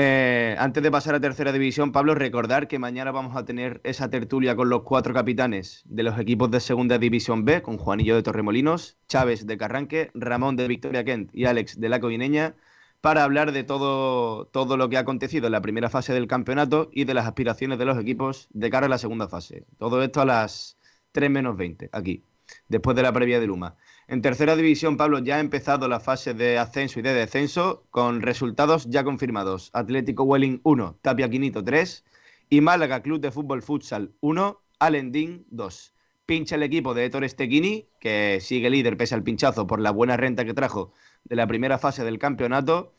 Eh, 0.00 0.54
antes 0.60 0.80
de 0.80 0.92
pasar 0.92 1.16
a 1.16 1.20
tercera 1.20 1.50
división, 1.50 1.90
Pablo, 1.90 2.14
recordar 2.14 2.68
que 2.68 2.78
mañana 2.78 3.10
vamos 3.10 3.36
a 3.36 3.44
tener 3.44 3.80
esa 3.82 4.08
tertulia 4.08 4.54
con 4.54 4.68
los 4.68 4.82
cuatro 4.84 5.12
capitanes 5.12 5.82
de 5.86 6.04
los 6.04 6.16
equipos 6.20 6.52
de 6.52 6.60
segunda 6.60 6.98
división 6.98 7.44
B, 7.44 7.62
con 7.62 7.78
Juanillo 7.78 8.14
de 8.14 8.22
Torremolinos, 8.22 8.96
Chávez 9.08 9.44
de 9.44 9.58
Carranque, 9.58 10.12
Ramón 10.14 10.54
de 10.54 10.68
Victoria 10.68 11.02
Kent 11.02 11.30
y 11.34 11.46
Alex 11.46 11.80
de 11.80 11.88
la 11.88 11.98
Coineña, 11.98 12.54
para 13.00 13.24
hablar 13.24 13.50
de 13.50 13.64
todo, 13.64 14.46
todo 14.46 14.76
lo 14.76 14.88
que 14.88 14.98
ha 14.98 15.00
acontecido 15.00 15.46
en 15.46 15.52
la 15.52 15.62
primera 15.62 15.90
fase 15.90 16.14
del 16.14 16.28
campeonato 16.28 16.90
y 16.92 17.02
de 17.02 17.14
las 17.14 17.26
aspiraciones 17.26 17.80
de 17.80 17.84
los 17.84 17.98
equipos 17.98 18.46
de 18.52 18.70
cara 18.70 18.86
a 18.86 18.88
la 18.88 18.98
segunda 18.98 19.26
fase. 19.28 19.66
Todo 19.78 20.00
esto 20.04 20.20
a 20.20 20.24
las 20.24 20.78
3 21.10 21.28
menos 21.28 21.56
20, 21.56 21.90
aquí, 21.90 22.22
después 22.68 22.94
de 22.94 23.02
la 23.02 23.12
previa 23.12 23.40
de 23.40 23.48
Luma. 23.48 23.74
En 24.10 24.22
tercera 24.22 24.56
división, 24.56 24.96
Pablo, 24.96 25.18
ya 25.18 25.36
ha 25.36 25.40
empezado 25.40 25.86
la 25.86 26.00
fase 26.00 26.32
de 26.32 26.56
ascenso 26.56 26.98
y 26.98 27.02
de 27.02 27.12
descenso 27.12 27.84
con 27.90 28.22
resultados 28.22 28.88
ya 28.88 29.04
confirmados. 29.04 29.68
Atlético 29.74 30.22
Welling 30.22 30.60
1, 30.62 30.96
Tapia 31.02 31.28
Quinito 31.28 31.62
3 31.62 32.06
y 32.48 32.62
Málaga 32.62 33.02
Club 33.02 33.20
de 33.20 33.30
Fútbol 33.30 33.60
Futsal 33.60 34.12
1, 34.20 34.62
Alendín 34.78 35.44
2. 35.50 35.94
Pincha 36.24 36.54
el 36.54 36.62
equipo 36.62 36.94
de 36.94 37.04
Héctor 37.04 37.24
Estequini, 37.24 37.86
que 38.00 38.38
sigue 38.40 38.70
líder 38.70 38.96
pese 38.96 39.14
al 39.14 39.22
pinchazo 39.22 39.66
por 39.66 39.78
la 39.78 39.90
buena 39.90 40.16
renta 40.16 40.46
que 40.46 40.54
trajo 40.54 40.94
de 41.24 41.36
la 41.36 41.46
primera 41.46 41.76
fase 41.76 42.02
del 42.02 42.18
campeonato. 42.18 42.94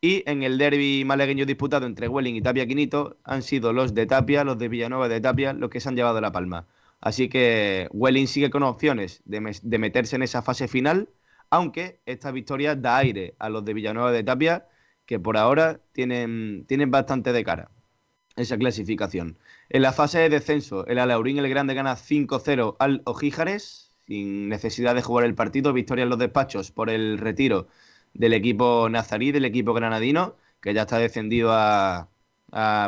Y 0.00 0.22
en 0.24 0.42
el 0.42 0.56
derby 0.56 1.04
malagueño 1.04 1.44
disputado 1.44 1.84
entre 1.84 2.08
Welling 2.08 2.36
y 2.36 2.40
Tapia 2.40 2.66
Quinito 2.66 3.18
han 3.22 3.42
sido 3.42 3.74
los 3.74 3.92
de 3.92 4.06
Tapia, 4.06 4.44
los 4.44 4.56
de 4.56 4.68
Villanueva 4.68 5.10
de 5.10 5.20
Tapia, 5.20 5.52
los 5.52 5.68
que 5.68 5.80
se 5.80 5.90
han 5.90 5.96
llevado 5.96 6.22
la 6.22 6.32
palma. 6.32 6.66
Así 7.04 7.28
que 7.28 7.86
Welling 7.92 8.26
sigue 8.26 8.48
con 8.48 8.62
opciones 8.62 9.20
de, 9.26 9.42
me 9.42 9.52
de, 9.62 9.78
meterse 9.78 10.16
en 10.16 10.22
esa 10.22 10.40
fase 10.40 10.68
final, 10.68 11.10
aunque 11.50 12.00
esta 12.06 12.30
victoria 12.30 12.76
da 12.76 12.96
aire 12.96 13.34
a 13.38 13.50
los 13.50 13.62
de 13.62 13.74
Villanueva 13.74 14.10
de 14.10 14.24
Tapia, 14.24 14.66
que 15.04 15.20
por 15.20 15.36
ahora 15.36 15.82
tienen, 15.92 16.64
bastante 16.88 17.34
de 17.34 17.44
cara 17.44 17.70
esa 18.36 18.56
clasificación. 18.56 19.36
En 19.68 19.82
la 19.82 19.92
fase 19.92 20.18
de 20.20 20.30
descenso, 20.30 20.86
el 20.86 20.98
Alaurín 20.98 21.36
el 21.36 21.48
Grande 21.50 21.74
gana 21.74 21.94
5-0 21.94 22.76
al 22.78 23.02
Ojíjares, 23.04 23.92
sin 24.06 24.48
necesidad 24.48 24.94
de 24.94 25.02
jugar 25.02 25.26
el 25.26 25.34
partido, 25.34 25.74
victoria 25.74 26.04
en 26.04 26.08
los 26.08 26.18
despachos 26.18 26.70
por 26.70 26.88
el 26.88 27.18
retiro 27.18 27.68
del 28.14 28.32
equipo 28.32 28.88
nazarí, 28.88 29.30
del 29.30 29.44
equipo 29.44 29.74
granadino, 29.74 30.36
que 30.62 30.72
ya 30.72 30.82
está 30.82 30.96
descendido 30.96 31.50
a 31.52 32.08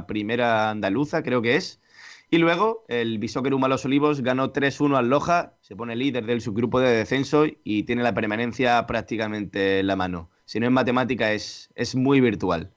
primera 0.08 0.70
andaluza, 0.70 1.22
creo 1.22 1.42
que 1.42 1.56
es. 1.56 1.80
Y 2.28 2.38
luego 2.38 2.84
el 2.88 3.18
Bisóquer 3.18 3.52
Los 3.52 3.84
Olivos 3.84 4.20
ganó 4.20 4.52
3-1 4.52 4.96
al 4.96 5.08
Loja, 5.08 5.54
se 5.60 5.76
pone 5.76 5.94
líder 5.94 6.26
del 6.26 6.40
subgrupo 6.40 6.80
de 6.80 6.90
descenso 6.90 7.46
y 7.62 7.84
tiene 7.84 8.02
la 8.02 8.14
permanencia 8.14 8.84
prácticamente 8.86 9.78
en 9.78 9.86
la 9.86 9.94
mano. 9.94 10.28
Si 10.44 10.58
no 10.58 10.66
es 10.66 10.72
matemática, 10.72 11.32
es, 11.32 11.70
es 11.76 11.94
muy 11.94 12.20
virtual. 12.20 12.72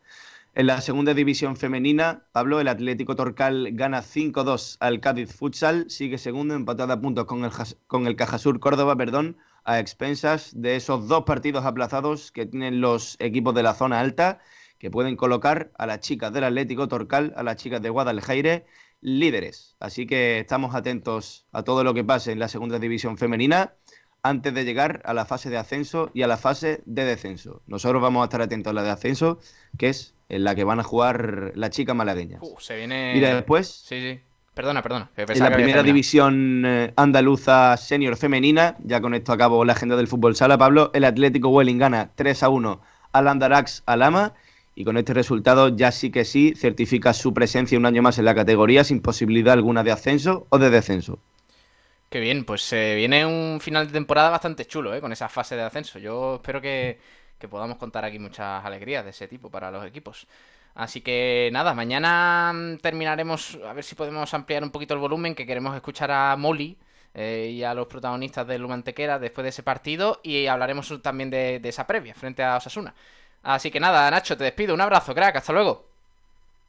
En 0.53 0.67
la 0.67 0.81
segunda 0.81 1.15
división 1.15 1.55
femenina, 1.55 2.25
Pablo, 2.31 2.59
el 2.59 2.67
Atlético 2.67 3.15
Torcal 3.15 3.69
gana 3.71 4.03
5-2 4.03 4.77
al 4.81 4.99
Cádiz 4.99 5.33
Futsal, 5.33 5.89
sigue 5.89 6.19
segundo, 6.19 6.53
empatado 6.53 6.93
a 6.93 7.01
puntos 7.01 7.25
con 7.25 7.43
el, 7.43 7.51
con 7.88 8.05
el 8.05 8.15
Cajasur 8.15 8.59
Córdoba, 8.59 8.95
perdón, 8.95 9.38
a 9.63 9.79
expensas 9.79 10.51
de 10.62 10.75
esos 10.75 11.07
dos 11.07 11.23
partidos 11.23 11.65
aplazados 11.65 12.31
que 12.31 12.45
tienen 12.45 12.81
los 12.81 13.15
equipos 13.19 13.55
de 13.55 13.63
la 13.63 13.73
zona 13.73 13.99
alta, 13.99 14.41
que 14.77 14.91
pueden 14.91 15.15
colocar 15.15 15.71
a 15.77 15.85
las 15.85 16.01
chicas 16.01 16.31
del 16.33 16.43
Atlético 16.43 16.88
Torcal, 16.88 17.33
a 17.35 17.43
las 17.43 17.57
chicas 17.57 17.81
de 17.81 17.89
Guadalajara 17.89 18.63
líderes. 19.01 19.75
Así 19.79 20.06
que 20.06 20.39
estamos 20.39 20.75
atentos 20.75 21.45
a 21.52 21.63
todo 21.63 21.83
lo 21.83 21.93
que 21.93 22.04
pase 22.04 22.31
en 22.31 22.39
la 22.39 22.47
segunda 22.47 22.79
división 22.79 23.17
femenina 23.17 23.73
antes 24.21 24.54
de 24.54 24.65
llegar 24.65 25.02
a 25.06 25.13
la 25.13 25.25
fase 25.25 25.50
de 25.50 25.58
ascenso 25.58 26.12
y 26.13 26.23
a 26.23 26.27
la 26.27 26.37
fase 26.37 26.81
de 26.85 27.06
descenso. 27.06 27.62
Nosotros 27.67 28.02
vamos 28.02 28.21
a 28.21 28.25
estar 28.25 28.41
atentos 28.41 28.71
a 28.71 28.73
la 28.73 28.83
de 28.83 28.89
ascenso, 28.89 29.39
que 29.77 29.89
es 29.89 30.13
en 30.27 30.43
la 30.43 30.56
que 30.56 30.63
van 30.63 30.79
a 30.79 30.83
jugar 30.83 31.54
las 31.56 31.69
chicas 31.71 31.95
malagueñas. 31.95 32.41
Uh, 32.43 32.60
se 32.60 32.75
viene... 32.75 33.15
Y 33.15 33.19
después... 33.19 33.67
Sí, 33.67 34.00
sí. 34.02 34.19
Perdona, 34.54 34.81
perdona. 34.81 35.10
en 35.15 35.39
la 35.39 35.52
primera 35.52 35.83
división 35.83 36.63
eh, 36.65 36.91
andaluza 36.97 37.77
senior 37.77 38.17
femenina, 38.17 38.75
ya 38.83 39.00
con 39.00 39.13
esto 39.13 39.31
acabo 39.31 39.63
la 39.63 39.71
agenda 39.71 39.95
del 39.95 40.08
fútbol 40.08 40.35
sala, 40.35 40.58
Pablo, 40.58 40.91
el 40.93 41.06
Atlético 41.06 41.47
Welling 41.47 41.77
gana 41.77 42.12
3 42.15 42.43
a 42.43 42.50
1 42.50 42.81
al 43.13 43.27
Andarax 43.29 43.83
Alama 43.85 44.33
y 44.80 44.86
con 44.86 44.96
este 44.96 45.13
resultado 45.13 45.75
ya 45.75 45.92
sí 45.92 46.10
que 46.10 46.23
sí 46.23 46.54
certifica 46.56 47.12
su 47.12 47.34
presencia 47.34 47.77
un 47.77 47.86
año 47.86 48.02
más 48.02 48.17
en 48.17 48.23
la 48.23 48.34
categoría 48.34 48.86
sin 48.86 49.02
posibilidad 49.02 49.54
alguna 49.56 49.84
de 49.84 49.92
ascenso 49.92 50.48
o 50.48 50.58
de 50.58 50.69
descenso. 50.69 51.19
Qué 52.10 52.21
bien, 52.21 52.46
pues 52.46 52.71
eh, 52.71 52.96
viene 52.96 53.25
un 53.25 53.60
final 53.60 53.88
de 53.88 53.92
temporada 53.92 54.30
bastante 54.30 54.63
chulo, 54.63 54.96
¿eh? 54.96 55.02
Con 55.02 55.12
esa 55.12 55.27
fase 55.27 55.58
de 55.58 55.63
ascenso. 55.63 56.00
Yo 56.00 56.36
espero 56.36 56.62
que, 56.62 56.98
que, 57.38 57.50
podamos 57.50 57.75
contar 57.75 58.06
aquí 58.06 58.19
muchas 58.19 58.63
alegrías 58.63 59.04
de 59.04 59.10
ese 59.10 59.27
tipo 59.27 59.52
para 59.52 59.69
los 59.69 59.86
equipos. 59.86 60.27
Así 60.75 61.02
que 61.02 61.50
nada, 61.52 61.73
mañana 61.73 62.54
terminaremos, 62.82 63.60
a 63.67 63.73
ver 63.73 63.84
si 63.84 63.96
podemos 63.96 64.34
ampliar 64.34 64.63
un 64.63 64.71
poquito 64.71 64.94
el 64.94 65.02
volumen, 65.02 65.36
que 65.36 65.46
queremos 65.46 65.75
escuchar 65.75 66.10
a 66.10 66.38
Molly 66.38 66.77
eh, 67.15 67.52
y 67.54 67.63
a 67.63 67.73
los 67.73 67.88
protagonistas 67.88 68.48
de 68.48 68.58
Lumantequera 68.58 69.19
después 69.19 69.44
de 69.44 69.50
ese 69.50 69.62
partido 69.62 70.21
y 70.23 70.48
hablaremos 70.48 71.02
también 71.02 71.30
de 71.30 71.60
esa 71.65 71.86
previa 71.86 72.15
frente 72.15 72.44
a 72.44 72.56
Osasuna. 72.56 72.96
Así 73.44 73.71
que 73.71 73.79
nada, 73.79 74.10
Nacho, 74.12 74.37
te 74.37 74.44
despido. 74.44 74.73
Un 74.73 74.81
abrazo, 74.81 75.13
crack. 75.13 75.37
Hasta 75.37 75.54
luego. 75.54 75.85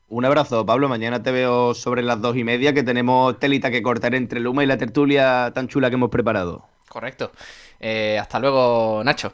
Un 0.09 0.25
abrazo, 0.25 0.67
Pablo. 0.67 0.89
Mañana 0.89 1.23
te 1.23 1.31
veo 1.31 1.75
sobre 1.75 2.03
las 2.03 2.21
dos 2.21 2.37
y 2.37 2.45
media 2.45 2.73
que 2.73 2.83
tenemos 2.83 3.39
telita 3.39 3.71
que 3.71 3.83
cortar 3.83 4.15
entre 4.15 4.41
Luma 4.41 4.65
y 4.65 4.67
la 4.67 4.77
tertulia 4.77 5.53
tan 5.55 5.69
chula 5.69 5.89
que 5.89 5.95
hemos 5.95 6.11
preparado. 6.11 6.65
Correcto. 6.89 7.31
Eh, 7.79 8.19
hasta 8.21 8.39
luego, 8.41 9.03
Nacho. 9.05 9.33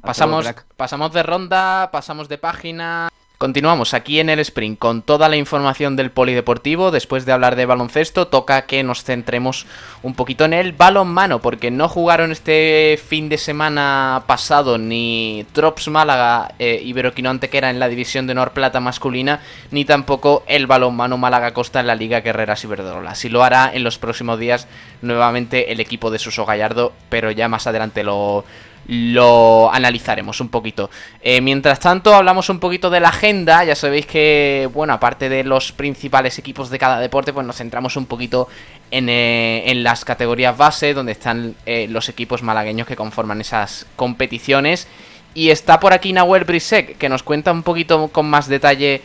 Pasamos, 0.00 0.46
pasamos 0.76 1.12
de 1.12 1.22
ronda, 1.22 1.90
pasamos 1.92 2.28
de 2.28 2.38
página. 2.38 3.10
Continuamos 3.40 3.94
aquí 3.94 4.20
en 4.20 4.28
el 4.28 4.38
sprint 4.40 4.78
con 4.78 5.00
toda 5.00 5.30
la 5.30 5.38
información 5.38 5.96
del 5.96 6.10
polideportivo. 6.10 6.90
Después 6.90 7.24
de 7.24 7.32
hablar 7.32 7.56
de 7.56 7.64
baloncesto, 7.64 8.28
toca 8.28 8.66
que 8.66 8.82
nos 8.82 9.02
centremos 9.02 9.64
un 10.02 10.12
poquito 10.12 10.44
en 10.44 10.52
el 10.52 10.72
balonmano, 10.72 11.40
porque 11.40 11.70
no 11.70 11.88
jugaron 11.88 12.32
este 12.32 13.00
fin 13.02 13.30
de 13.30 13.38
semana 13.38 14.24
pasado 14.26 14.76
ni 14.76 15.46
Trops 15.54 15.88
Málaga 15.88 16.52
eh, 16.58 16.82
Iberoquino 16.84 17.30
Antequera 17.30 17.70
en 17.70 17.80
la 17.80 17.88
división 17.88 18.26
de 18.26 18.32
Honor 18.32 18.52
Plata 18.52 18.78
masculina, 18.78 19.40
ni 19.70 19.86
tampoco 19.86 20.42
el 20.46 20.66
balonmano 20.66 21.16
Málaga 21.16 21.54
Costa 21.54 21.80
en 21.80 21.86
la 21.86 21.94
Liga 21.94 22.20
Guerreras 22.20 22.62
Iberdrola. 22.64 23.12
Así 23.12 23.30
lo 23.30 23.42
hará 23.42 23.70
en 23.72 23.84
los 23.84 23.96
próximos 23.96 24.38
días 24.38 24.68
nuevamente 25.00 25.72
el 25.72 25.80
equipo 25.80 26.10
de 26.10 26.18
Suso 26.18 26.44
Gallardo, 26.44 26.92
pero 27.08 27.30
ya 27.30 27.48
más 27.48 27.66
adelante 27.66 28.04
lo, 28.04 28.44
lo 28.86 29.72
analizaremos 29.72 30.40
un 30.40 30.48
poquito. 30.48 30.90
Eh, 31.22 31.40
mientras 31.40 31.80
tanto, 31.80 32.14
hablamos 32.14 32.48
un 32.48 32.58
poquito 32.58 32.90
de 32.90 33.00
la 33.00 33.10
agenda. 33.10 33.64
Ya 33.64 33.74
sabéis 33.74 34.06
que, 34.06 34.68
bueno, 34.72 34.92
aparte 34.92 35.28
de 35.28 35.44
los 35.44 35.72
principales 35.72 36.38
equipos 36.38 36.70
de 36.70 36.78
cada 36.78 36.98
deporte, 36.98 37.32
pues 37.32 37.46
nos 37.46 37.56
centramos 37.56 37.96
un 37.96 38.06
poquito 38.06 38.48
en, 38.90 39.08
eh, 39.08 39.72
las 39.76 40.04
categorías 40.04 40.56
base, 40.56 40.94
donde 40.94 41.12
están 41.12 41.54
eh, 41.66 41.86
los 41.88 42.08
equipos 42.08 42.42
malagueños 42.42 42.86
que 42.86 42.96
conforman 42.96 43.40
esas 43.40 43.86
competiciones. 43.96 44.88
Y 45.34 45.50
está 45.50 45.78
por 45.78 45.92
aquí 45.92 46.12
Nahuel 46.12 46.42
Brisek, 46.42 46.98
que 46.98 47.08
nos 47.08 47.22
cuenta 47.22 47.52
un 47.52 47.62
poquito 47.62 48.08
con 48.08 48.28
más 48.28 48.48
detalle 48.48 49.02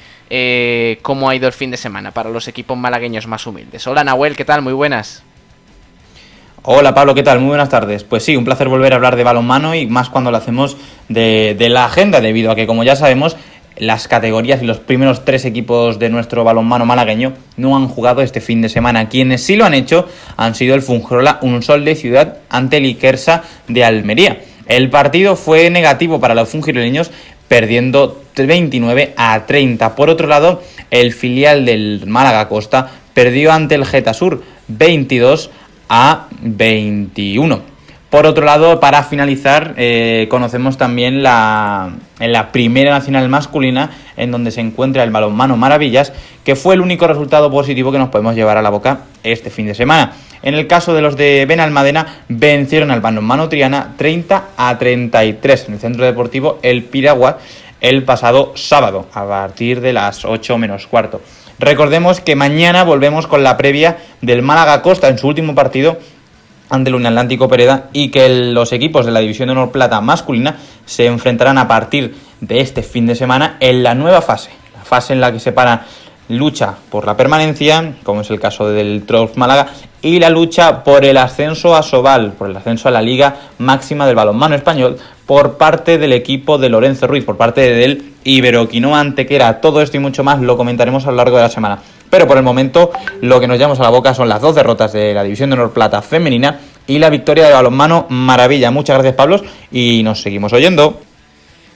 cómo 1.04 1.30
ha 1.30 1.36
ido 1.36 1.46
el 1.46 1.54
fin 1.54 1.70
de 1.70 1.78
semana 1.78 2.10
para 2.10 2.32
los 2.32 2.48
equipos 2.48 2.76
malagueños 2.76 3.28
más 3.28 3.46
humildes. 3.46 3.86
Hola 3.86 4.04
Nahuel, 4.04 4.36
¿qué 4.36 4.44
tal? 4.44 4.64
Muy 4.64 4.74
buenas. 4.74 5.25
Hola 6.68 6.96
Pablo, 6.96 7.14
¿qué 7.14 7.22
tal? 7.22 7.42
Muy 7.42 7.50
buenas 7.50 7.70
tardes. 7.70 8.04
Pues 8.04 8.24
sí, 8.24 8.36
un 8.36 8.44
placer 8.44 8.70
volver 8.70 8.92
a 8.92 8.96
hablar 8.96 9.16
de 9.16 9.24
balonmano 9.24 9.76
y 9.76 9.86
más 9.86 10.10
cuando 10.10 10.32
lo 10.32 10.38
hacemos 10.38 10.78
de, 11.10 11.56
la 11.70 11.86
agenda, 11.86 12.22
debido 12.22 12.50
a 12.50 12.56
que, 12.56 12.66
como 12.66 12.84
ya 12.84 12.96
sabemos, 12.96 13.38
las 13.78 14.08
categorías 14.08 14.64
y 14.64 14.66
los 14.66 14.80
primeros 14.80 15.24
tres 15.26 15.46
equipos 15.46 16.00
de 16.00 16.10
nuestro 16.10 16.44
balonmano 16.44 16.88
malagueño 16.88 17.34
no 17.56 17.78
han 17.78 17.88
jugado 17.88 18.24
este 18.24 18.42
fin 18.42 18.64
de 18.64 18.70
semana. 18.70 19.10
Quienes 19.10 19.44
sí 19.44 19.56
lo 19.56 19.66
han 19.66 19.76
hecho 19.76 20.08
han 20.38 20.56
sido 20.56 20.74
el 20.74 20.82
Fungirola 20.82 21.38
Un 21.44 21.62
Sol 21.62 21.86
de 21.86 21.94
Ciudad 21.94 22.38
ante 22.50 22.78
el 22.78 22.88
Ikersa 22.88 23.44
de 23.68 23.86
Almería. 23.86 24.42
El 24.66 24.90
partido 24.90 25.36
fue 25.36 25.70
negativo 25.70 26.20
para 26.20 26.34
los 26.34 26.50
fungiroleños, 26.50 27.12
perdiendo 27.48 28.24
29 28.36 29.14
a 29.16 29.46
30. 29.46 29.96
Por 29.96 30.10
otro 30.10 30.26
lado, 30.26 30.64
el 30.90 31.14
filial 31.14 31.64
del 31.64 32.08
Málaga 32.08 32.50
Costa 32.50 32.90
perdió 33.14 33.52
ante 33.52 33.76
el 33.76 33.86
Getasur 33.86 34.42
22 34.68 35.52
a 35.90 35.96
a 36.06 36.28
21. 36.42 37.76
Por 38.10 38.26
otro 38.26 38.46
lado, 38.46 38.80
para 38.80 39.04
finalizar, 39.04 39.74
eh, 39.78 40.28
conocemos 40.30 40.78
también 40.78 41.22
la, 41.22 41.96
en 42.20 42.32
la 42.32 42.52
primera 42.52 42.92
nacional 42.92 43.28
masculina, 43.28 43.90
en 44.16 44.32
donde 44.32 44.52
se 44.52 44.62
encuentra 44.62 45.04
el 45.04 45.12
balonmano 45.12 45.58
Maravillas, 45.58 46.14
que 46.46 46.56
fue 46.56 46.76
el 46.76 46.82
único 46.82 47.08
resultado 47.08 47.52
positivo 47.52 47.92
que 47.92 47.98
nos 47.98 48.10
podemos 48.10 48.36
llevar 48.36 48.58
a 48.58 48.62
la 48.62 48.70
boca 48.70 49.00
este 49.24 49.50
fin 49.50 49.66
de 49.66 49.76
semana. 49.76 50.14
En 50.44 50.54
el 50.54 50.68
caso 50.68 50.94
de 50.94 51.02
los 51.02 51.18
de 51.18 51.46
Benalmadena, 51.46 52.22
vencieron 52.30 52.92
al 52.92 53.02
balonmano 53.02 53.50
Triana 53.50 53.96
30 53.98 54.50
a 54.56 54.78
33 54.78 55.66
en 55.68 55.74
el 55.74 55.80
centro 55.80 56.06
deportivo 56.06 56.60
El 56.62 56.84
Piragua 56.84 57.40
el 57.82 58.04
pasado 58.04 58.54
sábado, 58.56 59.08
a 59.14 59.28
partir 59.28 59.82
de 59.82 59.94
las 59.94 60.24
8 60.24 60.58
menos 60.58 60.88
cuarto. 60.88 61.22
Recordemos 61.60 62.20
que 62.20 62.36
mañana 62.36 62.84
volvemos 62.84 63.28
con 63.28 63.44
la 63.44 63.56
previa 63.56 63.98
del 64.22 64.42
Málaga 64.42 64.82
Costa 64.82 65.08
en 65.08 65.18
su 65.18 65.28
último 65.28 65.56
partido 65.56 65.98
ante 66.70 66.90
el 66.90 67.06
Atlántico 67.06 67.48
Pereda 67.48 67.90
y 67.94 68.10
que 68.10 68.28
los 68.52 68.74
equipos 68.74 69.06
de 69.06 69.12
la 69.12 69.22
División 69.22 69.48
de 69.48 69.54
Honor 69.54 69.72
Plata 69.72 70.02
masculina 70.02 70.58
se 70.86 71.06
enfrentarán 71.06 71.58
a 71.58 71.68
partir 71.68 72.16
de 72.42 72.60
este 72.60 72.84
fin 72.84 73.06
de 73.06 73.16
semana 73.16 73.58
en 73.60 73.84
la 73.84 73.96
nueva 73.96 74.22
fase, 74.22 74.50
la 74.76 74.84
fase 74.84 75.14
en 75.14 75.22
la 75.22 75.32
que 75.32 75.40
se 75.40 75.52
para 75.52 75.86
lucha 76.28 76.76
por 76.90 77.06
la 77.06 77.16
permanencia, 77.16 77.94
como 78.04 78.22
es 78.22 78.30
el 78.32 78.40
caso 78.40 78.70
del 78.70 79.04
Trops 79.06 79.38
Málaga, 79.38 79.68
y 80.02 80.20
la 80.20 80.30
lucha 80.30 80.84
por 80.84 81.06
el 81.06 81.18
ascenso 81.18 81.76
a 81.76 81.84
Sobal, 81.84 82.34
por 82.34 82.50
el 82.50 82.58
ascenso 82.58 82.90
a 82.90 82.92
la 82.92 83.02
Liga 83.02 83.36
Máxima 83.60 84.06
del 84.06 84.16
Balonmano 84.16 84.56
Español, 84.56 84.98
por 85.26 85.58
parte 85.58 85.98
del 85.98 86.14
equipo 86.14 86.58
de 86.58 86.70
Lorenzo 86.70 87.08
Ruiz, 87.08 87.24
por 87.24 87.38
parte 87.38 87.74
del 87.74 88.14
Iberoquinoa 88.24 89.00
Antequera. 89.00 89.60
Todo 89.62 89.82
esto 89.82 89.98
y 89.98 90.00
mucho 90.00 90.24
más 90.24 90.40
lo 90.40 90.58
comentaremos 90.58 91.06
a 91.06 91.12
lo 91.12 91.18
largo 91.18 91.38
de 91.38 91.44
la 91.44 91.50
semana. 91.50 91.80
Pero 92.10 92.28
por 92.28 92.38
el 92.38 92.44
momento 92.44 92.92
lo 93.22 93.40
que 93.40 93.48
nos 93.48 93.58
llevamos 93.58 93.80
a 93.80 93.84
la 93.84 93.90
boca 93.90 94.14
son 94.14 94.30
las 94.30 94.42
dos 94.42 94.56
derrotas 94.56 94.94
de 94.94 95.14
la 95.14 95.24
División 95.24 95.50
de 95.50 95.56
Honor 95.56 95.74
Plata 95.74 96.02
femenina 96.02 96.60
y 96.88 97.00
la 97.00 97.10
victoria 97.10 97.48
de 97.48 97.54
balonmano 97.54 98.06
Maravilla. 98.10 98.72
Muchas 98.72 98.96
gracias 98.96 99.16
Pablos 99.16 99.44
y 99.72 100.04
nos 100.04 100.22
seguimos 100.22 100.54
oyendo. 100.54 101.02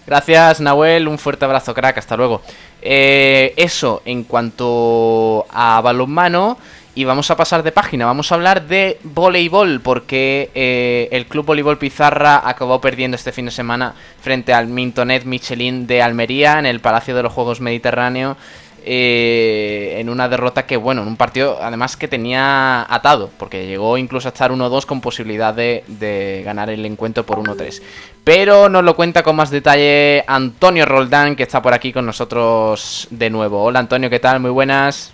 Gracias 0.05 0.59
Nahuel, 0.61 1.07
un 1.07 1.19
fuerte 1.19 1.45
abrazo 1.45 1.73
crack, 1.73 1.97
hasta 1.97 2.17
luego. 2.17 2.41
Eh, 2.81 3.53
eso 3.57 4.01
en 4.05 4.23
cuanto 4.23 5.45
a 5.51 5.81
balonmano. 5.81 6.57
Y 6.95 7.05
vamos 7.05 7.29
a 7.29 7.37
pasar 7.37 7.63
de 7.63 7.71
página, 7.71 8.05
vamos 8.05 8.31
a 8.31 8.35
hablar 8.35 8.67
de 8.67 8.99
voleibol, 9.03 9.79
porque 9.79 10.49
eh, 10.55 11.07
el 11.11 11.27
Club 11.27 11.45
Voleibol 11.45 11.77
Pizarra 11.77 12.41
acabó 12.43 12.81
perdiendo 12.81 13.15
este 13.15 13.31
fin 13.31 13.45
de 13.45 13.51
semana 13.51 13.93
frente 14.21 14.53
al 14.53 14.67
Mintonet 14.67 15.23
Michelin 15.23 15.85
de 15.85 16.01
Almería 16.01 16.57
en 16.57 16.65
el 16.65 16.79
Palacio 16.79 17.15
de 17.15 17.23
los 17.23 17.31
Juegos 17.31 17.61
Mediterráneos. 17.61 18.37
Eh, 18.85 19.97
en 19.97 20.09
una 20.09 20.29
derrota 20.29 20.65
que, 20.65 20.77
bueno, 20.77 21.01
en 21.01 21.09
un 21.09 21.17
partido 21.17 21.59
además 21.61 21.97
que 21.97 22.07
tenía 22.07 22.81
atado, 22.89 23.29
porque 23.37 23.67
llegó 23.67 23.97
incluso 23.97 24.27
a 24.27 24.31
estar 24.31 24.51
1-2 24.51 24.85
con 24.85 25.01
posibilidad 25.01 25.53
de, 25.53 25.83
de, 25.87 26.41
ganar 26.45 26.69
el 26.69 26.85
encuentro 26.85 27.25
por 27.25 27.37
1-3. 27.39 27.81
Pero 28.23 28.69
nos 28.69 28.83
lo 28.83 28.95
cuenta 28.95 29.21
con 29.21 29.35
más 29.35 29.51
detalle 29.51 30.23
Antonio 30.27 30.85
Roldán, 30.85 31.35
que 31.35 31.43
está 31.43 31.61
por 31.61 31.73
aquí 31.73 31.91
con 31.91 32.05
nosotros 32.05 33.07
de 33.11 33.29
nuevo. 33.29 33.63
Hola 33.63 33.79
Antonio, 33.79 34.09
¿qué 34.09 34.19
tal? 34.19 34.39
Muy 34.39 34.51
buenas. 34.51 35.13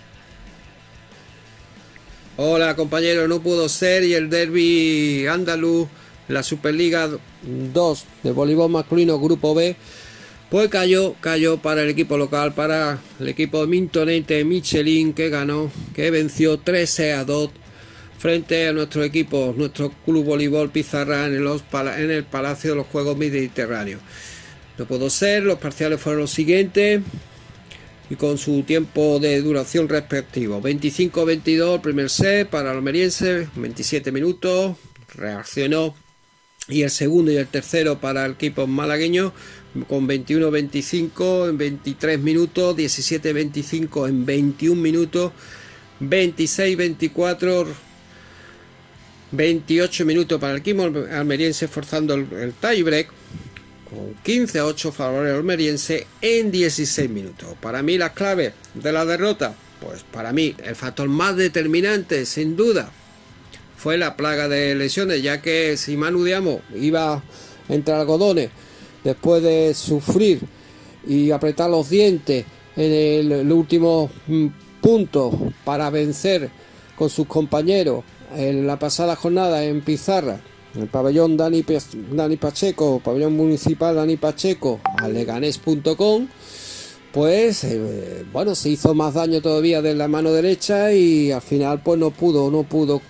Hola 2.38 2.76
compañero, 2.76 3.26
no 3.28 3.40
pudo 3.40 3.66
ser 3.66 4.04
y 4.04 4.12
el 4.12 4.28
derby 4.28 5.26
andaluz, 5.26 5.88
la 6.28 6.42
Superliga 6.42 7.08
2 7.42 8.04
de 8.24 8.32
voleibol 8.32 8.70
masculino 8.70 9.18
Grupo 9.18 9.54
B, 9.54 9.74
pues 10.50 10.68
cayó, 10.68 11.14
cayó 11.22 11.56
para 11.56 11.80
el 11.80 11.88
equipo 11.88 12.18
local, 12.18 12.52
para 12.52 12.98
el 13.18 13.28
equipo 13.28 13.66
Mintonete 13.66 14.44
Michelin 14.44 15.14
que 15.14 15.30
ganó, 15.30 15.70
que 15.94 16.10
venció 16.10 16.58
13 16.58 17.14
a 17.14 17.24
2 17.24 17.50
frente 18.18 18.68
a 18.68 18.74
nuestro 18.74 19.02
equipo, 19.02 19.54
nuestro 19.56 19.90
club 20.04 20.26
voleibol 20.26 20.68
Pizarra 20.68 21.24
en 21.24 21.36
el, 21.36 21.46
en 21.46 22.10
el 22.10 22.24
Palacio 22.24 22.72
de 22.72 22.76
los 22.76 22.86
Juegos 22.88 23.16
Mediterráneos. 23.16 24.02
No 24.76 24.84
pudo 24.84 25.08
ser, 25.08 25.42
los 25.42 25.58
parciales 25.58 25.98
fueron 25.98 26.20
los 26.20 26.32
siguientes 26.32 27.00
y 28.08 28.16
con 28.16 28.38
su 28.38 28.62
tiempo 28.62 29.18
de 29.18 29.40
duración 29.42 29.88
respectivo. 29.88 30.60
25-22 30.60 31.74
el 31.74 31.80
primer 31.80 32.10
set 32.10 32.48
para 32.48 32.70
el 32.70 32.76
almeriense, 32.76 33.48
27 33.56 34.12
minutos, 34.12 34.76
reaccionó. 35.14 35.94
Y 36.68 36.82
el 36.82 36.90
segundo 36.90 37.30
y 37.30 37.36
el 37.36 37.46
tercero 37.46 38.00
para 38.00 38.26
el 38.26 38.32
equipo 38.32 38.66
malagueño 38.66 39.32
con 39.88 40.08
21-25 40.08 41.50
en 41.50 41.58
23 41.58 42.18
minutos, 42.18 42.76
17-25 42.76 44.08
en 44.08 44.26
21 44.26 44.80
minutos, 44.80 45.32
26-24 46.00 47.66
28 49.32 50.04
minutos 50.06 50.40
para 50.40 50.54
el 50.54 50.60
equipo 50.60 50.84
almeriense 50.84 51.68
forzando 51.68 52.14
el, 52.14 52.26
el 52.32 52.52
tiebreak 52.52 53.10
con 53.88 54.14
15 54.22 54.58
a 54.58 54.66
8 54.66 54.92
favor 54.92 55.26
almeriense 55.26 56.06
en 56.20 56.50
16 56.50 57.08
minutos. 57.10 57.48
Para 57.60 57.82
mí 57.82 57.98
la 57.98 58.12
clave 58.12 58.52
de 58.74 58.92
la 58.92 59.04
derrota, 59.04 59.54
pues 59.80 60.04
para 60.04 60.32
mí 60.32 60.54
el 60.64 60.74
factor 60.74 61.08
más 61.08 61.36
determinante 61.36 62.26
sin 62.26 62.56
duda 62.56 62.90
fue 63.76 63.98
la 63.98 64.16
plaga 64.16 64.48
de 64.48 64.74
lesiones, 64.74 65.22
ya 65.22 65.40
que 65.40 65.76
si 65.76 65.96
Manu 65.96 66.24
Diamo 66.24 66.60
iba 66.74 67.22
entre 67.68 67.94
algodones 67.94 68.50
después 69.04 69.42
de 69.42 69.74
sufrir 69.74 70.40
y 71.06 71.30
apretar 71.30 71.70
los 71.70 71.88
dientes 71.88 72.44
en 72.76 72.92
el, 73.30 73.52
último 73.52 74.10
mm, 74.26 74.46
punto 74.80 75.52
para 75.64 75.90
vencer 75.90 76.50
con 76.96 77.08
sus 77.10 77.26
compañeros 77.26 78.04
en 78.34 78.66
la 78.66 78.78
pasada 78.78 79.14
jornada 79.16 79.64
en 79.64 79.82
Pizarra 79.82 80.40
el 80.76 80.88
pabellón 80.88 81.36
Dani, 81.36 81.64
Dani 82.12 82.36
Pacheco, 82.36 83.00
pabellón 83.04 83.36
municipal 83.36 83.96
Dani 83.96 84.16
Pacheco, 84.16 84.80
aleganés.com, 84.98 86.28
pues 87.12 87.64
eh, 87.64 88.24
bueno, 88.32 88.54
se 88.54 88.70
hizo 88.70 88.94
más 88.94 89.14
daño 89.14 89.40
todavía 89.40 89.82
de 89.82 89.94
la 89.94 90.08
mano 90.08 90.32
derecha 90.32 90.92
y 90.92 91.32
al 91.32 91.42
final 91.42 91.82
pues 91.82 91.98
no 91.98 92.10
pudo, 92.10 92.50
no 92.50 92.62
pudo 92.64 93.00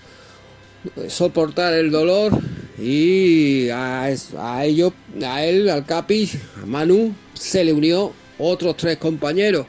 soportar 1.09 1.75
el 1.75 1.91
dolor 1.91 2.33
Y 2.79 3.71
a, 3.71 4.05
a 4.39 4.65
ellos, 4.65 4.93
a 5.23 5.45
él, 5.45 5.69
al 5.71 5.87
Capi, 5.87 6.31
a 6.63 6.67
Manu, 6.67 7.15
se 7.33 7.65
le 7.65 7.73
unió 7.73 8.13
otros 8.39 8.77
tres 8.77 8.99
compañeros, 8.99 9.67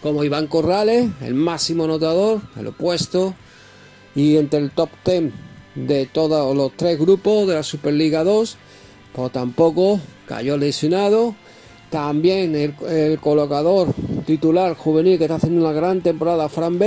como 0.00 0.24
Iván 0.24 0.46
Corrales, 0.46 1.10
el 1.20 1.34
máximo 1.34 1.84
anotador, 1.84 2.40
el 2.58 2.68
opuesto, 2.68 3.34
y 4.14 4.38
entre 4.38 4.60
el 4.60 4.70
top 4.70 4.88
10 5.04 5.32
de 5.86 6.06
todos 6.06 6.56
los 6.56 6.72
tres 6.76 6.98
grupos 6.98 7.46
de 7.46 7.54
la 7.54 7.62
Superliga 7.62 8.24
2, 8.24 8.56
pues 9.12 9.32
tampoco 9.32 10.00
cayó 10.26 10.56
lesionado. 10.56 11.34
También 11.90 12.54
el, 12.54 12.74
el 12.88 13.18
colocador 13.18 13.94
titular 14.26 14.74
juvenil 14.74 15.16
que 15.16 15.24
está 15.24 15.36
haciendo 15.36 15.62
una 15.64 15.72
gran 15.72 16.02
temporada, 16.02 16.48
Fran. 16.48 16.78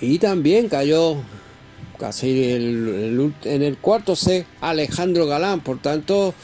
Y 0.00 0.18
también 0.18 0.68
cayó 0.68 1.16
casi 1.98 2.44
el- 2.50 3.32
en 3.44 3.62
el 3.62 3.78
cuarto 3.78 4.16
set 4.16 4.46
Alejandro 4.60 5.26
Galán. 5.26 5.60
Por 5.60 5.80
tanto, 5.80 6.34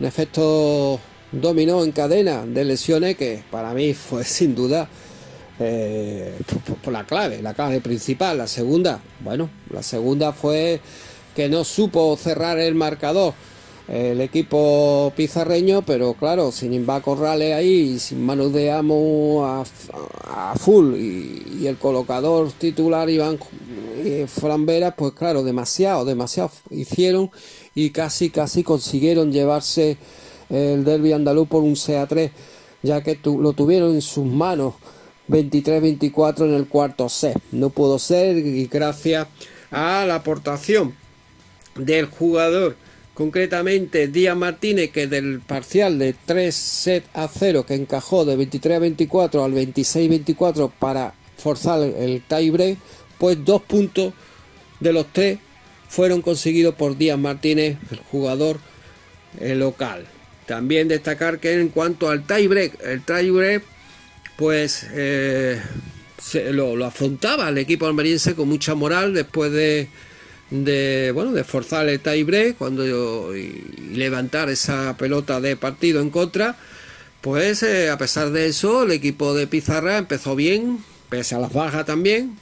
un 0.00 0.06
efecto 0.06 0.98
dominó 1.30 1.82
en 1.84 1.92
cadena 1.92 2.44
de 2.44 2.64
lesiones 2.64 3.16
que 3.16 3.42
para 3.50 3.72
mí 3.72 3.94
fue 3.94 4.24
sin 4.24 4.54
duda 4.54 4.88
eh, 5.62 6.38
por, 6.82 6.92
la 6.92 7.04
clave, 7.04 7.42
la 7.42 7.54
clave 7.54 7.80
principal. 7.80 8.38
La 8.38 8.46
segunda, 8.46 9.00
bueno, 9.20 9.50
la 9.70 9.82
segunda 9.82 10.32
fue 10.32 10.80
que 11.34 11.48
no 11.48 11.64
supo 11.64 12.16
cerrar 12.16 12.58
el 12.58 12.74
marcador 12.74 13.34
el 13.88 14.20
equipo 14.20 15.12
pizarreño, 15.16 15.82
pero 15.82 16.14
claro, 16.14 16.52
sin 16.52 16.72
Imba 16.72 17.00
Corrales 17.00 17.52
ahí, 17.54 17.98
sin 17.98 18.24
manos 18.24 18.52
de 18.52 18.70
amo 18.70 19.44
a, 19.44 19.64
a 20.24 20.54
full 20.56 20.94
y, 20.94 21.66
el 21.66 21.76
colocador 21.76 22.50
titular 22.52 23.08
Iván 23.08 23.38
eh, 24.04 24.26
pues 24.96 25.12
claro, 25.12 25.42
demasiado, 25.44 26.04
demasiado 26.04 26.50
hicieron 26.70 27.30
y 27.74 27.90
casi, 27.90 28.30
casi 28.30 28.64
consiguieron 28.64 29.32
llevarse 29.32 29.96
el 30.50 30.84
derby 30.84 31.12
andaluz 31.12 31.48
por 31.48 31.62
un 31.62 31.74
CA3, 31.74 32.30
ya 32.82 33.02
que 33.02 33.18
lo 33.24 33.52
tuvieron 33.52 33.94
en 33.94 34.02
sus 34.02 34.26
manos 34.26 34.74
23-24 35.28 36.44
en 36.44 36.54
el 36.54 36.66
cuarto 36.66 37.08
set. 37.08 37.38
No 37.52 37.70
pudo 37.70 37.98
ser 37.98 38.36
y 38.38 38.66
gracias 38.66 39.28
a 39.70 40.04
la 40.06 40.16
aportación 40.16 40.94
del 41.76 42.06
jugador, 42.06 42.76
concretamente 43.14 44.08
Díaz 44.08 44.36
Martínez, 44.36 44.90
que 44.90 45.06
del 45.06 45.40
parcial 45.40 45.98
de 45.98 46.14
3 46.26 46.54
set 46.54 47.04
a 47.14 47.28
0 47.28 47.64
que 47.66 47.74
encajó 47.74 48.24
de 48.24 48.36
23 48.36 48.76
a 48.76 48.80
24 48.80 49.44
al 49.44 49.52
26 49.52 50.10
24 50.10 50.72
para 50.78 51.14
forzar 51.36 51.82
el 51.82 52.22
tiebreak, 52.22 52.78
pues 53.18 53.44
dos 53.44 53.62
puntos 53.62 54.12
de 54.80 54.92
los 54.92 55.06
tres 55.12 55.38
fueron 55.88 56.22
conseguidos 56.22 56.74
por 56.74 56.96
Díaz 56.96 57.18
Martínez, 57.18 57.76
el 57.90 57.98
jugador 57.98 58.58
eh, 59.40 59.54
local. 59.54 60.06
También 60.46 60.88
destacar 60.88 61.38
que 61.38 61.52
en 61.60 61.68
cuanto 61.68 62.08
al 62.08 62.26
tiebreak, 62.26 62.80
el 62.82 63.02
tiebreak 63.02 63.62
pues 64.36 64.86
eh, 64.92 65.60
se- 66.18 66.52
lo, 66.52 66.84
afrontaba 66.84 67.48
el 67.48 67.58
equipo 67.58 67.86
almeriense 67.86 68.34
con 68.34 68.48
mucha 68.48 68.74
moral 68.74 69.14
después 69.14 69.52
de, 69.52 69.88
bueno 71.12 71.32
de 71.32 71.44
forzar 71.44 71.88
el 71.88 72.00
tiebreak 72.00 72.56
cuando 72.56 73.36
y, 73.36 73.92
levantar 73.94 74.48
esa 74.50 74.96
pelota 74.96 75.40
de 75.40 75.56
partido 75.56 76.00
en 76.00 76.10
contra. 76.10 76.56
Pues 77.20 77.62
eh, 77.62 77.88
a 77.90 77.98
pesar 77.98 78.30
de 78.30 78.46
eso 78.46 78.82
el 78.82 78.90
equipo 78.90 79.34
de 79.34 79.46
Pizarra 79.46 79.98
empezó 79.98 80.34
bien 80.34 80.78
pese 81.08 81.34
a 81.34 81.38
las 81.38 81.52
bajas 81.52 81.86
también 81.86 82.36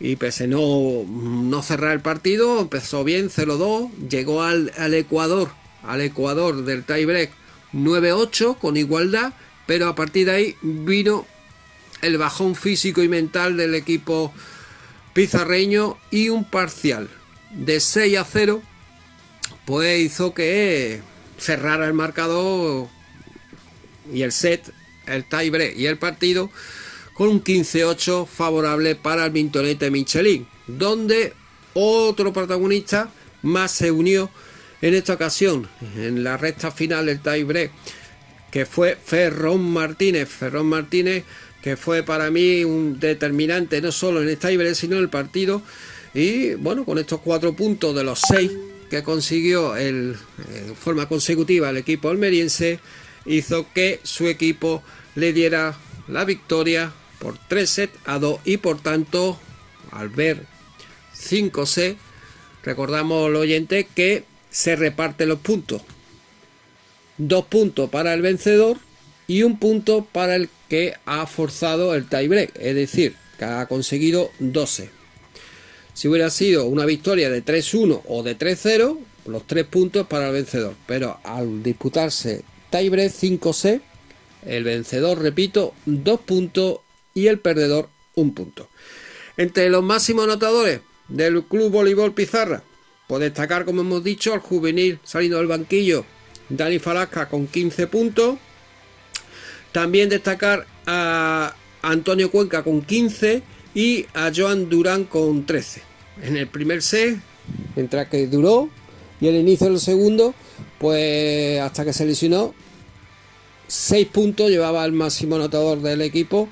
y 0.00 0.16
pese 0.16 0.46
no, 0.46 1.04
no 1.08 1.62
cerrar 1.62 1.92
el 1.92 2.00
partido 2.00 2.60
empezó 2.60 3.04
bien 3.04 3.30
0-2 3.30 3.90
llegó 4.10 4.42
al, 4.42 4.72
al 4.76 4.94
Ecuador 4.94 5.50
al 5.82 6.00
Ecuador 6.02 6.64
del 6.64 6.84
tiebreak 6.84 7.30
9-8 7.72 8.58
con 8.58 8.76
igualdad 8.76 9.32
pero 9.68 9.86
a 9.86 9.94
partir 9.94 10.24
de 10.24 10.32
ahí 10.32 10.56
vino 10.62 11.26
el 12.00 12.16
bajón 12.16 12.54
físico 12.54 13.02
y 13.02 13.08
mental 13.08 13.58
del 13.58 13.74
equipo 13.74 14.32
pizarreño 15.12 15.98
y 16.10 16.30
un 16.30 16.44
parcial 16.48 17.10
de 17.50 17.78
6 17.78 18.16
a 18.16 18.24
0 18.24 18.62
pues 19.66 20.00
hizo 20.00 20.32
que 20.32 21.02
cerrara 21.36 21.86
el 21.86 21.92
marcador 21.92 22.88
y 24.10 24.22
el 24.22 24.32
set, 24.32 24.72
el 25.06 25.28
tiebreak 25.28 25.76
y 25.76 25.84
el 25.84 25.98
partido 25.98 26.50
con 27.12 27.28
un 27.28 27.44
15-8 27.44 28.26
favorable 28.26 28.94
para 28.94 29.26
el 29.26 29.32
Mintonete 29.32 29.90
Michelin, 29.90 30.48
donde 30.66 31.34
otro 31.74 32.32
protagonista 32.32 33.10
más 33.42 33.72
se 33.72 33.90
unió 33.90 34.30
en 34.80 34.94
esta 34.94 35.12
ocasión, 35.12 35.68
en 35.96 36.24
la 36.24 36.38
recta 36.38 36.70
final 36.70 37.04
del 37.04 37.20
tiebreak, 37.20 37.70
que 38.50 38.66
fue 38.66 38.96
Ferrón 39.02 39.70
Martínez. 39.70 40.28
Ferrón 40.28 40.66
Martínez, 40.66 41.24
que 41.62 41.76
fue 41.76 42.02
para 42.02 42.30
mí 42.30 42.64
un 42.64 42.98
determinante 42.98 43.80
no 43.80 43.92
solo 43.92 44.22
en 44.22 44.28
el 44.28 44.38
tiebreak, 44.38 44.74
sino 44.74 44.96
en 44.96 45.02
el 45.02 45.08
partido. 45.08 45.62
Y 46.14 46.54
bueno, 46.54 46.84
con 46.84 46.98
estos 46.98 47.20
cuatro 47.20 47.54
puntos 47.54 47.94
de 47.94 48.04
los 48.04 48.20
seis 48.20 48.50
que 48.90 49.02
consiguió 49.02 49.76
el, 49.76 50.16
en 50.54 50.74
forma 50.74 51.06
consecutiva 51.06 51.70
el 51.70 51.76
equipo 51.76 52.08
almeriense, 52.08 52.80
hizo 53.26 53.66
que 53.74 54.00
su 54.02 54.26
equipo 54.26 54.82
le 55.14 55.32
diera 55.32 55.76
la 56.08 56.24
victoria 56.24 56.92
por 57.18 57.36
3 57.48 57.68
sets 57.68 57.98
a 58.06 58.18
2 58.18 58.40
y 58.44 58.56
por 58.56 58.80
tanto, 58.80 59.38
al 59.90 60.08
ver 60.08 60.46
5 61.12 61.66
sets, 61.66 62.00
recordamos 62.62 63.26
al 63.26 63.36
oyente 63.36 63.88
que 63.94 64.24
se 64.50 64.76
reparten 64.76 65.28
los 65.28 65.40
puntos. 65.40 65.82
Dos 67.18 67.46
puntos 67.46 67.90
para 67.90 68.14
el 68.14 68.22
vencedor 68.22 68.78
y 69.26 69.42
un 69.42 69.58
punto 69.58 70.06
para 70.10 70.36
el 70.36 70.48
que 70.68 70.94
ha 71.04 71.26
forzado 71.26 71.94
el 71.94 72.08
tiebreak, 72.08 72.52
es 72.56 72.74
decir, 72.74 73.16
que 73.38 73.44
ha 73.44 73.66
conseguido 73.66 74.30
12. 74.38 74.90
Si 75.94 76.08
hubiera 76.08 76.30
sido 76.30 76.66
una 76.66 76.84
victoria 76.84 77.28
de 77.28 77.44
3-1 77.44 78.02
o 78.06 78.22
de 78.22 78.38
3-0, 78.38 78.98
los 79.26 79.46
tres 79.46 79.64
puntos 79.66 80.06
para 80.06 80.28
el 80.28 80.32
vencedor. 80.32 80.74
Pero 80.86 81.18
al 81.24 81.62
disputarse 81.62 82.44
tiebreak 82.70 83.12
5-6, 83.12 83.80
el 84.46 84.64
vencedor, 84.64 85.20
repito, 85.20 85.74
dos 85.86 86.20
puntos 86.20 86.80
y 87.14 87.26
el 87.26 87.38
perdedor 87.40 87.88
un 88.14 88.34
punto. 88.34 88.68
Entre 89.36 89.68
los 89.70 89.82
máximos 89.82 90.24
anotadores 90.24 90.80
del 91.08 91.44
Club 91.44 91.70
Voleibol 91.70 92.14
Pizarra, 92.14 92.62
por 93.06 93.20
destacar, 93.20 93.64
como 93.64 93.80
hemos 93.80 94.04
dicho, 94.04 94.32
al 94.32 94.40
juvenil 94.40 94.98
saliendo 95.02 95.38
del 95.38 95.46
banquillo, 95.46 96.04
Dani 96.48 96.78
Falasca 96.78 97.28
con 97.28 97.46
15 97.46 97.86
puntos. 97.86 98.38
También 99.72 100.08
destacar 100.08 100.66
a 100.86 101.54
Antonio 101.82 102.30
Cuenca 102.30 102.62
con 102.62 102.82
15 102.82 103.42
y 103.74 104.06
a 104.14 104.30
Joan 104.34 104.68
Durán 104.68 105.04
con 105.04 105.44
13. 105.46 105.82
En 106.22 106.36
el 106.36 106.48
primer 106.48 106.82
set, 106.82 107.18
mientras 107.76 108.08
que 108.08 108.26
duró, 108.26 108.70
y 109.20 109.28
el 109.28 109.36
inicio 109.36 109.68
del 109.68 109.80
segundo, 109.80 110.34
pues 110.78 111.60
hasta 111.60 111.84
que 111.84 111.92
se 111.92 112.06
lesionó, 112.06 112.54
6 113.66 114.06
puntos 114.08 114.50
llevaba 114.50 114.84
el 114.84 114.92
máximo 114.92 115.36
anotador 115.36 115.80
del 115.82 116.00
equipo 116.00 116.48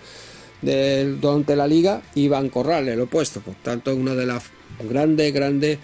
del- 0.62 1.20
durante 1.20 1.56
la 1.56 1.66
liga, 1.66 2.02
Iván 2.14 2.50
Corrales, 2.50 2.94
el 2.94 3.00
opuesto. 3.00 3.40
Por 3.40 3.54
tanto, 3.56 3.94
una 3.94 4.14
de 4.14 4.26
las 4.26 4.44
grandes, 4.88 5.32
grandes 5.32 5.78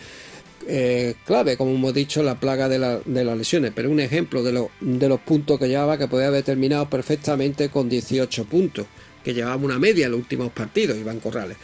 eh, 0.68 1.14
clave, 1.26 1.56
como 1.56 1.72
hemos 1.72 1.94
dicho, 1.94 2.22
la 2.22 2.38
plaga 2.40 2.68
de, 2.68 2.78
la- 2.78 3.00
las 3.06 3.36
lesiones. 3.38 3.72
Pero 3.74 3.90
un 3.90 4.00
ejemplo 4.00 4.42
de, 4.42 4.52
lo- 4.52 4.70
de 4.80 5.08
los 5.08 5.20
puntos 5.20 5.58
que 5.58 5.68
llevaba, 5.68 5.98
que 5.98 6.08
podía 6.08 6.28
haber 6.28 6.42
terminado 6.44 6.88
perfectamente 6.88 7.68
con 7.68 7.88
18 7.88 8.44
puntos, 8.44 8.86
que 9.24 9.34
llevaba 9.34 9.56
una 9.56 9.78
media 9.78 10.06
en 10.06 10.12
los 10.12 10.20
últimos 10.20 10.50
partidos, 10.52 10.96
Iván 10.98 11.20
Corrales. 11.20 11.56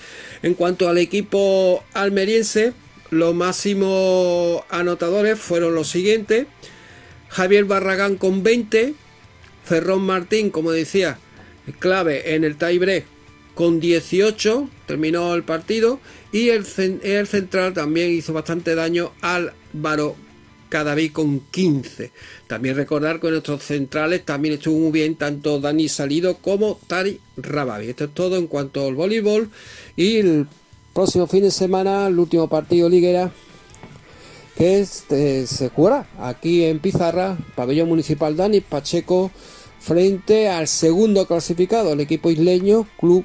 En 0.42 0.54
cuanto 0.54 0.88
al 0.88 0.98
equipo 0.98 1.82
almeriense, 1.94 2.72
los 3.10 3.34
máximos 3.34 4.62
anotadores 4.70 5.38
fueron 5.38 5.74
los 5.74 5.88
siguientes. 5.88 6.46
Javier 7.28 7.64
Barragán 7.64 8.16
con 8.16 8.42
20, 8.42 8.94
Ferrón 9.64 10.02
Martín, 10.02 10.50
como 10.50 10.70
decía, 10.72 11.18
clave 11.78 12.34
en 12.34 12.44
el 12.44 12.56
tiebreak 12.56 13.04
con 13.58 13.80
18, 13.80 14.68
terminó 14.86 15.34
el 15.34 15.42
partido 15.42 15.98
y 16.30 16.50
el, 16.50 16.64
el 17.02 17.26
central 17.26 17.74
también 17.74 18.12
hizo 18.12 18.32
bastante 18.32 18.76
daño 18.76 19.10
al 19.20 19.52
Álvaro 19.74 20.14
Cadaví 20.68 21.10
con 21.10 21.40
15. 21.40 22.12
También 22.46 22.76
recordar 22.76 23.18
que 23.18 23.32
nuestros 23.32 23.64
centrales 23.64 24.24
también 24.24 24.54
estuvo 24.54 24.78
muy 24.78 24.92
bien 24.92 25.16
tanto 25.16 25.58
Dani 25.58 25.88
Salido 25.88 26.36
como 26.36 26.78
Tari 26.86 27.18
Rabavi. 27.36 27.88
Esto 27.88 28.04
es 28.04 28.14
todo 28.14 28.36
en 28.36 28.46
cuanto 28.46 28.86
al 28.86 28.94
voleibol 28.94 29.50
y 29.96 30.18
el 30.18 30.46
próximo 30.94 31.26
fin 31.26 31.42
de 31.42 31.50
semana 31.50 32.06
el 32.06 32.16
último 32.16 32.46
partido 32.48 32.88
liguera 32.88 33.32
que 34.56 34.78
es, 34.78 35.02
eh, 35.10 35.46
se 35.48 35.70
jugará 35.70 36.06
aquí 36.20 36.64
en 36.64 36.78
Pizarra, 36.78 37.36
pabellón 37.56 37.88
municipal 37.88 38.36
Dani 38.36 38.60
Pacheco, 38.60 39.32
frente 39.80 40.48
al 40.48 40.68
segundo 40.68 41.26
clasificado, 41.26 41.94
el 41.94 42.00
equipo 42.00 42.30
isleño, 42.30 42.86
Club 43.00 43.24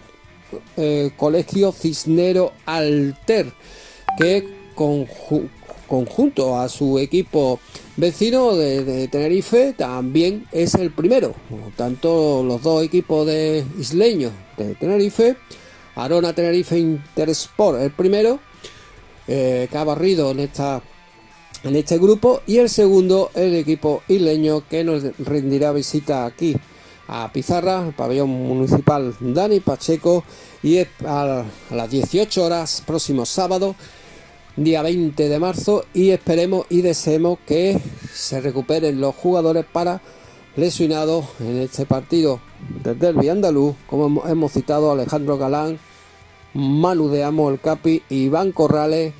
eh, 0.77 1.11
Colegio 1.17 1.71
Cisnero 1.71 2.53
Alter, 2.65 3.51
que 4.17 4.47
conju- 4.75 5.49
conjunto 5.87 6.57
a 6.59 6.69
su 6.69 6.97
equipo 6.99 7.59
vecino 7.97 8.55
de, 8.55 9.07
Tenerife 9.07 9.73
también 9.73 10.45
es 10.51 10.73
el 10.75 10.91
primero. 10.91 11.33
Tanto 11.75 12.43
los 12.43 12.61
dos 12.63 12.83
equipos 12.83 13.27
de 13.27 13.63
isleños 13.79 14.31
de 14.57 14.75
Tenerife, 14.75 15.35
Arona 15.95 16.33
Tenerife 16.33 16.79
Intersport 16.79 17.79
el 17.81 17.91
primero, 17.91 18.39
eh, 19.27 19.67
que 19.69 19.77
ha 19.77 19.83
barrido 19.83 20.31
en, 20.31 20.39
esta, 20.39 20.81
en 21.63 21.75
este 21.75 21.97
grupo, 21.99 22.41
y 22.47 22.57
el 22.57 22.69
segundo 22.69 23.29
el 23.35 23.53
equipo 23.55 24.01
isleño 24.07 24.67
que 24.67 24.83
nos 24.83 25.03
rendirá 25.19 25.71
visita 25.71 26.25
aquí 26.25 26.55
a 27.07 27.31
Pizarra, 27.31 27.87
el 27.87 27.93
pabellón 27.93 28.29
municipal 28.29 29.15
Dani 29.19 29.59
Pacheco, 29.59 30.23
y 30.61 30.79
a, 31.05 31.43
las 31.71 31.89
18 31.89 32.43
horas 32.43 32.83
próximo 32.85 33.25
sábado 33.25 33.75
día 34.55 34.81
20 34.81 35.29
de 35.29 35.39
marzo 35.39 35.83
y 35.93 36.11
esperemos 36.11 36.65
y 36.69 36.81
deseemos 36.81 37.39
que 37.45 37.79
se 38.13 38.39
recuperen 38.39 39.01
los 39.01 39.15
jugadores 39.15 39.65
para 39.65 40.01
lesionados 40.55 41.25
en 41.39 41.59
este 41.59 41.85
partido 41.85 42.39
del 42.83 42.99
derby 42.99 43.29
andaluz, 43.29 43.75
como 43.87 44.25
hemos 44.27 44.51
citado 44.53 44.91
Alejandro 44.91 45.37
Galán, 45.37 45.79
Manu 46.53 47.09
de 47.09 47.23
Amo 47.23 47.49
el 47.49 47.59
Capi, 47.59 48.03
Iván 48.09 48.51
Corrales 48.51 49.13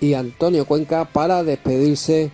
y 0.00 0.12
Antonio 0.12 0.66
Cuenca 0.66 1.06
para 1.06 1.42
despedirse 1.42 2.30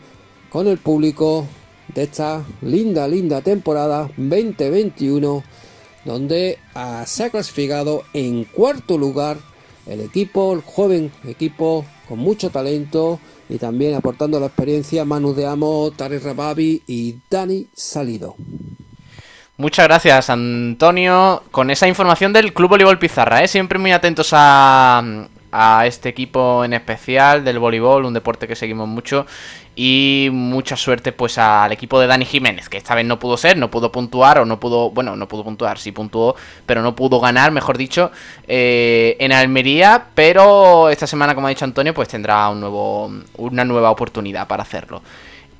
con 0.50 0.66
el 0.66 0.78
público 0.78 1.46
de 1.94 2.02
esta 2.02 2.44
linda, 2.62 3.06
linda 3.08 3.40
temporada 3.40 4.10
2021 4.16 5.42
donde 6.04 6.58
se 7.06 7.24
ha 7.24 7.30
clasificado 7.30 8.04
en 8.12 8.44
cuarto 8.44 8.96
lugar 8.96 9.36
el 9.86 10.00
equipo, 10.00 10.52
el 10.52 10.62
joven 10.62 11.10
equipo 11.26 11.84
con 12.08 12.18
mucho 12.18 12.50
talento 12.50 13.18
y 13.48 13.58
también 13.58 13.94
aportando 13.94 14.38
la 14.38 14.46
experiencia 14.46 15.04
Manu 15.04 15.34
de 15.34 15.46
Amo, 15.46 15.90
Tari 15.96 16.18
Rababi 16.18 16.82
y 16.86 17.16
Dani 17.28 17.66
Salido. 17.74 18.36
Muchas 19.56 19.86
gracias, 19.86 20.30
Antonio, 20.30 21.42
con 21.50 21.70
esa 21.70 21.86
información 21.86 22.32
del 22.32 22.54
Club 22.54 22.70
Voleibol 22.70 22.98
Pizarra. 22.98 23.42
¿eh? 23.44 23.48
Siempre 23.48 23.78
muy 23.78 23.92
atentos 23.92 24.30
a, 24.32 25.28
a 25.52 25.86
este 25.86 26.08
equipo 26.08 26.64
en 26.64 26.72
especial 26.72 27.44
del 27.44 27.58
voleibol, 27.58 28.04
un 28.04 28.14
deporte 28.14 28.46
que 28.46 28.56
seguimos 28.56 28.88
mucho. 28.88 29.26
Y 29.76 30.28
mucha 30.32 30.76
suerte 30.76 31.12
pues 31.12 31.38
al 31.38 31.72
equipo 31.72 31.98
de 32.00 32.06
Dani 32.06 32.24
Jiménez, 32.24 32.68
que 32.68 32.76
esta 32.76 32.94
vez 32.94 33.06
no 33.06 33.18
pudo 33.18 33.36
ser, 33.36 33.56
no 33.56 33.70
pudo 33.70 33.90
puntuar 33.90 34.38
o 34.40 34.44
no 34.44 34.60
pudo, 34.60 34.90
bueno, 34.90 35.16
no 35.16 35.26
pudo 35.26 35.44
puntuar, 35.44 35.78
sí 35.78 35.92
puntuó, 35.92 36.36
pero 36.66 36.82
no 36.82 36.94
pudo 36.94 37.20
ganar, 37.20 37.50
mejor 37.50 37.78
dicho, 37.78 38.10
eh, 38.46 39.16
en 39.20 39.32
Almería. 39.32 40.08
Pero 40.14 40.90
esta 40.90 41.06
semana, 41.06 41.34
como 41.34 41.46
ha 41.46 41.50
dicho 41.50 41.64
Antonio, 41.64 41.94
pues 41.94 42.08
tendrá 42.08 42.48
un 42.48 42.60
nuevo, 42.60 43.10
una 43.38 43.64
nueva 43.64 43.90
oportunidad 43.90 44.46
para 44.46 44.64
hacerlo. 44.64 45.02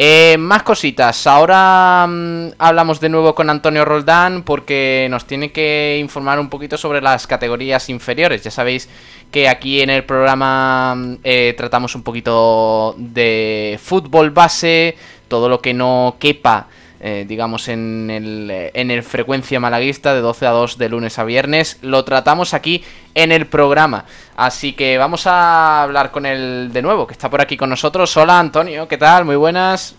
Eh, 0.02 0.38
más 0.38 0.62
cositas. 0.62 1.26
Ahora 1.26 2.06
mm, 2.08 2.52
hablamos 2.56 3.00
de 3.00 3.10
nuevo 3.10 3.34
con 3.34 3.50
Antonio 3.50 3.84
Roldán 3.84 4.44
porque 4.44 5.06
nos 5.10 5.26
tiene 5.26 5.52
que 5.52 5.98
informar 6.00 6.40
un 6.40 6.48
poquito 6.48 6.78
sobre 6.78 7.02
las 7.02 7.26
categorías 7.26 7.90
inferiores. 7.90 8.42
Ya 8.42 8.50
sabéis 8.50 8.88
que 9.30 9.46
aquí 9.46 9.82
en 9.82 9.90
el 9.90 10.04
programa 10.04 10.94
mm, 10.94 11.16
eh, 11.22 11.54
tratamos 11.54 11.94
un 11.96 12.02
poquito 12.02 12.94
de 12.96 13.78
fútbol 13.82 14.30
base, 14.30 14.96
todo 15.28 15.50
lo 15.50 15.60
que 15.60 15.74
no 15.74 16.16
quepa. 16.18 16.68
Eh, 17.02 17.24
digamos 17.26 17.68
en 17.68 18.10
el, 18.10 18.50
en 18.50 18.90
el 18.90 19.02
frecuencia 19.02 19.58
malaguista 19.58 20.14
de 20.14 20.20
12 20.20 20.46
a 20.46 20.50
2 20.50 20.76
de 20.76 20.88
lunes 20.90 21.18
a 21.18 21.24
viernes. 21.24 21.78
Lo 21.80 22.04
tratamos 22.04 22.52
aquí 22.52 22.84
en 23.14 23.32
el 23.32 23.46
programa. 23.46 24.04
Así 24.36 24.74
que 24.74 24.98
vamos 24.98 25.26
a 25.26 25.82
hablar 25.82 26.10
con 26.10 26.26
él 26.26 26.70
de 26.72 26.82
nuevo 26.82 27.06
que 27.06 27.14
está 27.14 27.30
por 27.30 27.40
aquí 27.40 27.56
con 27.56 27.70
nosotros. 27.70 28.14
Hola 28.16 28.38
Antonio 28.38 28.86
qué 28.86 28.98
tal 28.98 29.24
muy 29.24 29.36
buenas. 29.36 29.94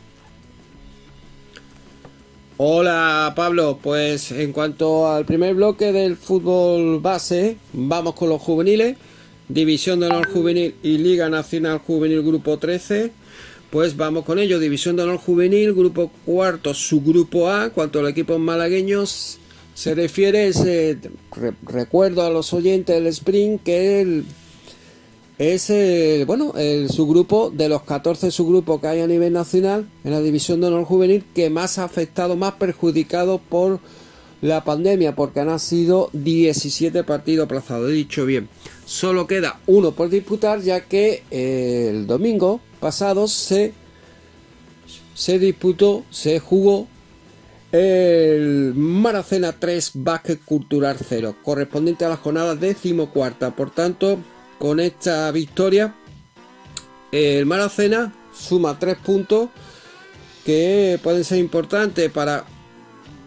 Hola 2.58 3.34
Pablo, 3.36 3.80
pues 3.82 4.32
en 4.32 4.52
cuanto 4.52 5.12
al 5.12 5.26
primer 5.26 5.56
bloque 5.56 5.92
del 5.92 6.16
fútbol 6.16 7.00
base, 7.00 7.58
vamos 7.74 8.14
con 8.14 8.30
los 8.30 8.40
juveniles, 8.40 8.98
División 9.48 10.00
de 10.00 10.06
Honor 10.06 10.30
Juvenil 10.32 10.76
y 10.84 11.00
Liga 11.00 11.28
Nacional 11.28 11.80
Juvenil 11.80 12.22
Grupo 12.22 12.60
13. 12.60 13.12
Pues 13.72 13.96
vamos 13.96 14.26
con 14.26 14.38
ello, 14.38 14.60
División 14.60 14.98
de 14.98 15.04
Honor 15.04 15.18
Juvenil, 15.18 15.74
Grupo 15.74 16.12
Cuarto, 16.26 16.74
Subgrupo 16.74 17.50
A, 17.50 17.70
cuanto 17.70 18.00
a 18.00 18.02
los 18.02 18.12
equipos 18.12 18.38
malagueños 18.38 19.38
se 19.74 19.96
refiere, 19.96 20.52
recuerdo 21.66 22.24
a 22.24 22.30
los 22.30 22.52
oyentes 22.52 22.94
del 22.94 23.08
Sprint 23.08 23.64
que 23.64 24.02
el 24.02 24.26
es 25.38 25.70
el, 25.70 26.26
bueno, 26.26 26.54
el 26.56 26.90
subgrupo 26.90 27.50
de 27.50 27.70
los 27.70 27.82
14 27.84 28.30
subgrupos 28.30 28.80
que 28.80 28.88
hay 28.88 29.00
a 29.00 29.08
nivel 29.08 29.34
nacional 29.34 29.90
en 30.04 30.12
la 30.12 30.22
división 30.22 30.62
de 30.62 30.68
honor 30.68 30.84
juvenil 30.84 31.24
que 31.34 31.50
más 31.50 31.80
ha 31.80 31.86
afectado, 31.86 32.36
más 32.36 32.56
perjudicado 32.56 33.40
por 33.40 33.80
la 34.42 34.64
pandemia, 34.64 35.16
porque 35.16 35.40
han 35.40 35.60
sido 35.60 36.10
17 36.14 37.04
partidos 37.06 37.46
aplazados. 37.46 37.90
He 37.90 37.94
dicho 37.94 38.26
bien, 38.26 38.50
solo 38.92 39.26
queda 39.26 39.62
uno 39.68 39.94
por 39.94 40.10
disputar, 40.10 40.60
ya 40.60 40.82
que 40.82 41.24
eh, 41.32 41.88
el 41.92 42.08
domingo 42.08 42.60
pasado 42.82 43.30
se, 43.30 43.74
se 45.14 45.40
disputó, 45.40 46.04
se 46.10 46.42
jugó 46.42 46.90
el 47.72 48.74
Maracena 48.76 49.54
3 49.54 49.92
Básquet 49.94 50.44
Cultural 50.44 50.98
0, 51.08 51.38
correspondiente 51.42 52.04
a 52.04 52.10
la 52.10 52.18
jornada 52.18 52.54
decimocuarta. 52.56 53.56
Por 53.56 53.72
tanto, 53.72 54.20
con 54.60 54.82
esta 54.82 55.32
victoria, 55.32 55.96
el 57.14 57.46
Maracena 57.46 58.14
suma 58.38 58.78
tres 58.78 58.98
puntos 58.98 59.52
que 60.46 61.00
pueden 61.02 61.24
ser 61.24 61.38
importantes 61.38 62.12
para 62.12 62.44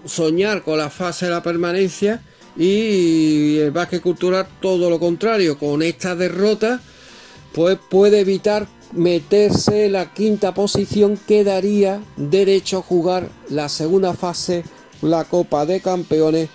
soñar 0.04 0.62
con 0.62 0.76
la 0.76 0.90
fase 0.90 1.24
de 1.24 1.30
la 1.30 1.42
permanencia 1.42 2.22
y 2.56 3.58
el 3.58 3.70
básquet 3.70 4.02
cultural 4.02 4.46
todo 4.60 4.88
lo 4.88 5.00
contrario, 5.00 5.58
con 5.58 5.82
esta 5.82 6.14
derrota 6.14 6.80
pues 7.52 7.78
puede 7.88 8.20
evitar 8.20 8.66
meterse 8.92 9.88
la 9.88 10.12
quinta 10.12 10.54
posición 10.54 11.18
que 11.26 11.44
daría 11.44 12.02
derecho 12.16 12.78
a 12.78 12.82
jugar 12.82 13.28
la 13.48 13.68
segunda 13.68 14.14
fase, 14.14 14.64
la 15.02 15.24
Copa 15.24 15.66
de 15.66 15.80
Campeones 15.80 16.48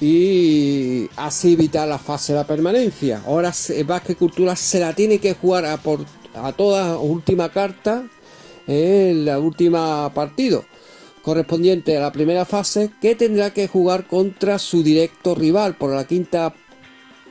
y 0.00 1.08
así 1.16 1.52
evitar 1.52 1.86
la 1.88 1.98
fase 1.98 2.32
de 2.32 2.40
la 2.40 2.46
permanencia. 2.46 3.22
Ahora 3.26 3.52
Vázquez 3.86 4.16
Cultura 4.16 4.56
se 4.56 4.80
la 4.80 4.94
tiene 4.94 5.18
que 5.18 5.34
jugar 5.34 5.66
a, 5.66 5.76
por, 5.76 6.04
a 6.34 6.52
toda 6.52 6.98
última 6.98 7.50
carta 7.50 8.04
en 8.66 9.24
la 9.24 9.38
última 9.38 10.12
partido 10.14 10.64
correspondiente 11.22 11.96
a 11.96 12.00
la 12.00 12.12
primera 12.12 12.44
fase 12.44 12.90
que 13.00 13.14
tendrá 13.14 13.52
que 13.52 13.68
jugar 13.68 14.06
contra 14.06 14.58
su 14.58 14.82
directo 14.82 15.34
rival 15.34 15.74
por 15.74 15.94
la 15.94 16.06
quinta 16.06 16.54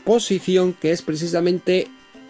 posición 0.06 0.74
que 0.74 0.92
es 0.92 1.02
precisamente 1.02 1.88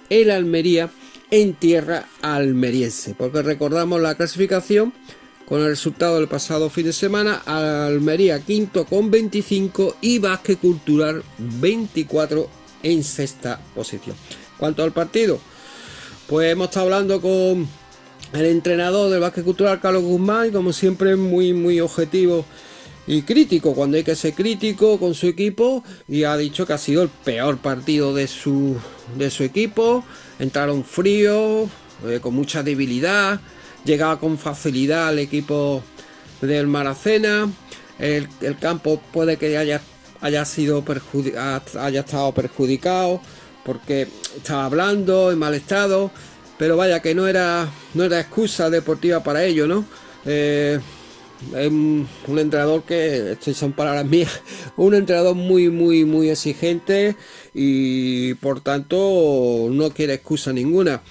el 0.09 0.32
Almería 0.32 0.89
en 1.30 1.53
tierra 1.53 2.05
almeriense 2.22 3.16
porque 3.16 3.41
recordamos 3.41 4.01
la 4.01 4.16
clasificación 4.16 4.93
con 5.51 5.59
el 5.59 5.68
resultado 5.68 6.16
del 6.16 6.30
pasado 6.30 6.70
fin 6.70 6.86
de 6.86 6.93
semana, 6.93 7.41
Almería 7.45 8.39
quinto 8.39 8.86
con 8.86 9.12
25 9.12 9.97
y 9.99 10.18
Vázquez 10.18 10.57
Cultural 10.59 11.24
24 11.38 12.49
en 12.84 13.03
sexta 13.03 13.59
posición. 13.76 14.16
Cuanto 14.57 14.82
al 14.82 14.93
partido, 14.93 15.41
pues 16.28 16.53
hemos 16.53 16.70
estado 16.70 16.86
hablando 16.86 17.20
con 17.20 17.68
el 18.34 18.46
entrenador 18.46 19.10
del 19.10 19.20
Vázquez 19.20 19.44
Cultural, 19.44 19.80
Carlos 19.80 20.04
Guzmán, 20.04 20.52
como 20.52 20.74
siempre 20.74 21.16
muy, 21.16 21.54
muy 21.54 21.80
objetivo 21.80 22.46
y 23.08 23.24
crítico, 23.24 23.74
cuando 23.74 23.98
hay 23.98 24.04
que 24.04 24.16
ser 24.16 24.34
crítico 24.34 25.00
con 25.00 25.14
su 25.14 25.28
equipo, 25.28 25.84
y 26.08 26.24
ha 26.24 26.38
dicho 26.38 26.66
que 26.66 26.74
ha 26.74 26.78
sido 26.78 27.04
el 27.04 27.10
peor 27.10 27.58
partido 27.58 28.14
de 28.14 28.28
su, 28.28 28.78
de 29.18 29.30
su 29.30 29.44
equipo, 29.44 30.04
entraron 30.40 30.84
fríos, 30.84 31.70
eh, 32.08 32.20
con 32.22 32.34
mucha 32.34 32.64
debilidad, 32.64 33.42
llegaba 33.84 34.20
con 34.20 34.38
facilidad 34.38 35.10
al 35.10 35.20
equipo 35.20 35.84
del 36.42 36.68
Maracena. 36.68 37.50
El, 38.00 38.28
campo 38.60 39.02
puede 39.12 39.38
que 39.38 39.58
haya, 39.58 39.82
haya, 40.22 40.46
sido 40.46 40.84
haya 41.80 42.00
estado 42.00 42.32
perjudicado 42.34 43.22
porque 43.64 44.08
estaba 44.36 44.66
hablando 44.66 45.32
en 45.32 45.38
mal 45.38 45.54
estado, 45.54 46.12
pero 46.62 46.78
vaya 46.78 47.01
que 47.01 47.16
no 47.16 47.28
era, 47.28 47.68
no 47.95 48.03
era 48.03 48.20
excusa 48.20 48.70
deportiva 48.70 49.24
para 49.24 49.43
ello, 49.43 49.66
¿no? 49.66 49.84
Eh, 50.28 50.78
un, 51.55 52.07
entrenador 52.28 52.84
que, 52.84 53.32
estas 53.32 53.57
son 53.57 53.74
palabras 53.74 54.05
mías, 54.05 54.30
un 54.78 54.93
entrenador 54.93 55.34
muy, 55.34 55.70
muy, 55.70 56.05
muy 56.05 56.30
exigente 56.30 57.16
y 57.55 58.36
por 58.36 58.62
tanto 58.62 59.70
no 59.72 59.89
quiere 59.89 60.14
excusa 60.14 60.53
ninguna. 60.53 61.01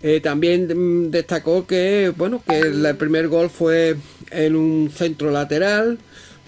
Eh, 0.00 0.20
también 0.20 1.10
destacó 1.10 1.66
que, 1.66 2.12
bueno, 2.16 2.40
que 2.48 2.60
el 2.60 2.96
primer 2.96 3.26
gol 3.26 3.50
fue 3.50 3.96
en 4.30 4.54
un 4.54 4.92
centro 4.96 5.32
lateral. 5.32 5.98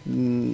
Mm, 0.04 0.52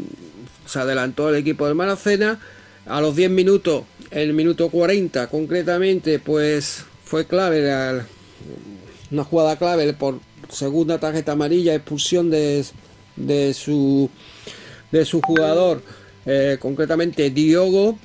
se 0.64 0.78
adelantó 0.78 1.28
el 1.28 1.34
equipo 1.34 1.68
de 1.68 1.74
Maracena. 1.74 2.40
A 2.86 3.03
los 3.03 3.14
10 3.14 3.30
minutos, 3.32 3.84
el 4.11 4.32
minuto 4.32 4.70
40 4.70 5.26
concretamente, 5.26 6.18
pues 6.20 6.86
fue 7.13 7.27
clave 7.27 8.07
una 9.11 9.25
jugada 9.25 9.57
clave 9.57 9.93
por 9.93 10.19
segunda 10.49 10.99
tarjeta 10.99 11.33
amarilla, 11.33 11.75
expulsión 11.75 12.31
de, 12.31 12.65
de 13.17 13.53
su 13.53 14.09
de 14.91 15.05
su 15.05 15.21
jugador, 15.21 15.83
eh, 16.25 16.57
concretamente 16.59 17.29
Diogo. 17.29 17.99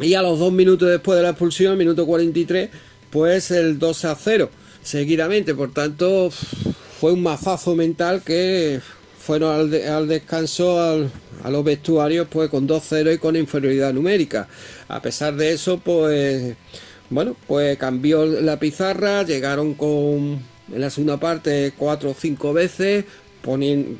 Y 0.00 0.12
a 0.12 0.20
los 0.20 0.38
dos 0.38 0.52
minutos 0.52 0.86
después 0.86 1.16
de 1.16 1.22
la 1.22 1.30
expulsión, 1.30 1.78
minuto 1.78 2.04
43, 2.04 2.68
pues 3.08 3.50
el 3.52 3.78
2 3.78 4.04
a 4.04 4.14
0 4.14 4.50
seguidamente. 4.82 5.54
Por 5.54 5.72
tanto, 5.72 6.30
fue 7.00 7.14
un 7.14 7.22
mazazo 7.22 7.74
mental 7.74 8.20
que 8.22 8.82
fueron 9.18 9.72
al, 9.72 10.08
descanso 10.08 10.78
a 10.78 11.50
los 11.50 11.64
vestuarios 11.64 12.28
pues 12.30 12.50
con 12.50 12.68
2-0 12.68 13.14
y 13.14 13.18
con 13.18 13.34
inferioridad 13.34 13.94
numérica. 13.94 14.46
A 14.88 15.00
pesar 15.00 15.36
de 15.36 15.52
eso, 15.54 15.78
pues 15.78 16.54
bueno, 17.10 17.36
pues 17.46 17.76
cambió 17.78 18.24
la 18.26 18.58
pizarra, 18.58 19.22
llegaron 19.22 19.74
con 19.74 20.40
en 20.72 20.80
la 20.80 20.90
segunda 20.90 21.18
parte 21.18 21.72
cuatro 21.76 22.10
o 22.10 22.14
cinco 22.14 22.52
veces, 22.52 23.04
poniendo, 23.42 23.96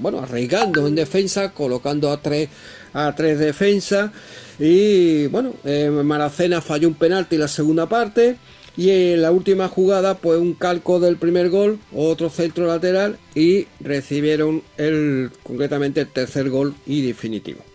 bueno, 0.00 0.20
arraigando 0.20 0.86
en 0.86 0.94
defensa, 0.94 1.52
colocando 1.52 2.10
a 2.10 2.22
tres 2.22 2.48
a 2.94 3.14
tres 3.14 3.38
defensas 3.38 4.10
y 4.58 5.26
bueno, 5.26 5.52
eh, 5.64 5.90
Maracena 5.90 6.62
falló 6.62 6.88
un 6.88 6.94
penalti 6.94 7.34
en 7.34 7.42
la 7.42 7.48
segunda 7.48 7.86
parte 7.86 8.36
y 8.74 8.90
en 8.90 9.22
la 9.22 9.32
última 9.32 9.68
jugada, 9.68 10.16
pues 10.16 10.38
un 10.38 10.54
calco 10.54 10.98
del 10.98 11.16
primer 11.16 11.50
gol, 11.50 11.78
otro 11.94 12.30
centro 12.30 12.66
lateral 12.66 13.18
y 13.34 13.66
recibieron 13.80 14.62
el, 14.78 15.30
concretamente 15.42 16.00
el 16.00 16.08
tercer 16.08 16.48
gol 16.48 16.74
y 16.86 17.02
definitivo. 17.02 17.65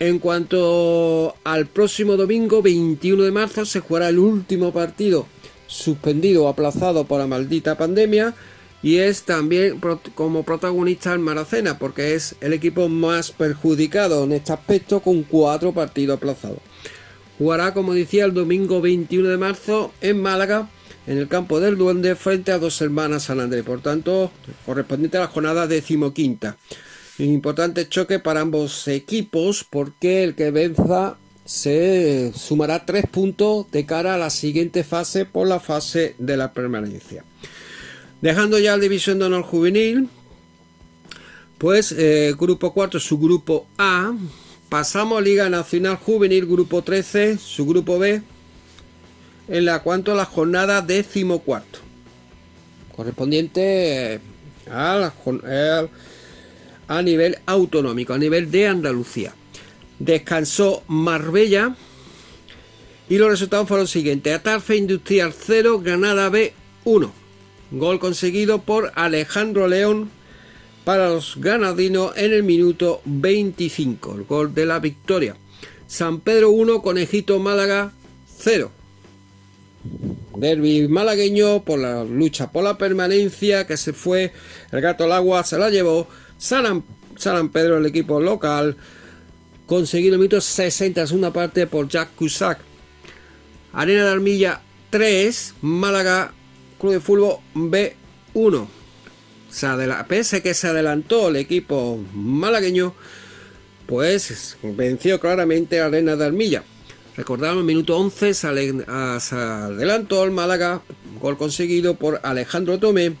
En 0.00 0.18
cuanto 0.18 1.34
al 1.44 1.66
próximo 1.66 2.16
domingo, 2.16 2.62
21 2.62 3.22
de 3.22 3.30
marzo, 3.32 3.66
se 3.66 3.80
jugará 3.80 4.08
el 4.08 4.18
último 4.18 4.72
partido 4.72 5.26
suspendido 5.66 6.44
o 6.44 6.48
aplazado 6.48 7.04
por 7.04 7.20
la 7.20 7.26
maldita 7.26 7.76
pandemia 7.76 8.34
y 8.82 8.96
es 8.96 9.24
también 9.24 9.78
como 10.14 10.42
protagonista 10.42 11.12
el 11.12 11.18
Maracena 11.18 11.78
porque 11.78 12.14
es 12.14 12.34
el 12.40 12.54
equipo 12.54 12.88
más 12.88 13.30
perjudicado 13.30 14.24
en 14.24 14.32
este 14.32 14.54
aspecto 14.54 15.00
con 15.00 15.22
cuatro 15.22 15.72
partidos 15.72 16.16
aplazados. 16.16 16.60
Jugará, 17.36 17.74
como 17.74 17.92
decía, 17.92 18.24
el 18.24 18.32
domingo 18.32 18.80
21 18.80 19.28
de 19.28 19.36
marzo 19.36 19.92
en 20.00 20.22
Málaga, 20.22 20.70
en 21.06 21.18
el 21.18 21.28
campo 21.28 21.60
del 21.60 21.76
Duende, 21.76 22.16
frente 22.16 22.52
a 22.52 22.58
dos 22.58 22.80
hermanas 22.80 23.24
San 23.24 23.38
Andrés. 23.38 23.64
Por 23.64 23.82
tanto, 23.82 24.32
correspondiente 24.64 25.18
a 25.18 25.20
la 25.20 25.26
jornada 25.26 25.66
decimoquinta. 25.66 26.56
Importante 27.20 27.88
choque 27.88 28.18
para 28.18 28.40
ambos 28.40 28.88
equipos, 28.88 29.64
porque 29.68 30.24
el 30.24 30.34
que 30.34 30.50
venza 30.50 31.16
se 31.44 32.32
sumará 32.34 32.86
tres 32.86 33.04
puntos 33.10 33.70
de 33.70 33.84
cara 33.84 34.14
a 34.14 34.18
la 34.18 34.30
siguiente 34.30 34.84
fase 34.84 35.24
por 35.24 35.46
la 35.46 35.60
fase 35.60 36.14
de 36.18 36.36
la 36.36 36.52
permanencia. 36.52 37.24
Dejando 38.20 38.58
ya 38.58 38.76
la 38.76 38.82
división 38.82 39.18
de 39.18 39.26
honor 39.26 39.42
juvenil, 39.42 40.08
pues 41.58 41.92
eh, 41.92 42.34
grupo 42.38 42.72
4, 42.72 43.00
su 43.00 43.18
grupo 43.18 43.66
A, 43.78 44.14
Pasamos 44.70 45.18
a 45.18 45.20
Liga 45.20 45.48
Nacional 45.48 45.96
Juvenil 45.96 46.46
Grupo 46.46 46.82
13, 46.82 47.38
su 47.38 47.66
grupo 47.66 47.98
B, 47.98 48.22
en 49.48 49.64
la 49.64 49.82
cuanto 49.82 50.12
a 50.12 50.14
la 50.14 50.24
jornada 50.24 50.80
decimocuarto, 50.80 51.80
correspondiente 52.94 54.20
a, 54.70 55.12
a 56.90 57.02
nivel 57.02 57.38
autonómico, 57.46 58.14
a 58.14 58.18
nivel 58.18 58.50
de 58.50 58.66
Andalucía. 58.66 59.32
Descansó 60.00 60.82
Marbella 60.88 61.76
y 63.08 63.16
los 63.16 63.30
resultados 63.30 63.68
fueron 63.68 63.84
los 63.84 63.92
siguientes. 63.92 64.34
Atarfe 64.34 64.76
Industrial 64.76 65.32
0, 65.32 65.78
Granada 65.78 66.28
B 66.30 66.52
1. 66.82 67.12
Gol 67.70 68.00
conseguido 68.00 68.62
por 68.62 68.90
Alejandro 68.96 69.68
León 69.68 70.10
para 70.84 71.08
los 71.08 71.36
ganadinos 71.36 72.16
en 72.16 72.32
el 72.32 72.42
minuto 72.42 73.02
25, 73.04 74.16
el 74.16 74.24
gol 74.24 74.52
de 74.52 74.66
la 74.66 74.80
victoria. 74.80 75.36
San 75.86 76.18
Pedro 76.18 76.50
1, 76.50 76.82
Conejito 76.82 77.38
Málaga 77.38 77.92
0. 78.38 78.72
Derby 80.36 80.88
malagueño 80.88 81.62
por 81.62 81.78
la 81.78 82.02
lucha 82.02 82.50
por 82.50 82.64
la 82.64 82.78
permanencia 82.78 83.66
que 83.66 83.76
se 83.76 83.92
fue, 83.92 84.32
el 84.72 84.80
gato 84.80 85.04
al 85.04 85.12
agua 85.12 85.44
se 85.44 85.58
la 85.58 85.70
llevó, 85.70 86.08
San, 86.40 86.82
Pedro 87.52 87.78
el 87.78 87.86
equipo 87.86 88.18
local, 88.18 88.76
conseguido 89.66 90.14
el 90.14 90.20
minuto 90.20 90.40
60, 90.40 91.06
segunda 91.06 91.32
parte 91.32 91.66
por 91.66 91.88
Jack 91.88 92.14
Cusack. 92.16 92.58
Arena 93.72 94.06
de 94.06 94.10
Armilla 94.10 94.60
3, 94.90 95.54
Málaga, 95.60 96.32
Club 96.80 96.92
de 96.94 97.00
Fútbol 97.00 97.36
B1 97.54 98.66
pese 100.08 100.42
que 100.42 100.54
se 100.54 100.68
adelantó 100.68 101.28
el 101.28 101.36
equipo 101.36 101.98
malagueño, 102.14 102.94
pues 103.86 104.56
venció 104.62 105.18
claramente 105.20 105.80
a 105.80 105.86
Arena 105.86 106.16
de 106.16 106.24
Armilla. 106.24 106.62
Recordamos, 107.16 107.64
minuto 107.64 107.96
11 107.98 108.34
se, 108.34 108.46
adelantó 108.46 110.24
el 110.24 110.30
Málaga, 110.30 110.82
gol 111.20 111.36
conseguido 111.36 111.94
por 111.94 112.20
Alejandro 112.22 112.78
Tomé, 112.78 113.16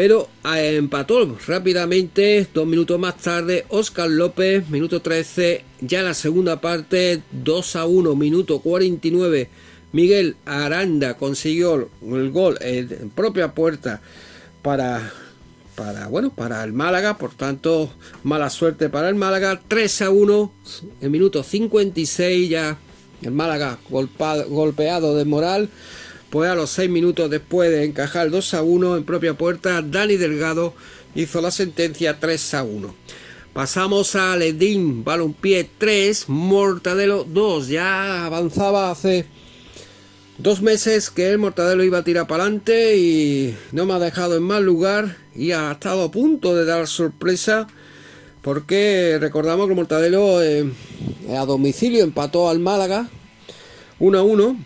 pero 0.00 0.30
eh, 0.46 0.76
empató 0.76 1.36
rápidamente, 1.46 2.48
dos 2.54 2.66
minutos 2.66 2.98
más 2.98 3.18
tarde, 3.18 3.66
Oscar 3.68 4.08
López, 4.08 4.66
minuto 4.70 5.02
13, 5.02 5.62
ya 5.82 6.02
la 6.02 6.14
segunda 6.14 6.58
parte, 6.62 7.20
2 7.32 7.76
a 7.76 7.84
1, 7.84 8.16
minuto 8.16 8.60
49, 8.60 9.50
Miguel 9.92 10.36
Aranda 10.46 11.18
consiguió 11.18 11.90
el 12.00 12.30
gol 12.30 12.56
en 12.62 13.10
propia 13.10 13.52
puerta 13.52 14.00
para, 14.62 15.12
para, 15.74 16.06
bueno, 16.06 16.30
para 16.30 16.64
el 16.64 16.72
Málaga, 16.72 17.18
por 17.18 17.34
tanto, 17.34 17.92
mala 18.22 18.48
suerte 18.48 18.88
para 18.88 19.10
el 19.10 19.16
Málaga, 19.16 19.60
3 19.68 20.00
a 20.00 20.08
1, 20.08 20.52
en 21.02 21.10
minuto 21.10 21.42
56 21.42 22.48
ya 22.48 22.78
el 23.20 23.32
Málaga 23.32 23.78
golpeado 23.90 25.14
de 25.14 25.26
moral, 25.26 25.68
pues 26.30 26.50
a 26.50 26.54
los 26.54 26.70
6 26.70 26.88
minutos 26.90 27.28
después 27.28 27.70
de 27.70 27.84
encajar 27.84 28.30
2 28.30 28.54
a 28.54 28.62
1 28.62 28.96
en 28.96 29.04
propia 29.04 29.34
puerta, 29.34 29.82
Dani 29.82 30.16
Delgado 30.16 30.74
hizo 31.14 31.40
la 31.40 31.50
sentencia 31.50 32.18
3 32.18 32.54
a 32.54 32.62
1. 32.64 32.94
Pasamos 33.52 34.14
a 34.14 34.36
Ledín, 34.36 35.02
Balompié 35.02 35.68
3, 35.76 36.28
Mortadelo 36.28 37.24
2, 37.24 37.68
ya 37.68 38.26
avanzaba 38.26 38.90
hace 38.90 39.26
Dos 40.42 40.62
meses 40.62 41.10
que 41.10 41.28
el 41.28 41.36
Mortadelo 41.36 41.84
iba 41.84 41.98
a 41.98 42.02
tirar 42.02 42.26
para 42.26 42.44
adelante 42.44 42.96
y 42.96 43.54
no 43.72 43.84
me 43.84 43.92
ha 43.92 43.98
dejado 43.98 44.38
en 44.38 44.42
mal 44.42 44.64
lugar 44.64 45.18
y 45.34 45.52
ha 45.52 45.70
estado 45.72 46.04
a 46.04 46.10
punto 46.10 46.56
de 46.56 46.64
dar 46.64 46.86
sorpresa 46.86 47.66
porque 48.40 49.18
recordamos 49.20 49.66
que 49.66 49.72
el 49.72 49.76
Mortadelo 49.76 50.42
eh, 50.42 50.64
a 51.36 51.44
domicilio 51.44 52.02
empató 52.04 52.48
al 52.48 52.58
Málaga 52.58 53.10
1 53.98 54.18
a 54.18 54.22
1 54.22 54.56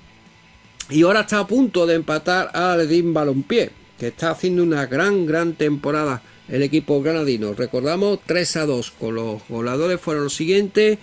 y 0.91 1.03
ahora 1.03 1.21
está 1.21 1.41
a 1.41 1.47
punto 1.47 1.87
de 1.87 1.95
empatar 1.95 2.51
al 2.55 2.81
Edín 2.81 3.15
Balompié 3.15 3.71
que 3.99 4.09
está 4.09 4.31
haciendo 4.31 4.63
una 4.63 4.87
gran 4.87 5.27
gran 5.27 5.55
temporada 5.55 6.23
el 6.47 6.63
equipo 6.63 7.01
granadino. 7.03 7.55
Recordamos 7.55 8.21
3 8.27 8.57
a 8.57 8.67
2 8.67 8.91
con 8.93 9.15
los 9.15 9.43
goleadores 9.49 10.01
fueron 10.01 10.25
los 10.25 10.35
siguientes 10.35 10.99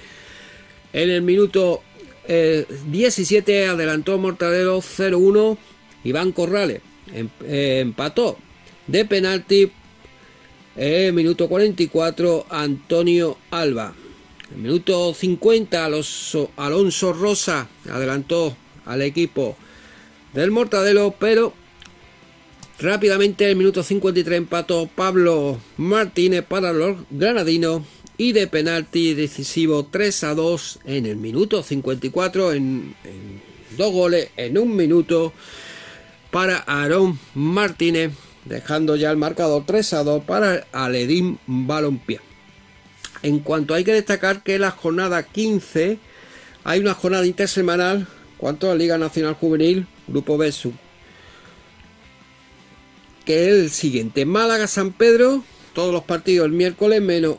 en 0.93 1.09
el 1.09 1.21
minuto 1.21 1.81
17 2.27 3.63
eh, 3.63 3.67
adelantó 3.67 4.17
Mortadelo 4.17 4.79
0-1. 4.79 5.57
Iván 6.03 6.31
Corrales 6.31 6.81
em, 7.13 7.29
eh, 7.43 7.79
empató 7.81 8.37
de 8.87 9.05
penalti. 9.05 9.71
Eh, 10.75 11.11
minuto 11.13 11.49
44 11.49 12.45
Antonio 12.49 13.37
Alba. 13.51 13.93
En 14.53 14.61
minuto 14.61 15.13
50 15.13 15.85
Alonso, 15.85 16.51
Alonso 16.57 17.13
Rosa 17.13 17.67
adelantó 17.89 18.55
al 18.85 19.01
equipo 19.01 19.57
del 20.33 20.51
Mortadelo, 20.51 21.13
pero 21.19 21.53
rápidamente 22.79 23.45
en 23.45 23.51
el 23.51 23.55
minuto 23.57 23.83
53 23.83 24.37
empató 24.37 24.87
Pablo 24.87 25.59
Martínez 25.77 26.43
para 26.43 26.73
los 26.73 26.97
granadinos 27.09 27.83
y 28.17 28.33
de 28.33 28.47
penalti 28.47 29.13
decisivo 29.13 29.87
3 29.89 30.23
a 30.25 30.35
2 30.35 30.79
en 30.85 31.05
el 31.05 31.17
minuto 31.17 31.63
54 31.63 32.53
en, 32.53 32.95
dos 33.77 33.91
goles 33.91 34.29
en 34.37 34.57
un 34.57 34.75
minuto 34.75 35.33
para 36.29 36.57
Aarón 36.57 37.19
Martínez 37.33 38.11
dejando 38.45 38.95
ya 38.95 39.11
el 39.11 39.17
marcador 39.17 39.63
3 39.65 39.93
a 39.93 40.03
2 40.03 40.23
para 40.23 40.67
Aledín 40.71 41.39
Balompié. 41.45 42.19
En 43.23 43.39
cuanto 43.39 43.73
hay 43.73 43.83
que 43.83 43.93
destacar 43.93 44.43
que 44.43 44.57
la 44.57 44.71
jornada 44.71 45.23
15 45.23 45.99
hay 46.63 46.79
una 46.79 46.93
jornada 46.93 47.25
intersemanal 47.25 48.07
cuanto 48.37 48.71
a 48.71 48.75
Liga 48.75 48.97
Nacional 48.97 49.35
Juvenil 49.35 49.87
Grupo 50.11 50.37
B 50.37 50.53
que 53.25 53.43
es 53.43 53.47
el 53.49 53.69
siguiente 53.69 54.25
Málaga 54.25 54.67
San 54.67 54.91
Pedro 54.91 55.43
todos 55.73 55.93
los 55.93 56.03
partidos 56.03 56.45
el 56.45 56.51
miércoles 56.51 57.01
menos 57.01 57.37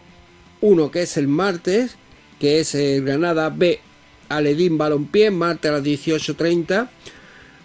uno 0.62 0.90
que 0.90 1.02
es 1.02 1.16
el 1.16 1.28
martes, 1.28 1.96
que 2.38 2.60
es 2.60 2.74
el 2.74 3.04
Granada 3.04 3.50
B 3.50 3.80
Aledín 4.28 4.78
Balompié, 4.78 5.30
martes 5.30 5.70
a 5.70 5.74
las 5.74 5.82
18.30. 5.82 6.88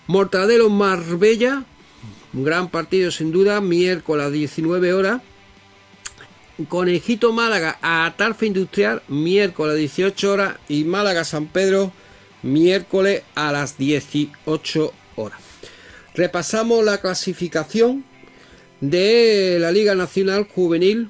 Mortadelo 0.08 0.70
Marbella, 0.70 1.64
un 2.34 2.44
gran 2.44 2.70
partido 2.70 3.12
sin 3.12 3.32
duda, 3.32 3.62
miércoles 3.62 4.26
a 4.26 4.30
19 4.30 4.94
horas. 4.94 5.22
Conejito 6.68 7.34
Málaga 7.34 7.78
a 7.82 8.14
Tarfa 8.18 8.46
Industrial, 8.46 9.04
miércoles 9.08 9.74
a 9.74 9.78
18 9.78 10.32
horas. 10.32 10.56
Y 10.68 10.84
Málaga 10.84 11.24
San 11.24 11.48
Pedro, 11.48 11.94
miércoles 12.44 13.24
a 13.36 13.52
las 13.52 13.78
18 13.78 14.94
horas. 15.16 15.40
Repasamos 16.14 16.84
la 16.84 17.00
clasificación 17.00 18.04
de 18.82 19.58
la 19.60 19.72
Liga 19.72 19.96
Nacional 19.96 20.48
Juvenil, 20.48 21.10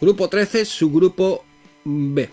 grupo 0.00 0.28
13, 0.28 0.64
su 0.64 0.90
grupo 0.90 1.44
B. 1.84 2.30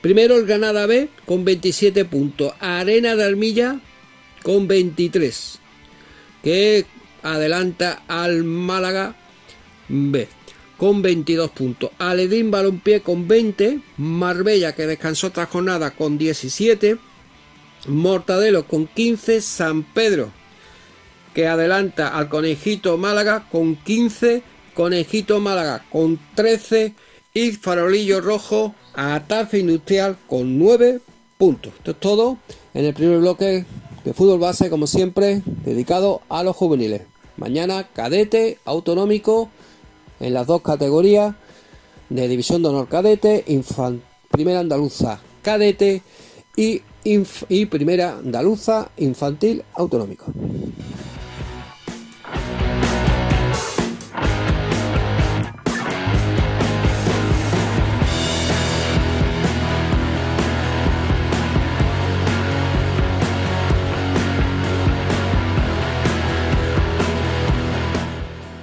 Primero 0.00 0.36
el 0.36 0.46
Granada 0.46 0.86
B 0.86 1.08
con 1.26 1.44
27 1.44 2.04
puntos, 2.04 2.52
Arena 2.60 3.14
de 3.14 3.24
Armilla 3.24 3.80
con 4.42 4.66
23, 4.66 5.58
que 6.42 6.86
adelanta 7.22 8.02
al 8.08 8.42
Málaga 8.42 9.14
B 9.88 10.28
con 10.76 11.00
22 11.02 11.50
puntos, 11.52 11.90
Aledín 11.98 12.50
Balompié 12.50 13.02
con 13.02 13.28
20, 13.28 13.78
Marbella 13.98 14.74
que 14.74 14.88
descansó 14.88 15.28
esta 15.28 15.46
jornada 15.46 15.92
con 15.92 16.18
17, 16.18 16.98
Mortadelo 17.86 18.66
con 18.66 18.86
15, 18.86 19.40
San 19.40 19.82
Pedro 19.82 20.30
que 21.34 21.46
adelanta 21.46 22.08
al 22.08 22.28
Conejito 22.28 22.98
Málaga 22.98 23.46
con 23.50 23.76
15, 23.76 24.42
Conejito 24.74 25.40
Málaga 25.40 25.84
con 25.90 26.18
13 26.34 26.94
y 27.34 27.52
Farolillo 27.52 28.20
Rojo 28.20 28.74
a 28.94 29.20
Tarfe 29.26 29.58
Industrial 29.58 30.16
con 30.28 30.58
9 30.58 31.00
puntos. 31.38 31.72
Esto 31.78 31.92
es 31.92 32.00
todo 32.00 32.38
en 32.74 32.84
el 32.84 32.94
primer 32.94 33.18
bloque 33.18 33.64
de 34.04 34.12
fútbol 34.12 34.40
base, 34.40 34.68
como 34.68 34.86
siempre, 34.86 35.42
dedicado 35.64 36.22
a 36.28 36.42
los 36.42 36.56
juveniles. 36.56 37.02
Mañana 37.36 37.88
cadete, 37.94 38.58
autonómico, 38.64 39.48
en 40.20 40.34
las 40.34 40.46
dos 40.46 40.62
categorías 40.62 41.34
de 42.08 42.28
División 42.28 42.62
de 42.62 42.68
Honor 42.68 42.88
Cadete, 42.88 43.44
Primera 44.30 44.60
Andaluza 44.60 45.20
Cadete 45.42 46.02
y, 46.56 46.82
y 47.04 47.66
Primera 47.66 48.18
Andaluza 48.18 48.90
Infantil 48.96 49.64
Autonómico. 49.74 50.26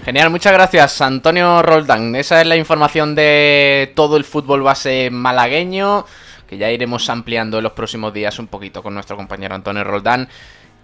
Genial, 0.10 0.32
muchas 0.32 0.54
gracias 0.54 1.02
Antonio 1.02 1.62
Roldán. 1.62 2.16
Esa 2.16 2.42
es 2.42 2.48
la 2.48 2.56
información 2.56 3.14
de 3.14 3.92
todo 3.96 4.18
el 4.18 4.24
fútbol 4.24 4.64
base 4.64 5.12
malagueño, 5.12 6.04
que 6.50 6.58
ya 6.58 6.72
iremos 6.72 7.08
ampliando 7.10 7.58
en 7.58 7.64
los 7.64 7.74
próximos 7.74 8.12
días 8.12 8.40
un 8.40 8.48
poquito 8.48 8.82
con 8.82 8.96
nuestro 8.96 9.16
compañero 9.16 9.54
Antonio 9.54 9.84
Roldán, 9.84 10.28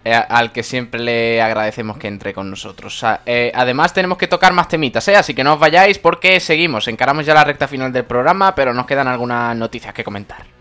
eh, 0.03 0.13
al 0.13 0.51
que 0.51 0.61
siempre 0.61 1.01
le 1.01 1.41
agradecemos 1.41 1.97
que 1.97 2.07
entre 2.07 2.36
con 2.36 2.51
nosotros. 2.51 3.03
Eh, 3.26 3.51
además 3.55 3.91
tenemos 3.91 4.20
que 4.20 4.28
tocar 4.28 4.53
más 4.53 4.68
temitas, 4.68 5.07
¿eh? 5.07 5.16
así 5.16 5.34
que 5.34 5.43
no 5.43 5.53
os 5.55 5.59
vayáis 5.59 5.97
porque 5.97 6.39
seguimos, 6.39 6.88
encaramos 6.88 7.26
ya 7.26 7.34
la 7.34 7.43
recta 7.43 7.68
final 7.68 7.91
del 7.91 8.05
programa, 8.05 8.53
pero 8.53 8.76
nos 8.76 8.86
quedan 8.86 9.07
algunas 9.07 9.57
noticias 9.57 9.93
que 9.93 10.03
comentar. 10.03 10.55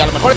A 0.00 0.06
lo 0.06 0.12
mejor... 0.12 0.34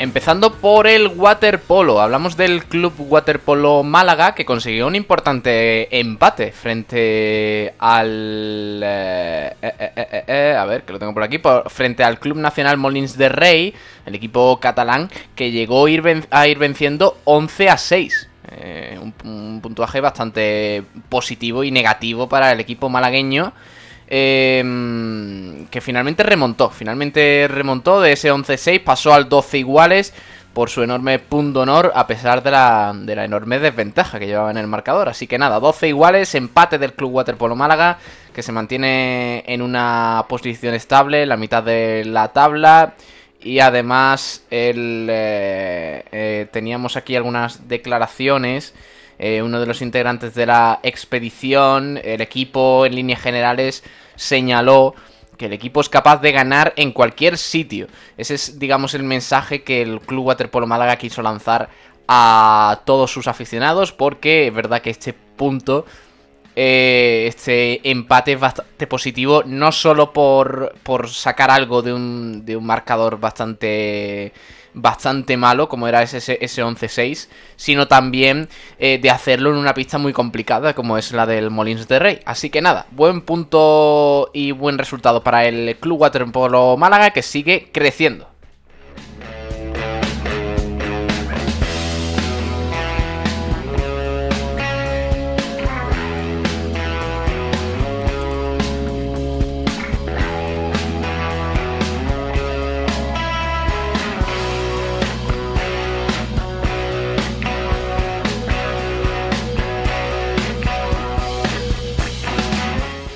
Empezando 0.00 0.54
por 0.54 0.86
el 0.86 1.08
waterpolo, 1.08 2.00
hablamos 2.00 2.36
del 2.36 2.64
club 2.64 2.94
waterpolo 2.98 3.82
Málaga 3.82 4.36
que 4.36 4.44
consiguió 4.44 4.86
un 4.86 4.94
importante 4.94 5.98
empate 5.98 6.52
frente 6.52 7.74
al... 7.80 8.80
Eh, 8.84 9.56
eh, 9.60 10.24
eh, 10.28 10.56
a 10.56 10.64
ver, 10.66 10.84
que 10.84 10.92
lo 10.92 11.00
tengo 11.00 11.12
por 11.12 11.24
aquí, 11.24 11.40
frente 11.66 12.04
al 12.04 12.20
Club 12.20 12.36
Nacional 12.36 12.76
Molins 12.76 13.18
de 13.18 13.28
Rey, 13.28 13.74
el 14.06 14.14
equipo 14.14 14.60
catalán, 14.60 15.10
que 15.34 15.50
llegó 15.50 15.86
a 15.86 16.46
ir, 16.46 16.58
venciendo 16.58 17.18
11 17.24 17.68
a 17.68 17.76
6. 17.76 18.28
Eh, 18.50 18.98
un, 19.24 19.60
puntuaje 19.60 20.00
bastante 20.00 20.84
positivo 21.08 21.64
y 21.64 21.70
negativo 21.70 22.28
para 22.28 22.52
el 22.52 22.60
equipo 22.60 22.88
malagueño. 22.88 23.52
Em, 24.10 25.66
que 25.66 25.82
finalmente 25.82 26.22
remontó. 26.22 26.70
Finalmente 26.70 27.46
remontó 27.48 28.00
de 28.00 28.12
ese 28.12 28.32
11-6, 28.32 28.82
pasó 28.82 29.12
al 29.12 29.28
12 29.28 29.58
iguales 29.58 30.14
por 30.54 30.70
su 30.70 30.82
enorme 30.82 31.18
punto 31.18 31.60
honor 31.60 31.92
a 31.94 32.06
pesar 32.06 32.42
de 32.42 32.50
la, 32.50 32.92
de 32.96 33.14
la 33.14 33.26
enorme 33.26 33.58
desventaja 33.58 34.18
que 34.18 34.26
llevaba 34.26 34.50
en 34.50 34.56
el 34.56 34.66
marcador. 34.66 35.10
Así 35.10 35.26
que 35.26 35.38
nada, 35.38 35.60
12 35.60 35.88
iguales, 35.88 36.34
empate 36.34 36.78
del 36.78 36.94
Club 36.94 37.12
Waterpolo 37.12 37.54
Málaga, 37.54 37.98
que 38.32 38.42
se 38.42 38.50
mantiene 38.50 39.44
en 39.46 39.60
una 39.60 40.24
posición 40.26 40.74
estable, 40.74 41.26
la 41.26 41.36
mitad 41.36 41.62
de 41.62 42.04
la 42.06 42.28
tabla. 42.28 42.94
Y 43.40 43.60
además 43.60 44.42
eh, 44.50 46.02
eh, 46.10 46.46
teníamos 46.50 46.96
aquí 46.96 47.14
algunas 47.14 47.68
declaraciones. 47.68 48.74
Eh, 49.18 49.42
uno 49.42 49.58
de 49.60 49.66
los 49.66 49.82
integrantes 49.82 50.34
de 50.34 50.46
la 50.46 50.80
expedición, 50.82 52.00
el 52.02 52.20
equipo 52.20 52.86
en 52.86 52.94
líneas 52.94 53.20
generales, 53.20 53.82
señaló 54.14 54.94
que 55.36 55.46
el 55.46 55.52
equipo 55.52 55.80
es 55.80 55.88
capaz 55.88 56.20
de 56.20 56.32
ganar 56.32 56.72
en 56.76 56.92
cualquier 56.92 57.38
sitio. 57.38 57.86
Ese 58.16 58.34
es, 58.34 58.58
digamos, 58.58 58.94
el 58.94 59.04
mensaje 59.04 59.62
que 59.62 59.82
el 59.82 60.00
Club 60.00 60.26
Waterpolo 60.26 60.66
Málaga 60.66 60.96
quiso 60.96 61.22
lanzar 61.22 61.68
a 62.08 62.80
todos 62.84 63.12
sus 63.12 63.28
aficionados, 63.28 63.92
porque 63.92 64.48
es 64.48 64.54
verdad 64.54 64.82
que 64.82 64.90
este 64.90 65.12
punto 65.12 65.84
eh, 66.60 67.26
este 67.28 67.88
empate 67.88 68.32
es 68.32 68.40
bastante 68.40 68.88
positivo, 68.88 69.44
no 69.46 69.70
solo 69.70 70.12
por, 70.12 70.74
por 70.82 71.08
sacar 71.08 71.52
algo 71.52 71.82
de 71.82 71.92
un, 71.92 72.44
de 72.44 72.56
un 72.56 72.66
marcador 72.66 73.20
bastante 73.20 74.32
bastante 74.82 75.36
malo 75.36 75.68
como 75.68 75.88
era 75.88 76.02
ese, 76.02 76.38
ese 76.40 76.64
11-6, 76.64 77.28
sino 77.56 77.88
también 77.88 78.48
eh, 78.78 78.98
de 79.00 79.10
hacerlo 79.10 79.50
en 79.50 79.56
una 79.56 79.74
pista 79.74 79.98
muy 79.98 80.12
complicada 80.12 80.74
como 80.74 80.98
es 80.98 81.12
la 81.12 81.26
del 81.26 81.50
Molins 81.50 81.88
de 81.88 81.98
Rey. 81.98 82.20
Así 82.24 82.50
que 82.50 82.62
nada, 82.62 82.86
buen 82.90 83.20
punto 83.20 84.30
y 84.32 84.52
buen 84.52 84.78
resultado 84.78 85.22
para 85.22 85.44
el 85.46 85.76
Club 85.80 86.00
Waterpolo 86.00 86.76
Málaga 86.76 87.10
que 87.10 87.22
sigue 87.22 87.70
creciendo. 87.72 88.37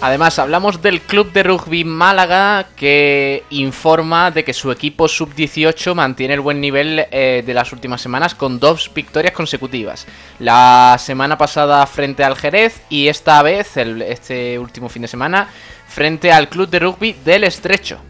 Además, 0.02 0.40
hablamos 0.40 0.82
del 0.82 1.00
Club 1.00 1.30
de 1.30 1.44
Rugby 1.44 1.84
Málaga 1.84 2.66
que 2.74 3.44
informa 3.50 4.32
de 4.32 4.42
que 4.42 4.52
su 4.52 4.72
equipo 4.72 5.06
sub-18 5.06 5.94
mantiene 5.94 6.34
el 6.34 6.40
buen 6.40 6.60
nivel 6.60 7.06
eh, 7.12 7.44
de 7.46 7.54
las 7.54 7.72
últimas 7.72 8.00
semanas 8.00 8.34
con 8.34 8.58
dos 8.58 8.90
victorias 8.92 9.32
consecutivas. 9.32 10.08
La 10.40 10.96
semana 10.98 11.38
pasada 11.38 11.86
frente 11.86 12.24
al 12.24 12.34
Jerez 12.34 12.82
y 12.90 13.06
esta 13.06 13.40
vez, 13.42 13.76
este 13.76 14.58
último 14.58 14.88
fin 14.88 15.02
de 15.02 15.08
semana, 15.08 15.48
frente 15.86 16.32
al 16.32 16.48
Club 16.48 16.68
de 16.68 16.80
Rugby 16.80 17.12
del 17.24 17.44
Estrecho. 17.44 18.00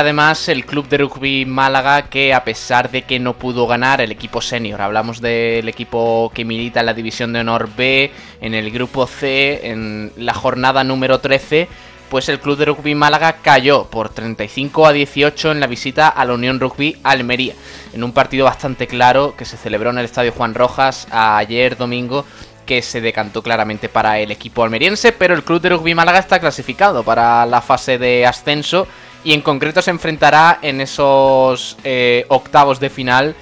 Además 0.00 0.48
el 0.48 0.64
club 0.64 0.88
de 0.88 0.98
rugby 0.98 1.44
Málaga 1.44 2.02
que 2.02 2.34
a 2.34 2.42
pesar 2.42 2.90
de 2.90 3.02
que 3.02 3.18
no 3.18 3.34
pudo 3.34 3.66
ganar 3.66 4.00
el 4.00 4.10
equipo 4.10 4.40
senior, 4.40 4.80
hablamos 4.80 5.20
del 5.20 5.68
equipo 5.68 6.32
que 6.34 6.44
milita 6.44 6.80
en 6.80 6.86
la 6.86 6.94
división 6.94 7.32
de 7.32 7.40
honor 7.40 7.68
B, 7.76 8.10
en 8.40 8.54
el 8.54 8.70
grupo 8.70 9.06
C, 9.06 9.60
en 9.70 10.12
la 10.16 10.34
jornada 10.34 10.84
número 10.84 11.20
13, 11.20 11.68
pues 12.08 12.28
el 12.28 12.40
club 12.40 12.56
de 12.58 12.64
rugby 12.64 12.94
Málaga 12.94 13.36
cayó 13.42 13.84
por 13.84 14.08
35 14.08 14.86
a 14.86 14.92
18 14.92 15.52
en 15.52 15.60
la 15.60 15.66
visita 15.66 16.08
a 16.08 16.24
la 16.24 16.34
Unión 16.34 16.58
Rugby 16.58 16.96
Almería, 17.04 17.54
en 17.92 18.02
un 18.02 18.12
partido 18.12 18.46
bastante 18.46 18.86
claro 18.86 19.34
que 19.36 19.44
se 19.44 19.56
celebró 19.56 19.90
en 19.90 19.98
el 19.98 20.06
Estadio 20.06 20.32
Juan 20.32 20.54
Rojas 20.54 21.06
ayer 21.10 21.76
domingo 21.76 22.24
que 22.64 22.82
se 22.82 23.00
decantó 23.00 23.42
claramente 23.42 23.88
para 23.88 24.18
el 24.18 24.30
equipo 24.30 24.62
almeriense, 24.64 25.12
pero 25.12 25.34
el 25.34 25.44
club 25.44 25.60
de 25.60 25.70
rugby 25.70 25.94
Málaga 25.94 26.20
está 26.20 26.40
clasificado 26.40 27.02
para 27.02 27.44
la 27.44 27.60
fase 27.60 27.98
de 27.98 28.24
ascenso 28.24 28.86
y 29.24 29.32
en 29.32 29.42
concreto 29.42 29.82
se 29.82 29.90
enfrentará 29.90 30.58
en 30.62 30.80
esos 30.80 31.76
eh, 31.84 32.24
octavos 32.28 32.80
de 32.80 32.90
final 32.90 33.34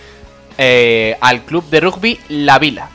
eh, 0.57 1.17
al 1.21 1.43
club 1.43 1.65
de 1.71 1.81
rugby 1.81 2.21
La 2.29 2.59
Vila. 2.59 2.91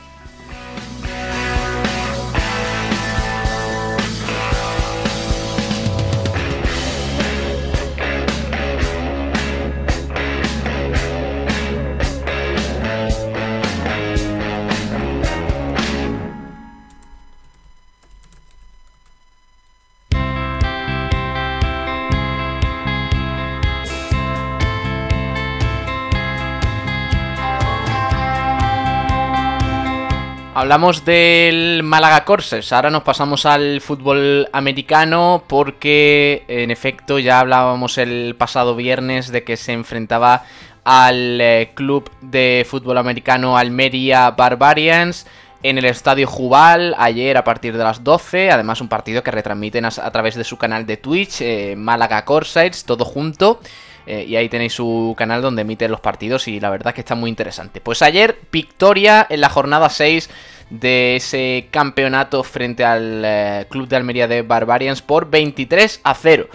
Hablamos 30.64 31.04
del 31.04 31.84
Málaga 31.84 32.24
Corsers, 32.24 32.72
ahora 32.72 32.90
nos 32.90 33.04
pasamos 33.04 33.46
al 33.46 33.82
fútbol 33.82 34.48
americano 34.54 35.44
porque 35.46 36.46
en 36.48 36.72
efecto 36.72 37.20
ya 37.20 37.42
hablábamos 37.42 37.98
el 37.98 38.34
pasado 38.38 38.74
viernes 38.74 39.30
de 39.30 39.44
que 39.44 39.58
se 39.58 39.74
enfrentaba 39.74 40.46
al 40.86 41.42
eh, 41.42 41.72
club 41.76 42.10
de 42.22 42.66
fútbol 42.66 42.98
americano 42.98 43.58
Almería 43.58 44.32
Barbarians 44.32 45.28
en 45.64 45.80
el 45.80 45.84
Estadio 45.84 46.28
Jubal 46.28 46.96
ayer 46.98 47.36
a 47.36 47.44
partir 47.44 47.76
de 47.76 47.84
las 47.84 48.02
12, 48.02 48.50
además 48.50 48.80
un 48.80 48.88
partido 48.88 49.22
que 49.22 49.32
retransmiten 49.32 49.84
a, 49.84 49.92
través 49.92 50.36
de 50.36 50.46
su 50.46 50.58
canal 50.58 50.86
de 50.86 50.96
Twitch, 50.96 51.42
eh, 51.42 51.76
Málaga 51.76 52.24
Corsairs, 52.24 52.86
todo 52.86 53.04
junto. 53.04 53.60
Eh, 54.06 54.26
y 54.28 54.36
ahí 54.36 54.50
tenéis 54.50 54.74
su 54.74 55.16
canal 55.18 55.42
donde 55.42 55.62
emite 55.62 55.88
los 55.88 56.02
partidos 56.02 56.50
y 56.50 56.60
la 56.60 56.70
verdad 56.70 56.90
es 56.90 56.96
que 56.96 57.02
está 57.02 57.16
muy 57.16 57.30
interesante. 57.30 57.80
Pues 57.80 58.02
ayer, 58.02 58.38
victoria 58.52 59.26
en 59.30 59.40
la 59.40 59.48
jornada 59.48 59.90
6 59.90 60.30
de 60.74 61.16
ese 61.16 61.68
campeonato 61.70 62.44
frente 62.44 62.84
al 62.84 63.22
eh, 63.24 63.66
Club 63.70 63.88
de 63.88 63.96
Almería 63.96 64.28
de 64.28 64.42
Barbarians 64.42 65.04
por 65.04 65.30
23 65.30 66.02
a 66.04 66.16
0. 66.16 66.48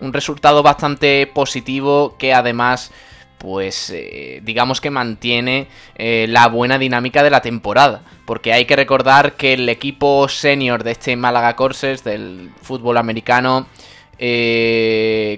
Un 0.00 0.12
resultado 0.12 0.62
bastante 0.62 1.26
positivo 1.26 2.16
que 2.16 2.32
además 2.32 2.92
pues 3.38 3.90
eh, 3.90 4.40
digamos 4.42 4.80
que 4.80 4.90
mantiene 4.90 5.66
eh, 5.96 6.26
la 6.28 6.48
buena 6.48 6.78
dinámica 6.78 7.22
de 7.22 7.30
la 7.30 7.42
temporada. 7.42 8.02
Porque 8.24 8.52
hay 8.52 8.64
que 8.64 8.76
recordar 8.76 9.32
que 9.34 9.54
el 9.54 9.68
equipo 9.68 10.28
senior 10.28 10.84
de 10.84 10.92
este 10.92 11.16
Málaga 11.16 11.56
Corsers 11.56 12.04
del 12.04 12.50
fútbol 12.62 12.96
americano 12.96 13.66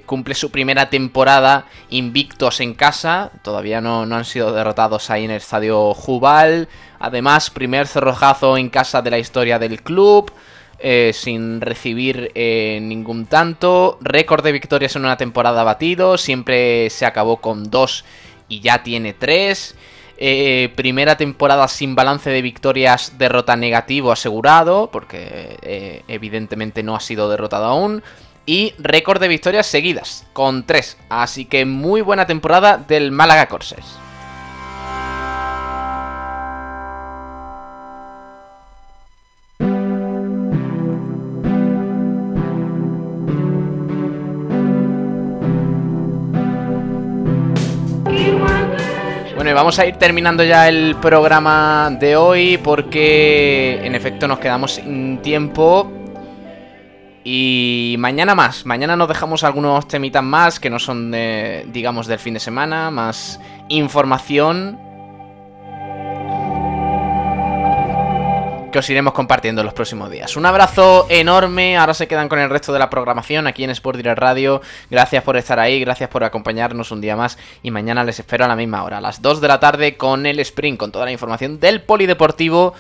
cumple 0.07 0.35
su 0.35 0.51
primera 0.51 0.91
temporada 0.91 1.66
invictos 1.91 2.61
en 2.61 2.74
casa. 2.74 3.31
Todavía 3.43 3.81
no, 3.81 4.07
no, 4.07 4.16
han 4.16 4.24
sido 4.24 4.53
derrotados 4.53 5.11
ahí 5.11 5.24
en 5.24 5.31
el 5.31 5.39
estadio 5.39 5.95
Jubal. 5.95 6.68
Además, 6.99 7.51
primer 7.51 7.87
cerrojazo 7.87 8.57
en 8.57 8.68
casa 8.70 9.03
de 9.03 9.11
la 9.11 9.18
historia 9.18 9.59
del 9.59 9.83
club. 9.83 10.33
Eh, 10.79 11.12
sin 11.14 11.62
recibir 11.62 12.31
eh, 12.35 12.79
ningún 12.83 13.27
tanto. 13.27 13.99
Récord 14.03 14.45
de 14.45 14.53
victorias 14.53 14.95
en 14.97 15.05
una 15.05 15.16
temporada 15.16 15.64
batido. 15.64 16.18
Siempre 16.18 16.91
se 16.91 17.07
acabó 17.07 17.39
con 17.39 17.70
dos 17.70 18.05
y 18.49 18.61
ya 18.61 18.83
tiene 18.83 19.14
tres. 19.14 19.74
Eh, 20.18 20.72
primera 20.77 21.16
temporada 21.16 21.68
sin 21.68 21.95
balance 21.95 22.29
de 22.31 22.43
victorias, 22.43 23.14
derrota 23.18 23.57
negativo 23.57 24.12
asegurado, 24.12 24.91
porque 24.91 26.03
evidentemente 26.09 26.83
no 26.83 26.95
ha 26.95 27.01
sido 27.01 27.31
derrotado 27.31 27.66
aún. 27.66 28.03
Y 28.47 28.74
récord 28.78 29.20
de 29.20 29.28
victorias 29.28 29.66
seguidas, 29.66 30.24
con 30.32 30.64
tres. 30.64 30.97
Así 31.09 31.44
que 31.44 31.64
muy 31.66 32.01
buena 32.01 32.26
temporada 32.26 32.78
del 32.78 33.11
Málaga 33.11 33.49
Corsés. 33.49 33.99
vamos 49.57 49.78
a 49.78 49.86
ir 49.86 49.97
terminando 49.97 50.44
ya 50.44 50.68
el 50.68 50.97
programa 50.97 51.90
de 51.99 52.14
hoy 52.14 52.59
porque 52.59 53.80
en 53.82 53.94
efecto 53.94 54.28
nos 54.28 54.38
quedamos 54.38 54.74
sin 54.74 55.18
tiempo. 55.22 55.95
Y 57.29 57.97
mañana 57.99 58.37
más, 58.37 58.66
mañana 58.66 58.95
nos 58.95 59.09
dejamos 59.09 59.43
algunos 59.43 59.89
temitas 59.89 60.22
más 60.22 60.61
que 60.61 60.70
no 60.70 60.79
son 60.79 61.11
de, 61.11 61.66
digamos, 61.72 62.07
del 62.07 62.20
fin 62.20 62.35
de 62.35 62.41
semana, 62.41 62.93
más 62.93 63.41
información 63.68 64.79
os 68.79 68.91
iremos 68.91 69.12
compartiendo 69.12 69.61
en 69.61 69.66
los 69.66 69.74
próximos 69.74 70.11
días. 70.11 70.37
Un 70.37 70.47
abrazo 70.47 71.07
enorme, 71.09 71.77
ahora 71.77 71.95
se 71.95 72.07
quedan 72.07 72.29
con 72.29 72.39
el 72.39 72.51
resto 72.51 72.72
de 72.72 72.79
la 72.79 72.91
programación 72.91 73.47
aquí 73.47 73.64
en 73.64 73.70
Sport 73.70 73.97
Direct 73.97 74.18
Radio. 74.18 74.61
Gracias 74.91 75.22
por 75.22 75.37
estar 75.37 75.59
ahí, 75.59 75.81
gracias 75.81 76.09
por 76.09 76.24
acompañarnos 76.24 76.91
un 76.91 77.01
día 77.01 77.16
más 77.16 77.39
y 77.62 77.70
mañana 77.70 78.05
les 78.05 78.18
espero 78.18 78.45
a 78.45 78.49
la 78.49 78.57
misma 78.57 78.85
hora, 78.85 78.99
a 78.99 79.01
las 79.01 79.22
2 79.22 79.41
de 79.41 79.49
la 79.49 79.61
tarde 79.61 79.97
con 79.97 80.27
el 80.27 80.39
Sprint, 80.41 80.79
con 80.79 80.93
toda 80.93 81.05
la 81.05 81.12
información 81.12 81.59
del 81.59 81.83
polideportivo. 81.83 82.74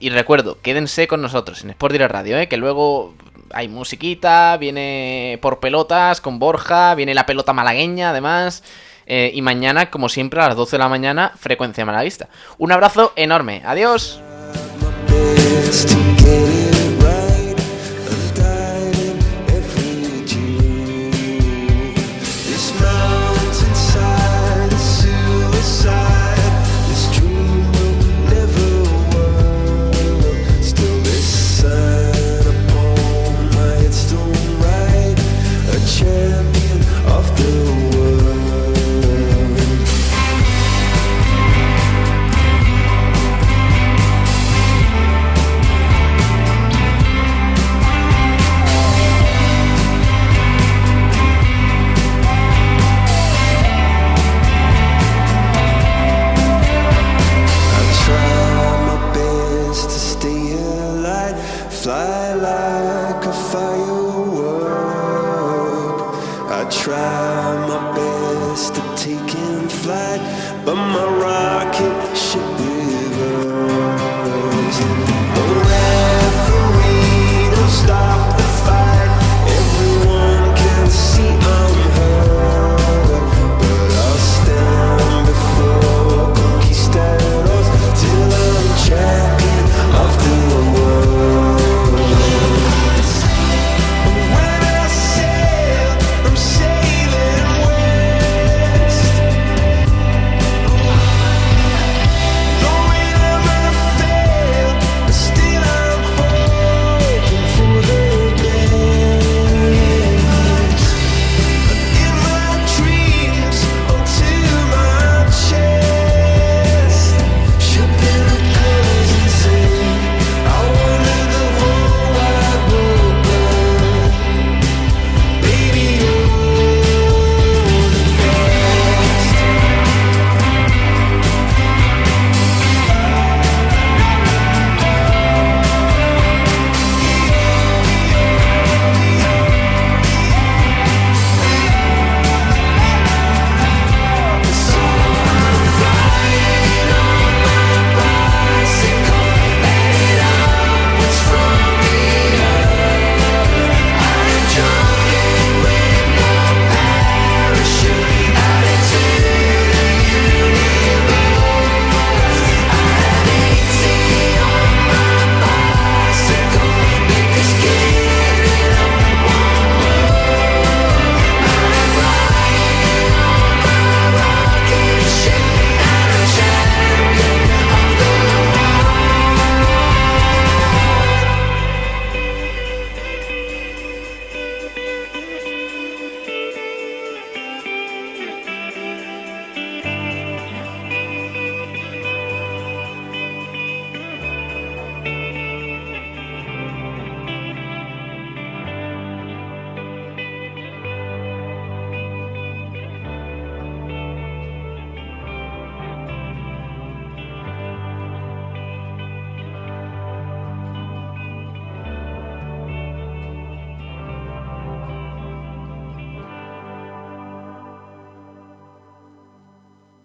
Y 0.00 0.10
recuerdo, 0.10 0.58
quédense 0.60 1.06
con 1.06 1.22
nosotros 1.22 1.62
en 1.62 1.70
Sport 1.70 1.92
Direct 1.92 2.12
Radio, 2.12 2.38
¿eh? 2.38 2.48
que 2.48 2.56
luego 2.56 3.14
hay 3.52 3.68
musiquita, 3.68 4.56
viene 4.56 5.38
por 5.40 5.60
pelotas 5.60 6.20
con 6.20 6.38
Borja, 6.38 6.94
viene 6.94 7.14
la 7.14 7.26
pelota 7.26 7.52
malagueña 7.52 8.10
además. 8.10 8.62
Eh, 9.06 9.30
y 9.34 9.42
mañana, 9.42 9.90
como 9.90 10.08
siempre, 10.08 10.40
a 10.40 10.48
las 10.48 10.56
12 10.56 10.72
de 10.72 10.78
la 10.78 10.88
mañana, 10.88 11.32
frecuencia 11.38 11.84
malavista. 11.84 12.28
Un 12.58 12.72
abrazo 12.72 13.12
enorme. 13.16 13.62
Adiós. 13.64 14.20